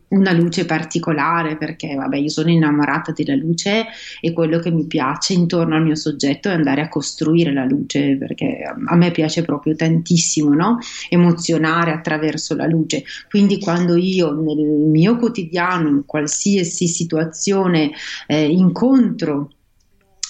una 0.09 0.31
luce 0.33 0.65
particolare 0.65 1.57
perché 1.57 1.95
vabbè 1.95 2.17
io 2.17 2.29
sono 2.29 2.49
innamorata 2.49 3.11
della 3.13 3.35
luce 3.35 3.85
e 4.19 4.33
quello 4.33 4.59
che 4.59 4.71
mi 4.71 4.85
piace 4.85 5.33
intorno 5.33 5.75
al 5.75 5.83
mio 5.83 5.95
soggetto 5.95 6.49
è 6.49 6.53
andare 6.53 6.81
a 6.81 6.89
costruire 6.89 7.53
la 7.53 7.65
luce 7.65 8.17
perché 8.17 8.61
a 8.63 8.95
me 8.95 9.11
piace 9.11 9.43
proprio 9.43 9.75
tantissimo 9.75 10.53
no? 10.53 10.77
emozionare 11.09 11.91
attraverso 11.91 12.55
la 12.55 12.67
luce 12.67 13.03
quindi 13.29 13.59
quando 13.59 13.95
io 13.95 14.33
nel 14.33 14.57
mio 14.57 15.17
quotidiano 15.17 15.87
in 15.87 16.05
qualsiasi 16.05 16.87
situazione 16.87 17.91
eh, 18.27 18.45
incontro 18.45 19.49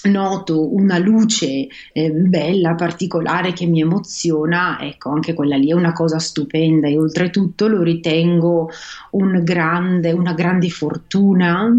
noto 0.04 0.74
una 0.74 0.98
luce 0.98 1.68
eh, 1.92 2.10
bella, 2.10 2.74
particolare 2.74 3.52
che 3.52 3.66
mi 3.66 3.80
emoziona, 3.80 4.78
ecco, 4.80 5.10
anche 5.10 5.34
quella 5.34 5.56
lì 5.56 5.70
è 5.70 5.74
una 5.74 5.92
cosa 5.92 6.18
stupenda 6.18 6.88
e 6.88 6.98
oltretutto 6.98 7.68
lo 7.68 7.82
ritengo 7.82 8.70
un 9.12 9.42
grande, 9.42 10.12
una 10.12 10.34
grande 10.34 10.68
fortuna 10.68 11.76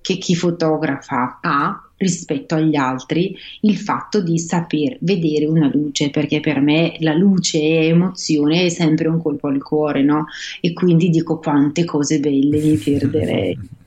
che 0.00 0.18
chi 0.18 0.34
fotografa 0.34 1.38
ha 1.40 1.88
rispetto 1.96 2.56
agli 2.56 2.76
altri 2.76 3.34
il 3.62 3.78
fatto 3.78 4.20
di 4.20 4.38
saper 4.38 4.98
vedere 5.00 5.46
una 5.46 5.70
luce 5.72 6.10
perché 6.10 6.40
per 6.40 6.60
me 6.60 6.96
la 6.98 7.14
luce 7.14 7.58
e 7.58 7.86
emozione 7.86 8.66
è 8.66 8.68
sempre 8.68 9.08
un 9.08 9.22
colpo 9.22 9.48
al 9.48 9.62
cuore 9.62 10.02
no? 10.02 10.26
e 10.60 10.72
quindi 10.72 11.08
dico 11.08 11.38
quante 11.38 11.84
cose 11.84 12.20
belle 12.20 12.60
mi 12.60 12.76
perderei 12.76 13.58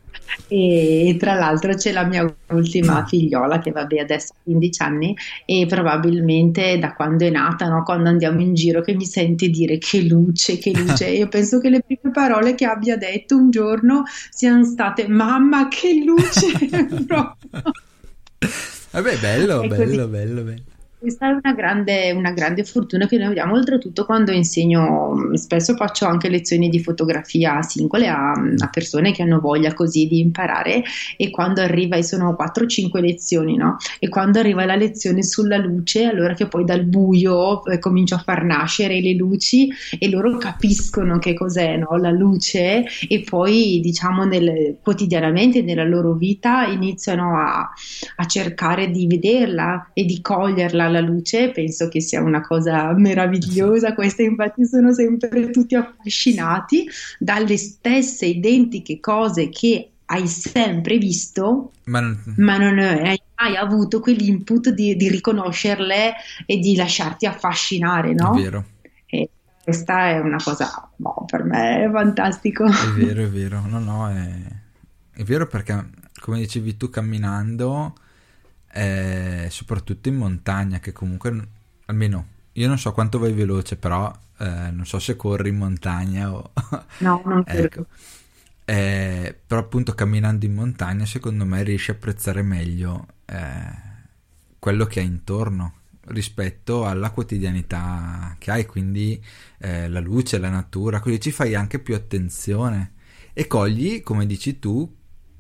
e 0.48 1.16
tra 1.20 1.34
l'altro 1.34 1.74
c'è 1.76 1.92
la 1.92 2.06
mia 2.06 2.32
ultima 2.50 3.06
figliola 3.06 3.60
che 3.60 3.72
vabbè 3.72 3.98
adesso 4.00 4.34
ha 4.34 4.42
15 4.44 4.82
anni 4.82 5.16
e 5.46 5.66
probabilmente 5.68 6.78
da 6.80 6.94
quando 6.94 7.26
è 7.26 7.30
nata, 7.30 7.68
no, 7.68 7.84
quando 7.84 8.10
andiamo 8.10 8.42
in 8.42 8.54
giro 8.54 8.82
che 8.82 8.94
mi 8.94 9.06
sente 9.06 9.50
dire 9.50 9.78
che 9.78 10.02
luce, 10.02 10.58
che 10.58 10.72
luce, 10.74 11.08
io 11.10 11.28
penso 11.28 11.60
che 11.60 11.70
le 11.70 11.82
prime 11.82 12.12
parole 12.12 12.56
che 12.56 12.66
abbia 12.66 12.98
detto 12.98 13.36
un 13.36 13.50
giorno 13.50 14.04
siano 14.30 14.64
state 14.64 15.08
mamma 15.08 15.68
che 15.68 16.04
luce! 16.04 16.48
Vabbè 18.92 19.18
bello, 19.20 19.68
bello, 19.68 20.08
bello, 20.08 20.42
bello. 20.44 20.64
Questa 21.00 21.28
è 21.28 21.30
una 21.30 21.54
grande, 21.54 22.12
una 22.12 22.32
grande, 22.32 22.64
fortuna 22.64 23.06
che 23.06 23.18
noi 23.18 23.28
abbiamo, 23.28 23.54
oltretutto 23.54 24.04
quando 24.04 24.32
insegno, 24.32 25.30
spesso 25.34 25.76
faccio 25.76 26.08
anche 26.08 26.28
lezioni 26.28 26.70
di 26.70 26.80
fotografia 26.80 27.62
singole 27.62 28.08
a, 28.08 28.32
a 28.32 28.70
persone 28.72 29.12
che 29.12 29.22
hanno 29.22 29.40
voglia 29.40 29.76
così 29.76 30.08
di 30.08 30.20
imparare 30.20 30.84
e 31.16 31.30
quando 31.30 31.62
arriva, 31.62 31.98
e 31.98 32.04
sono 32.04 32.36
4-5 32.38 33.00
lezioni, 33.00 33.56
no? 33.56 33.78
E 34.00 34.10
quando 34.10 34.40
arriva 34.40 34.66
la 34.66 34.76
lezione 34.76 35.22
sulla 35.22 35.58
luce, 35.58 36.06
allora 36.06 36.34
che 36.34 36.48
poi 36.48 36.66
dal 36.66 36.84
buio 36.84 37.64
eh, 37.66 37.78
comincio 37.78 38.16
a 38.16 38.20
far 38.20 38.44
nascere 38.44 39.00
le 39.00 39.14
luci 39.14 39.70
e 40.00 40.10
loro 40.10 40.38
capiscono 40.38 41.20
che 41.20 41.36
cos'è 41.36 41.78
no? 41.78 41.96
la 41.98 42.12
luce 42.12 42.84
e 43.08 43.22
poi 43.22 43.80
diciamo 43.82 44.24
nel, 44.24 44.78
quotidianamente 44.82 45.62
nella 45.62 45.86
loro 45.86 46.14
vita 46.14 46.66
iniziano 46.66 47.38
a, 47.38 47.70
a 48.16 48.26
cercare 48.26 48.90
di 48.90 49.06
vederla 49.06 49.92
e 49.94 50.04
di 50.04 50.22
coglierla 50.22 50.87
alla 50.88 51.00
luce, 51.00 51.52
penso 51.52 51.88
che 51.88 52.02
sia 52.02 52.22
una 52.22 52.42
cosa 52.42 52.92
meravigliosa. 52.94 53.94
Queste 53.94 54.24
infatti 54.24 54.66
sono 54.66 54.94
sempre 54.94 55.50
tutti 55.52 55.76
affascinati 55.76 56.88
dalle 57.20 57.58
stesse 57.58 58.26
identiche 58.26 59.00
cose 59.00 59.50
che 59.50 59.92
hai 60.06 60.28
sempre 60.28 60.98
visto, 60.98 61.74
ma 61.86 62.00
non, 62.00 62.22
ma 62.38 62.58
non 62.58 62.80
hai 62.80 63.22
mai 63.36 63.56
avuto 63.58 64.00
quell'input 64.00 64.70
di, 64.70 64.96
di, 64.96 65.10
riconoscerle 65.10 66.14
e 66.46 66.58
di 66.60 66.76
lasciarti 66.76 67.26
affascinare, 67.26 68.14
no? 68.14 68.34
È 68.36 68.42
vero. 68.42 68.66
E 69.06 69.30
questa 69.62 70.08
è 70.10 70.20
una 70.20 70.38
cosa, 70.42 70.90
boh, 70.96 71.26
per 71.30 71.44
me 71.44 71.84
è 71.84 71.92
fantastico. 71.92 72.66
È 72.66 72.92
vero, 72.96 73.24
è 73.24 73.30
vero, 73.30 73.62
no, 73.68 73.80
no, 73.80 74.10
è, 74.10 74.30
è 75.14 75.24
vero 75.24 75.46
perché, 75.46 75.90
come 76.22 76.40
dicevi 76.40 76.78
tu, 76.78 76.90
camminando 76.90 77.94
eh, 78.78 79.48
soprattutto 79.50 80.08
in 80.08 80.16
montagna, 80.16 80.80
che 80.80 80.92
comunque 80.92 81.48
almeno 81.86 82.36
io 82.54 82.68
non 82.68 82.78
so 82.78 82.92
quanto 82.92 83.18
vai 83.18 83.34
veloce, 83.34 83.76
però 83.76 84.12
eh, 84.38 84.70
non 84.72 84.86
so 84.86 85.00
se 85.00 85.16
corri 85.16 85.50
in 85.50 85.58
montagna 85.58 86.32
o... 86.32 86.52
No, 87.00 87.22
non 87.26 87.44
ecco. 87.46 87.88
Eh, 88.66 89.36
però 89.48 89.62
appunto 89.62 89.94
camminando 89.94 90.46
in 90.46 90.54
montagna 90.54 91.06
secondo 91.06 91.46
me 91.46 91.64
riesci 91.64 91.90
a 91.90 91.94
apprezzare 91.94 92.42
meglio 92.42 93.08
eh, 93.26 93.36
quello 94.60 94.86
che 94.86 95.00
hai 95.00 95.06
intorno 95.06 95.74
rispetto 96.08 96.86
alla 96.86 97.12
quotidianità 97.12 98.36
che 98.38 98.52
hai, 98.52 98.66
quindi 98.66 99.24
eh, 99.60 99.88
la 99.90 100.00
luce, 100.00 100.38
la 100.38 100.50
natura, 100.50 101.00
così 101.00 101.20
ci 101.20 101.32
fai 101.32 101.56
anche 101.56 101.80
più 101.80 101.96
attenzione 101.96 102.94
e 103.34 103.48
cogli, 103.48 104.02
come 104.04 104.26
dici 104.26 104.60
tu, 104.60 104.96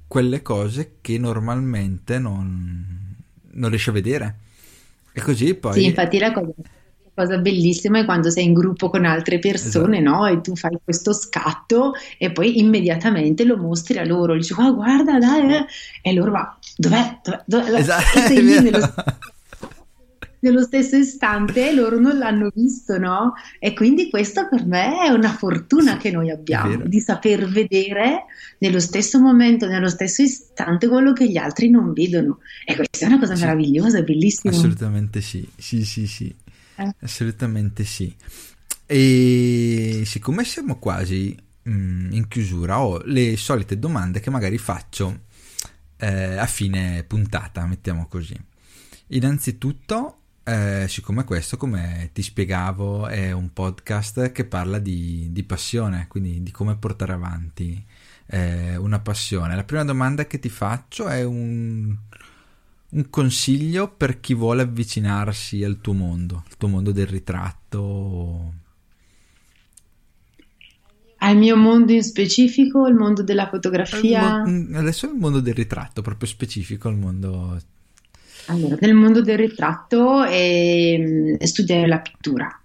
quelle 0.07 0.41
cose 0.41 0.97
che 1.01 1.17
normalmente 1.17 2.19
non, 2.19 3.06
non 3.57 3.69
riesci 3.69 3.89
a 3.89 3.93
vedere. 3.93 4.35
E 5.13 5.21
così 5.21 5.53
poi... 5.55 5.73
Sì, 5.73 5.85
infatti 5.85 6.17
la 6.19 6.31
cosa, 6.31 6.51
cosa 7.13 7.37
bellissima 7.37 7.99
è 7.99 8.05
quando 8.05 8.29
sei 8.29 8.45
in 8.45 8.53
gruppo 8.53 8.89
con 8.89 9.05
altre 9.05 9.39
persone, 9.39 9.99
esatto. 9.99 10.15
no? 10.15 10.27
E 10.27 10.41
tu 10.41 10.55
fai 10.55 10.77
questo 10.83 11.13
scatto 11.13 11.93
e 12.17 12.31
poi 12.31 12.59
immediatamente 12.59 13.43
lo 13.43 13.57
mostri 13.57 13.97
a 13.97 14.05
loro, 14.05 14.35
dici, 14.35 14.53
oh, 14.57 14.75
guarda, 14.75 15.17
dai, 15.17 15.55
eh. 15.55 15.65
e 16.01 16.13
loro 16.13 16.31
va, 16.31 16.57
dov'è? 16.75 17.19
dov'è? 17.23 17.43
dov'è? 17.45 17.79
Esatto, 17.79 18.19
e 18.19 18.21
sei 18.27 18.43
lì 18.43 18.61
nello 18.61 18.93
nello 20.39 20.61
stesso 20.61 20.95
istante 20.95 21.73
loro 21.73 21.99
non 21.99 22.17
l'hanno 22.17 22.51
visto, 22.53 22.97
no? 22.97 23.33
E 23.59 23.73
quindi 23.73 24.09
questo 24.09 24.47
per 24.47 24.65
me 24.65 25.05
è 25.05 25.09
una 25.09 25.31
fortuna 25.31 25.93
sì, 25.93 25.97
che 25.97 26.11
noi 26.11 26.29
abbiamo, 26.29 26.83
di 26.85 26.99
saper 26.99 27.47
vedere 27.47 28.25
nello 28.59 28.79
stesso 28.79 29.19
momento, 29.19 29.67
nello 29.67 29.89
stesso 29.89 30.21
istante 30.21 30.87
quello 30.87 31.13
che 31.13 31.29
gli 31.29 31.37
altri 31.37 31.69
non 31.69 31.93
vedono. 31.93 32.39
E 32.65 32.75
questa 32.75 33.05
è 33.05 33.07
una 33.07 33.19
cosa 33.19 33.35
sì. 33.35 33.41
meravigliosa, 33.41 34.01
bellissima. 34.01 34.53
Assolutamente 34.53 35.21
sì, 35.21 35.47
sì, 35.57 35.83
sì, 35.83 36.07
sì. 36.07 36.35
Eh. 36.75 36.95
Assolutamente 37.01 37.83
sì. 37.83 38.15
E 38.85 40.03
siccome 40.05 40.43
siamo 40.43 40.77
quasi 40.77 41.35
mh, 41.63 41.71
mm, 41.71 42.11
in 42.11 42.27
chiusura, 42.27 42.81
ho 42.81 43.01
le 43.03 43.35
solite 43.37 43.77
domande 43.77 44.19
che 44.19 44.29
magari 44.29 44.57
faccio 44.57 45.25
eh, 45.97 46.37
a 46.37 46.45
fine 46.45 47.03
puntata, 47.05 47.65
mettiamo 47.65 48.07
così. 48.07 48.35
Innanzitutto, 49.07 50.21
eh, 50.47 50.87
siccome 50.87 51.25
questo, 51.25 51.57
come 51.57 52.11
ti 52.13 52.21
spiegavo, 52.21 53.07
è 53.07 53.33
un 53.33 53.51
podcast 53.51 54.31
che 54.31 54.45
parla 54.45 54.79
di, 54.79 55.27
di 55.33 55.43
passione, 55.43 56.05
quindi 56.07 56.41
di 56.41 56.51
come 56.51 56.77
portare 56.77 57.11
avanti 57.11 57.83
eh, 58.27 58.77
una 58.77 58.99
passione. 58.99 59.57
La 59.57 59.65
prima 59.65 59.83
domanda 59.83 60.25
che 60.25 60.39
ti 60.39 60.47
faccio 60.47 61.07
è 61.09 61.21
un, 61.25 61.93
un, 62.91 63.09
consiglio 63.09 63.89
per 63.89 64.21
chi 64.21 64.33
vuole 64.33 64.61
avvicinarsi 64.61 65.65
al 65.65 65.81
tuo 65.81 65.91
mondo, 65.91 66.45
il 66.47 66.55
tuo 66.55 66.69
mondo 66.69 66.93
del 66.93 67.07
ritratto. 67.07 68.53
Al 71.17 71.35
mio 71.35 71.57
mondo 71.57 71.91
in 71.91 72.03
specifico, 72.03 72.87
il 72.87 72.95
mondo 72.95 73.21
della 73.21 73.49
fotografia? 73.49 74.45
Mo- 74.45 74.77
adesso 74.77 75.07
è 75.07 75.09
il 75.09 75.17
mondo 75.17 75.41
del 75.41 75.55
ritratto, 75.55 76.01
proprio 76.01 76.29
specifico, 76.29 76.87
il 76.87 76.95
mondo 76.95 77.59
allora, 78.47 78.77
nel 78.79 78.93
mondo 78.93 79.21
del 79.21 79.37
ritratto 79.37 80.23
è, 80.23 81.37
è 81.37 81.45
studiare 81.45 81.87
la 81.87 81.99
pittura. 81.99 82.61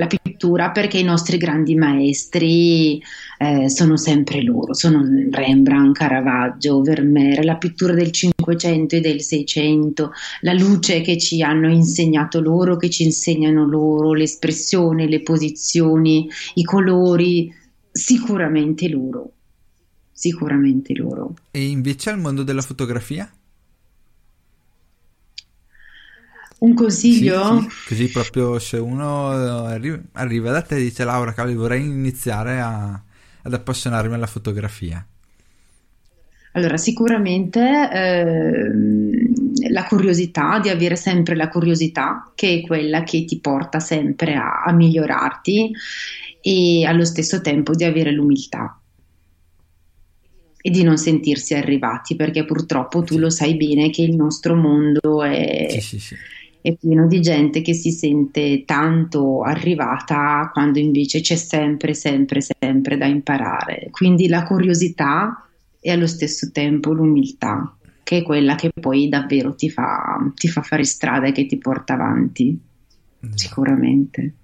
La 0.00 0.06
pittura 0.06 0.70
perché 0.70 0.98
i 0.98 1.02
nostri 1.02 1.38
grandi 1.38 1.74
maestri 1.74 3.02
eh, 3.38 3.68
sono 3.68 3.96
sempre 3.96 4.42
loro, 4.44 4.72
sono 4.72 5.02
Rembrandt, 5.28 5.96
Caravaggio, 5.96 6.82
Vermeer, 6.82 7.44
la 7.44 7.56
pittura 7.56 7.94
del 7.94 8.12
500 8.12 8.94
e 8.94 9.00
del 9.00 9.20
600, 9.20 10.12
la 10.42 10.52
luce 10.52 11.00
che 11.00 11.18
ci 11.18 11.42
hanno 11.42 11.68
insegnato 11.68 12.40
loro, 12.40 12.76
che 12.76 12.90
ci 12.90 13.02
insegnano 13.02 13.66
loro, 13.66 14.12
l'espressione, 14.12 15.08
le 15.08 15.20
posizioni, 15.22 16.28
i 16.54 16.62
colori, 16.62 17.52
sicuramente 17.90 18.88
loro, 18.88 19.32
sicuramente 20.12 20.94
loro. 20.94 21.34
E 21.50 21.66
invece 21.66 22.10
al 22.10 22.20
mondo 22.20 22.44
della 22.44 22.62
fotografia? 22.62 23.28
Un 26.58 26.74
consiglio? 26.74 27.60
Sì, 27.60 27.68
sì. 27.68 27.88
Così 27.88 28.10
proprio 28.10 28.58
se 28.58 28.78
uno 28.78 29.28
arriva, 29.28 30.00
arriva, 30.12 30.50
da 30.50 30.62
te 30.62 30.76
e 30.76 30.82
dice 30.82 31.04
Laura, 31.04 31.32
cavoli, 31.32 31.54
vorrei 31.54 31.84
iniziare 31.84 32.60
a, 32.60 33.00
ad 33.42 33.52
appassionarmi 33.52 34.14
alla 34.14 34.26
fotografia. 34.26 35.04
Allora, 36.52 36.76
sicuramente 36.76 37.60
eh, 37.92 39.70
la 39.70 39.84
curiosità, 39.84 40.58
di 40.58 40.68
avere 40.68 40.96
sempre 40.96 41.36
la 41.36 41.48
curiosità, 41.48 42.32
che 42.34 42.54
è 42.54 42.66
quella 42.66 43.04
che 43.04 43.24
ti 43.24 43.38
porta 43.38 43.78
sempre 43.78 44.34
a, 44.34 44.64
a 44.64 44.72
migliorarti 44.72 45.70
e 46.40 46.84
allo 46.84 47.04
stesso 47.04 47.40
tempo 47.40 47.74
di 47.74 47.84
avere 47.84 48.10
l'umiltà 48.10 48.80
e 50.60 50.70
di 50.70 50.82
non 50.82 50.98
sentirsi 50.98 51.54
arrivati, 51.54 52.16
perché 52.16 52.44
purtroppo 52.44 53.04
tu 53.04 53.18
lo 53.18 53.30
sai 53.30 53.54
bene 53.54 53.90
che 53.90 54.02
il 54.02 54.16
nostro 54.16 54.56
mondo 54.56 55.22
è... 55.22 55.68
Sì, 55.70 55.80
sì, 55.80 55.98
sì 56.00 56.16
è 56.68 56.76
pieno 56.76 57.06
di 57.06 57.20
gente 57.20 57.62
che 57.62 57.72
si 57.72 57.90
sente 57.90 58.64
tanto 58.64 59.42
arrivata 59.42 60.50
quando 60.52 60.78
invece 60.78 61.20
c'è 61.20 61.36
sempre, 61.36 61.94
sempre, 61.94 62.40
sempre 62.40 62.96
da 62.96 63.06
imparare. 63.06 63.88
Quindi 63.90 64.28
la 64.28 64.44
curiosità 64.44 65.46
e 65.80 65.90
allo 65.90 66.06
stesso 66.06 66.50
tempo 66.50 66.92
l'umiltà, 66.92 67.74
che 68.02 68.18
è 68.18 68.22
quella 68.22 68.54
che 68.54 68.70
poi 68.78 69.08
davvero 69.08 69.54
ti 69.54 69.70
fa, 69.70 70.30
ti 70.34 70.48
fa 70.48 70.62
fare 70.62 70.84
strada 70.84 71.26
e 71.26 71.32
che 71.32 71.46
ti 71.46 71.56
porta 71.56 71.94
avanti, 71.94 72.58
sicuramente. 73.34 74.34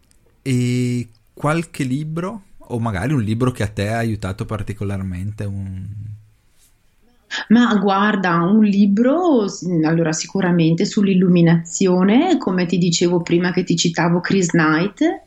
E 0.41 1.09
qualche 1.33 1.85
libro, 1.85 2.43
o 2.59 2.79
magari 2.79 3.13
un 3.13 3.23
libro 3.23 3.51
che 3.51 3.63
a 3.63 3.69
te 3.69 3.89
ha 3.89 3.99
aiutato 3.99 4.47
particolarmente, 4.47 5.45
un, 5.45 5.87
ma 7.49 7.75
guarda, 7.77 8.37
un 8.37 8.65
libro, 8.65 9.47
allora 9.85 10.13
sicuramente 10.13 10.85
sull'illuminazione, 10.85 12.39
come 12.39 12.67
ti 12.67 12.79
dicevo 12.79 13.23
prima 13.23 13.53
che 13.53 13.65
ti 13.65 13.77
citavo 13.77 14.21
Chris 14.21 14.49
Knight, 14.49 15.25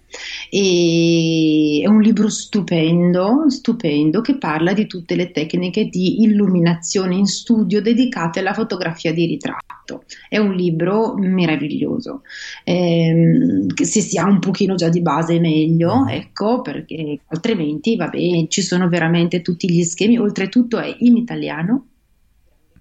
e 0.50 1.82
è 1.84 1.88
un 1.88 2.02
libro 2.02 2.30
stupendo, 2.30 3.50
stupendo 3.50 4.22
che 4.22 4.38
parla 4.38 4.74
di 4.74 4.88
tutte 4.88 5.16
le 5.16 5.32
tecniche 5.32 5.86
di 5.86 6.24
illuminazione 6.24 7.16
in 7.16 7.26
studio 7.26 7.82
dedicate 7.82 8.40
alla 8.40 8.54
fotografia 8.54 9.14
di 9.14 9.26
ritratto. 9.26 10.04
È 10.30 10.38
un 10.38 10.54
libro 10.54 11.16
meraviglioso. 11.16 12.22
Eh, 12.64 13.66
se 13.76 14.02
si 14.02 14.18
ha 14.18 14.26
un 14.26 14.40
pochino 14.40 14.76
già 14.76 14.90
di 14.90 15.02
base 15.02 15.40
meglio, 15.40 16.04
mm. 16.04 16.08
ecco, 16.10 16.62
perché 16.62 17.20
altrimenti 17.28 17.96
vabbè, 17.96 18.48
ci 18.48 18.62
sono 18.62 18.88
veramente 18.88 19.42
tutti 19.42 19.70
gli 19.70 19.84
schemi, 19.84 20.18
oltretutto 20.18 20.80
è 20.80 20.96
in 21.00 21.18
italiano 21.18 21.88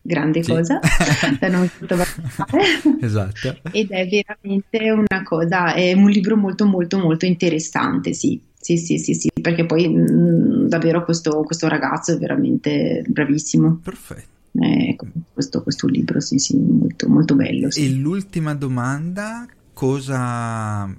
grande 0.07 0.42
sì. 0.42 0.50
cosa 0.50 0.78
da 1.38 1.48
non 1.48 1.68
sottovalutare. 1.68 2.62
esatto. 3.00 3.57
Ed 3.72 3.90
è 3.90 4.07
veramente 4.07 4.90
una 4.90 5.22
cosa, 5.24 5.74
è 5.74 5.92
un 5.92 6.09
libro 6.09 6.36
molto 6.36 6.64
molto 6.64 6.98
molto 6.98 7.26
interessante, 7.26 8.12
sì. 8.12 8.40
Sì, 8.66 8.78
sì, 8.78 8.98
sì, 8.98 9.14
sì, 9.14 9.30
perché 9.40 9.64
poi 9.64 9.88
mh, 9.88 10.12
mm, 10.12 10.66
davvero 10.66 11.04
questo, 11.04 11.42
questo, 11.44 11.68
ragazzo 11.68 12.12
è 12.12 12.18
veramente 12.18 13.04
bravissimo. 13.07 13.78
Perfetto. 13.80 14.26
Eh, 14.61 14.96
questo, 15.32 15.62
questo, 15.62 15.86
libro, 15.86 16.18
sì, 16.20 16.38
sì, 16.38 16.57
molto, 16.57 17.09
molto 17.09 17.36
bello. 17.36 17.70
Sì. 17.70 17.84
E 17.84 17.90
l'ultima 17.90 18.57
domanda 18.57 19.46
cosa 19.72 20.92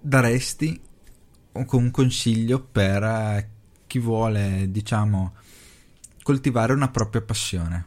daresti 0.00 0.80
con 1.52 1.82
un 1.84 1.90
consiglio 1.92 2.66
per 2.72 3.46
chi 3.86 3.98
vuole, 3.98 4.68
diciamo, 4.70 5.34
coltivare 6.22 6.72
una 6.72 6.90
propria 6.90 7.22
passione? 7.22 7.86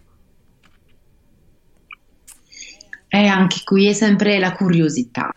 E 3.07 3.27
anche 3.27 3.61
qui 3.63 3.87
è 3.87 3.93
sempre 3.93 4.39
la 4.39 4.53
curiosità 4.53 5.31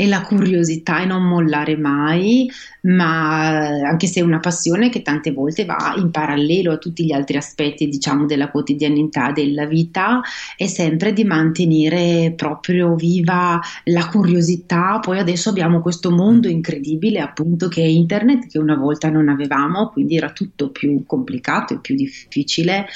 e 0.00 0.06
la 0.06 0.22
curiosità 0.22 1.00
e 1.00 1.06
non 1.06 1.24
mollare 1.24 1.76
mai, 1.76 2.48
ma 2.82 3.48
anche 3.48 4.06
se 4.06 4.20
è 4.20 4.22
una 4.22 4.38
passione 4.38 4.90
che 4.90 5.02
tante 5.02 5.32
volte 5.32 5.64
va 5.64 5.92
in 5.96 6.12
parallelo 6.12 6.70
a 6.70 6.76
tutti 6.76 7.04
gli 7.04 7.10
altri 7.10 7.36
aspetti, 7.36 7.88
diciamo, 7.88 8.24
della 8.24 8.48
quotidianità 8.48 9.32
della 9.32 9.66
vita, 9.66 10.20
è 10.56 10.68
sempre 10.68 11.12
di 11.12 11.24
mantenere 11.24 12.32
proprio 12.36 12.94
viva 12.94 13.60
la 13.86 14.06
curiosità. 14.06 15.00
Poi 15.00 15.18
adesso 15.18 15.48
abbiamo 15.48 15.80
questo 15.80 16.12
mondo 16.12 16.46
incredibile, 16.46 17.18
appunto, 17.18 17.66
che 17.66 17.82
è 17.82 17.86
internet, 17.86 18.46
che 18.46 18.60
una 18.60 18.76
volta 18.76 19.10
non 19.10 19.28
avevamo, 19.28 19.88
quindi 19.88 20.16
era 20.16 20.30
tutto 20.30 20.70
più 20.70 21.02
complicato 21.06 21.74
e 21.74 21.80
più 21.80 21.96
difficile 21.96 22.86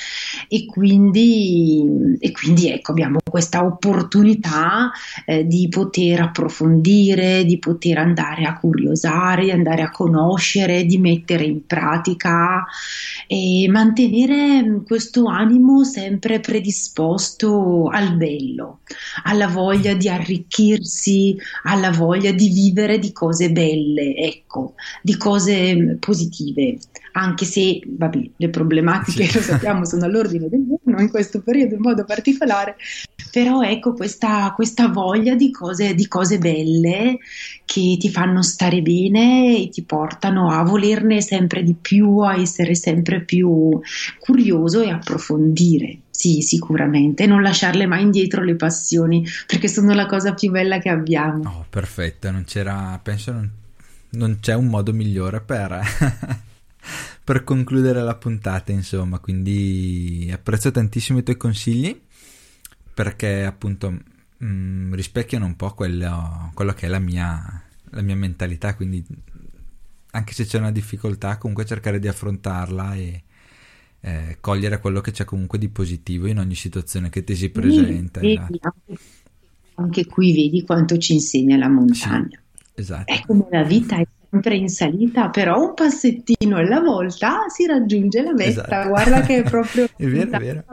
e 0.46 0.66
quindi, 0.66 2.16
e 2.20 2.30
quindi 2.30 2.70
ecco, 2.70 2.92
abbiamo 2.92 3.18
questa 3.28 3.64
opportunità 3.64 4.92
eh, 5.26 5.44
di 5.44 5.66
poter 5.68 6.20
approfondire 6.20 6.90
dire, 6.92 7.44
di 7.44 7.58
poter 7.58 7.98
andare 7.98 8.44
a 8.44 8.58
curiosare, 8.58 9.44
di 9.44 9.50
andare 9.50 9.82
a 9.82 9.90
conoscere, 9.90 10.84
di 10.84 10.98
mettere 10.98 11.44
in 11.44 11.66
pratica 11.66 12.64
e 13.26 13.66
mantenere 13.70 14.82
questo 14.86 15.26
animo 15.26 15.84
sempre 15.84 16.40
predisposto 16.40 17.88
al 17.88 18.16
bello, 18.16 18.80
alla 19.24 19.48
voglia 19.48 19.94
di 19.94 20.08
arricchirsi, 20.08 21.36
alla 21.64 21.90
voglia 21.90 22.32
di 22.32 22.48
vivere 22.48 22.98
di 22.98 23.12
cose 23.12 23.50
belle, 23.50 24.14
ecco, 24.14 24.74
di 25.02 25.16
cose 25.16 25.96
positive, 25.98 26.78
anche 27.12 27.44
se 27.44 27.80
vabbè, 27.84 28.30
le 28.36 28.48
problematiche 28.48 29.30
lo 29.32 29.40
sappiamo 29.40 29.84
sono 29.84 30.04
all'ordine 30.04 30.48
del 30.48 30.64
giorno 30.66 31.00
in 31.00 31.10
questo 31.10 31.42
periodo 31.42 31.74
in 31.74 31.80
modo 31.80 32.04
particolare, 32.04 32.76
però 33.32 33.62
ecco 33.62 33.94
questa, 33.94 34.52
questa 34.54 34.88
voglia 34.88 35.34
di 35.34 35.50
cose, 35.50 35.94
di 35.94 36.06
cose 36.06 36.36
belle 36.36 37.16
che 37.64 37.96
ti 37.98 38.10
fanno 38.10 38.42
stare 38.42 38.82
bene 38.82 39.56
e 39.56 39.70
ti 39.70 39.84
portano 39.84 40.50
a 40.50 40.62
volerne 40.62 41.22
sempre 41.22 41.62
di 41.62 41.72
più, 41.72 42.18
a 42.18 42.36
essere 42.36 42.74
sempre 42.74 43.22
più 43.22 43.80
curioso 44.18 44.82
e 44.82 44.90
approfondire. 44.90 46.00
Sì, 46.10 46.42
sicuramente, 46.42 47.24
non 47.24 47.40
lasciarle 47.40 47.86
mai 47.86 48.02
indietro 48.02 48.44
le 48.44 48.54
passioni, 48.54 49.26
perché 49.46 49.66
sono 49.66 49.94
la 49.94 50.04
cosa 50.04 50.34
più 50.34 50.50
bella 50.50 50.78
che 50.78 50.90
abbiamo. 50.90 51.48
Oh, 51.48 51.64
perfetto, 51.70 52.30
non 52.30 52.44
c'era, 52.44 53.00
penso 53.02 53.32
non, 53.32 53.50
non 54.10 54.36
c'è 54.40 54.54
un 54.54 54.66
modo 54.66 54.92
migliore 54.92 55.40
per, 55.40 55.80
per 57.24 57.44
concludere 57.44 58.02
la 58.02 58.14
puntata, 58.14 58.72
insomma, 58.72 59.20
quindi 59.20 60.30
apprezzo 60.30 60.70
tantissimo 60.70 61.20
i 61.20 61.22
tuoi 61.22 61.38
consigli 61.38 61.98
perché 62.94 63.44
appunto 63.44 63.90
mh, 63.90 64.44
mm, 64.44 64.94
rispecchiano 64.94 65.46
un 65.46 65.56
po' 65.56 65.72
quello, 65.74 66.50
quello 66.54 66.72
che 66.72 66.86
è 66.86 66.88
la 66.88 66.98
mia, 66.98 67.62
la 67.90 68.02
mia, 68.02 68.16
mentalità, 68.16 68.74
quindi 68.74 69.04
anche 70.10 70.32
se 70.34 70.44
c'è 70.44 70.58
una 70.58 70.72
difficoltà 70.72 71.38
comunque 71.38 71.64
cercare 71.64 71.98
di 71.98 72.08
affrontarla 72.08 72.94
e 72.94 73.22
eh, 74.00 74.36
cogliere 74.40 74.78
quello 74.78 75.00
che 75.00 75.12
c'è 75.12 75.24
comunque 75.24 75.58
di 75.58 75.68
positivo 75.68 76.26
in 76.26 76.38
ogni 76.38 76.54
situazione 76.54 77.08
che 77.08 77.24
ti 77.24 77.34
si 77.34 77.50
presenta. 77.50 78.20
Sì, 78.20 78.32
esatto. 78.32 78.58
anche, 78.60 79.02
anche, 79.74 80.06
qui 80.06 80.34
vedi 80.34 80.64
quanto 80.64 80.98
ci 80.98 81.14
insegna 81.14 81.56
la 81.56 81.68
montagna. 81.68 82.40
Sì, 82.52 82.80
esatto. 82.80 83.12
È 83.12 83.22
come 83.26 83.46
la 83.50 83.62
vita 83.62 83.96
è 83.96 84.06
sempre 84.28 84.56
in 84.56 84.68
salita, 84.68 85.30
però 85.30 85.68
un 85.68 85.74
passettino 85.74 86.56
alla 86.56 86.80
volta 86.80 87.48
si 87.48 87.64
raggiunge 87.64 88.22
la 88.22 88.32
meta. 88.32 88.66
Esatto. 88.66 88.88
Guarda 88.88 89.20
che 89.22 89.38
è 89.38 89.42
proprio... 89.44 89.84
è 89.96 90.04
vero, 90.04 90.30
è 90.30 90.38
vero 90.38 90.64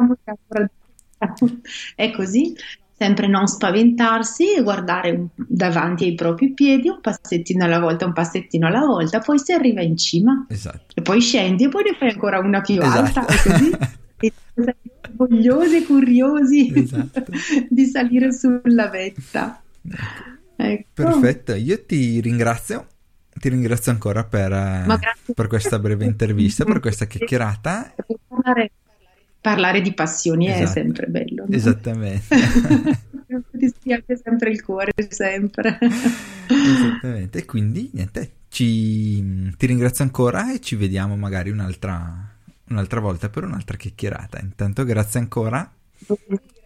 è 1.96 2.12
così, 2.12 2.56
sempre 2.98 3.28
non 3.28 3.48
spaventarsi 3.48 4.56
e 4.56 4.62
guardare 4.62 5.28
davanti 5.36 6.04
ai 6.06 6.16
propri 6.16 6.54
piedi 6.54 6.90
un 6.90 7.00
passettino 7.02 7.64
alla 7.64 7.80
volta, 7.80 8.06
un 8.06 8.14
passettino 8.14 8.68
alla 8.68 8.86
volta, 8.86 9.20
poi 9.20 9.40
si 9.40 9.54
arriva 9.54 9.82
in 9.82 9.96
cima 9.96 10.46
esatto. 10.50 10.96
e 10.96 11.02
poi 11.02 11.22
scendi 11.22 11.66
e 11.66 11.70
poi 11.70 11.84
ne 11.84 11.96
fai 11.98 12.10
ancora 12.10 12.40
una 12.40 12.62
più 12.62 12.82
esatto. 12.82 13.20
alta 13.20 13.26
e 13.28 13.42
così 13.42 13.72
e 14.20 14.34
orgogliosi 15.20 15.78
e 15.78 15.86
curiosi 15.86 16.74
esatto. 16.76 17.26
di 17.70 17.86
salire 17.86 18.34
sulla 18.34 18.90
vetta. 18.90 19.62
Ecco. 20.56 20.88
Perfetto, 20.94 21.54
io 21.54 21.86
ti 21.86 22.20
ringrazio. 22.20 22.88
Ti 23.40 23.48
ringrazio 23.48 23.94
ancora 23.94 24.26
per, 24.26 25.00
per 25.34 25.48
questa 25.48 25.80
breve 25.80 26.04
intervista, 26.04 26.66
per 26.66 26.82
questa 26.82 27.06
chiacchierata. 27.06 27.94
Parlare 29.42 29.82
di 29.82 29.94
passioni 29.94 30.48
esatto. 30.48 30.64
è 30.64 30.68
sempre 30.68 31.08
bello. 31.08 31.46
No? 31.48 31.56
Esattamente. 31.56 32.36
Ti 33.52 33.68
spiace 33.68 34.20
sempre 34.22 34.50
il 34.50 34.64
cuore, 34.64 34.92
sempre. 35.10 35.78
Esattamente. 36.48 37.40
E 37.40 37.46
quindi 37.46 37.90
niente, 37.94 38.32
ci, 38.50 39.54
ti 39.56 39.66
ringrazio 39.68 40.04
ancora 40.04 40.52
e 40.54 40.60
ci 40.60 40.76
vediamo 40.76 41.16
magari 41.16 41.52
un'altra, 41.52 42.28
un'altra 42.70 43.00
volta 43.00 43.30
per 43.30 43.44
un'altra 43.44 43.78
chiacchierata. 43.78 44.40
Intanto 44.42 44.84
grazie 44.84 45.20
ancora. 45.20 45.72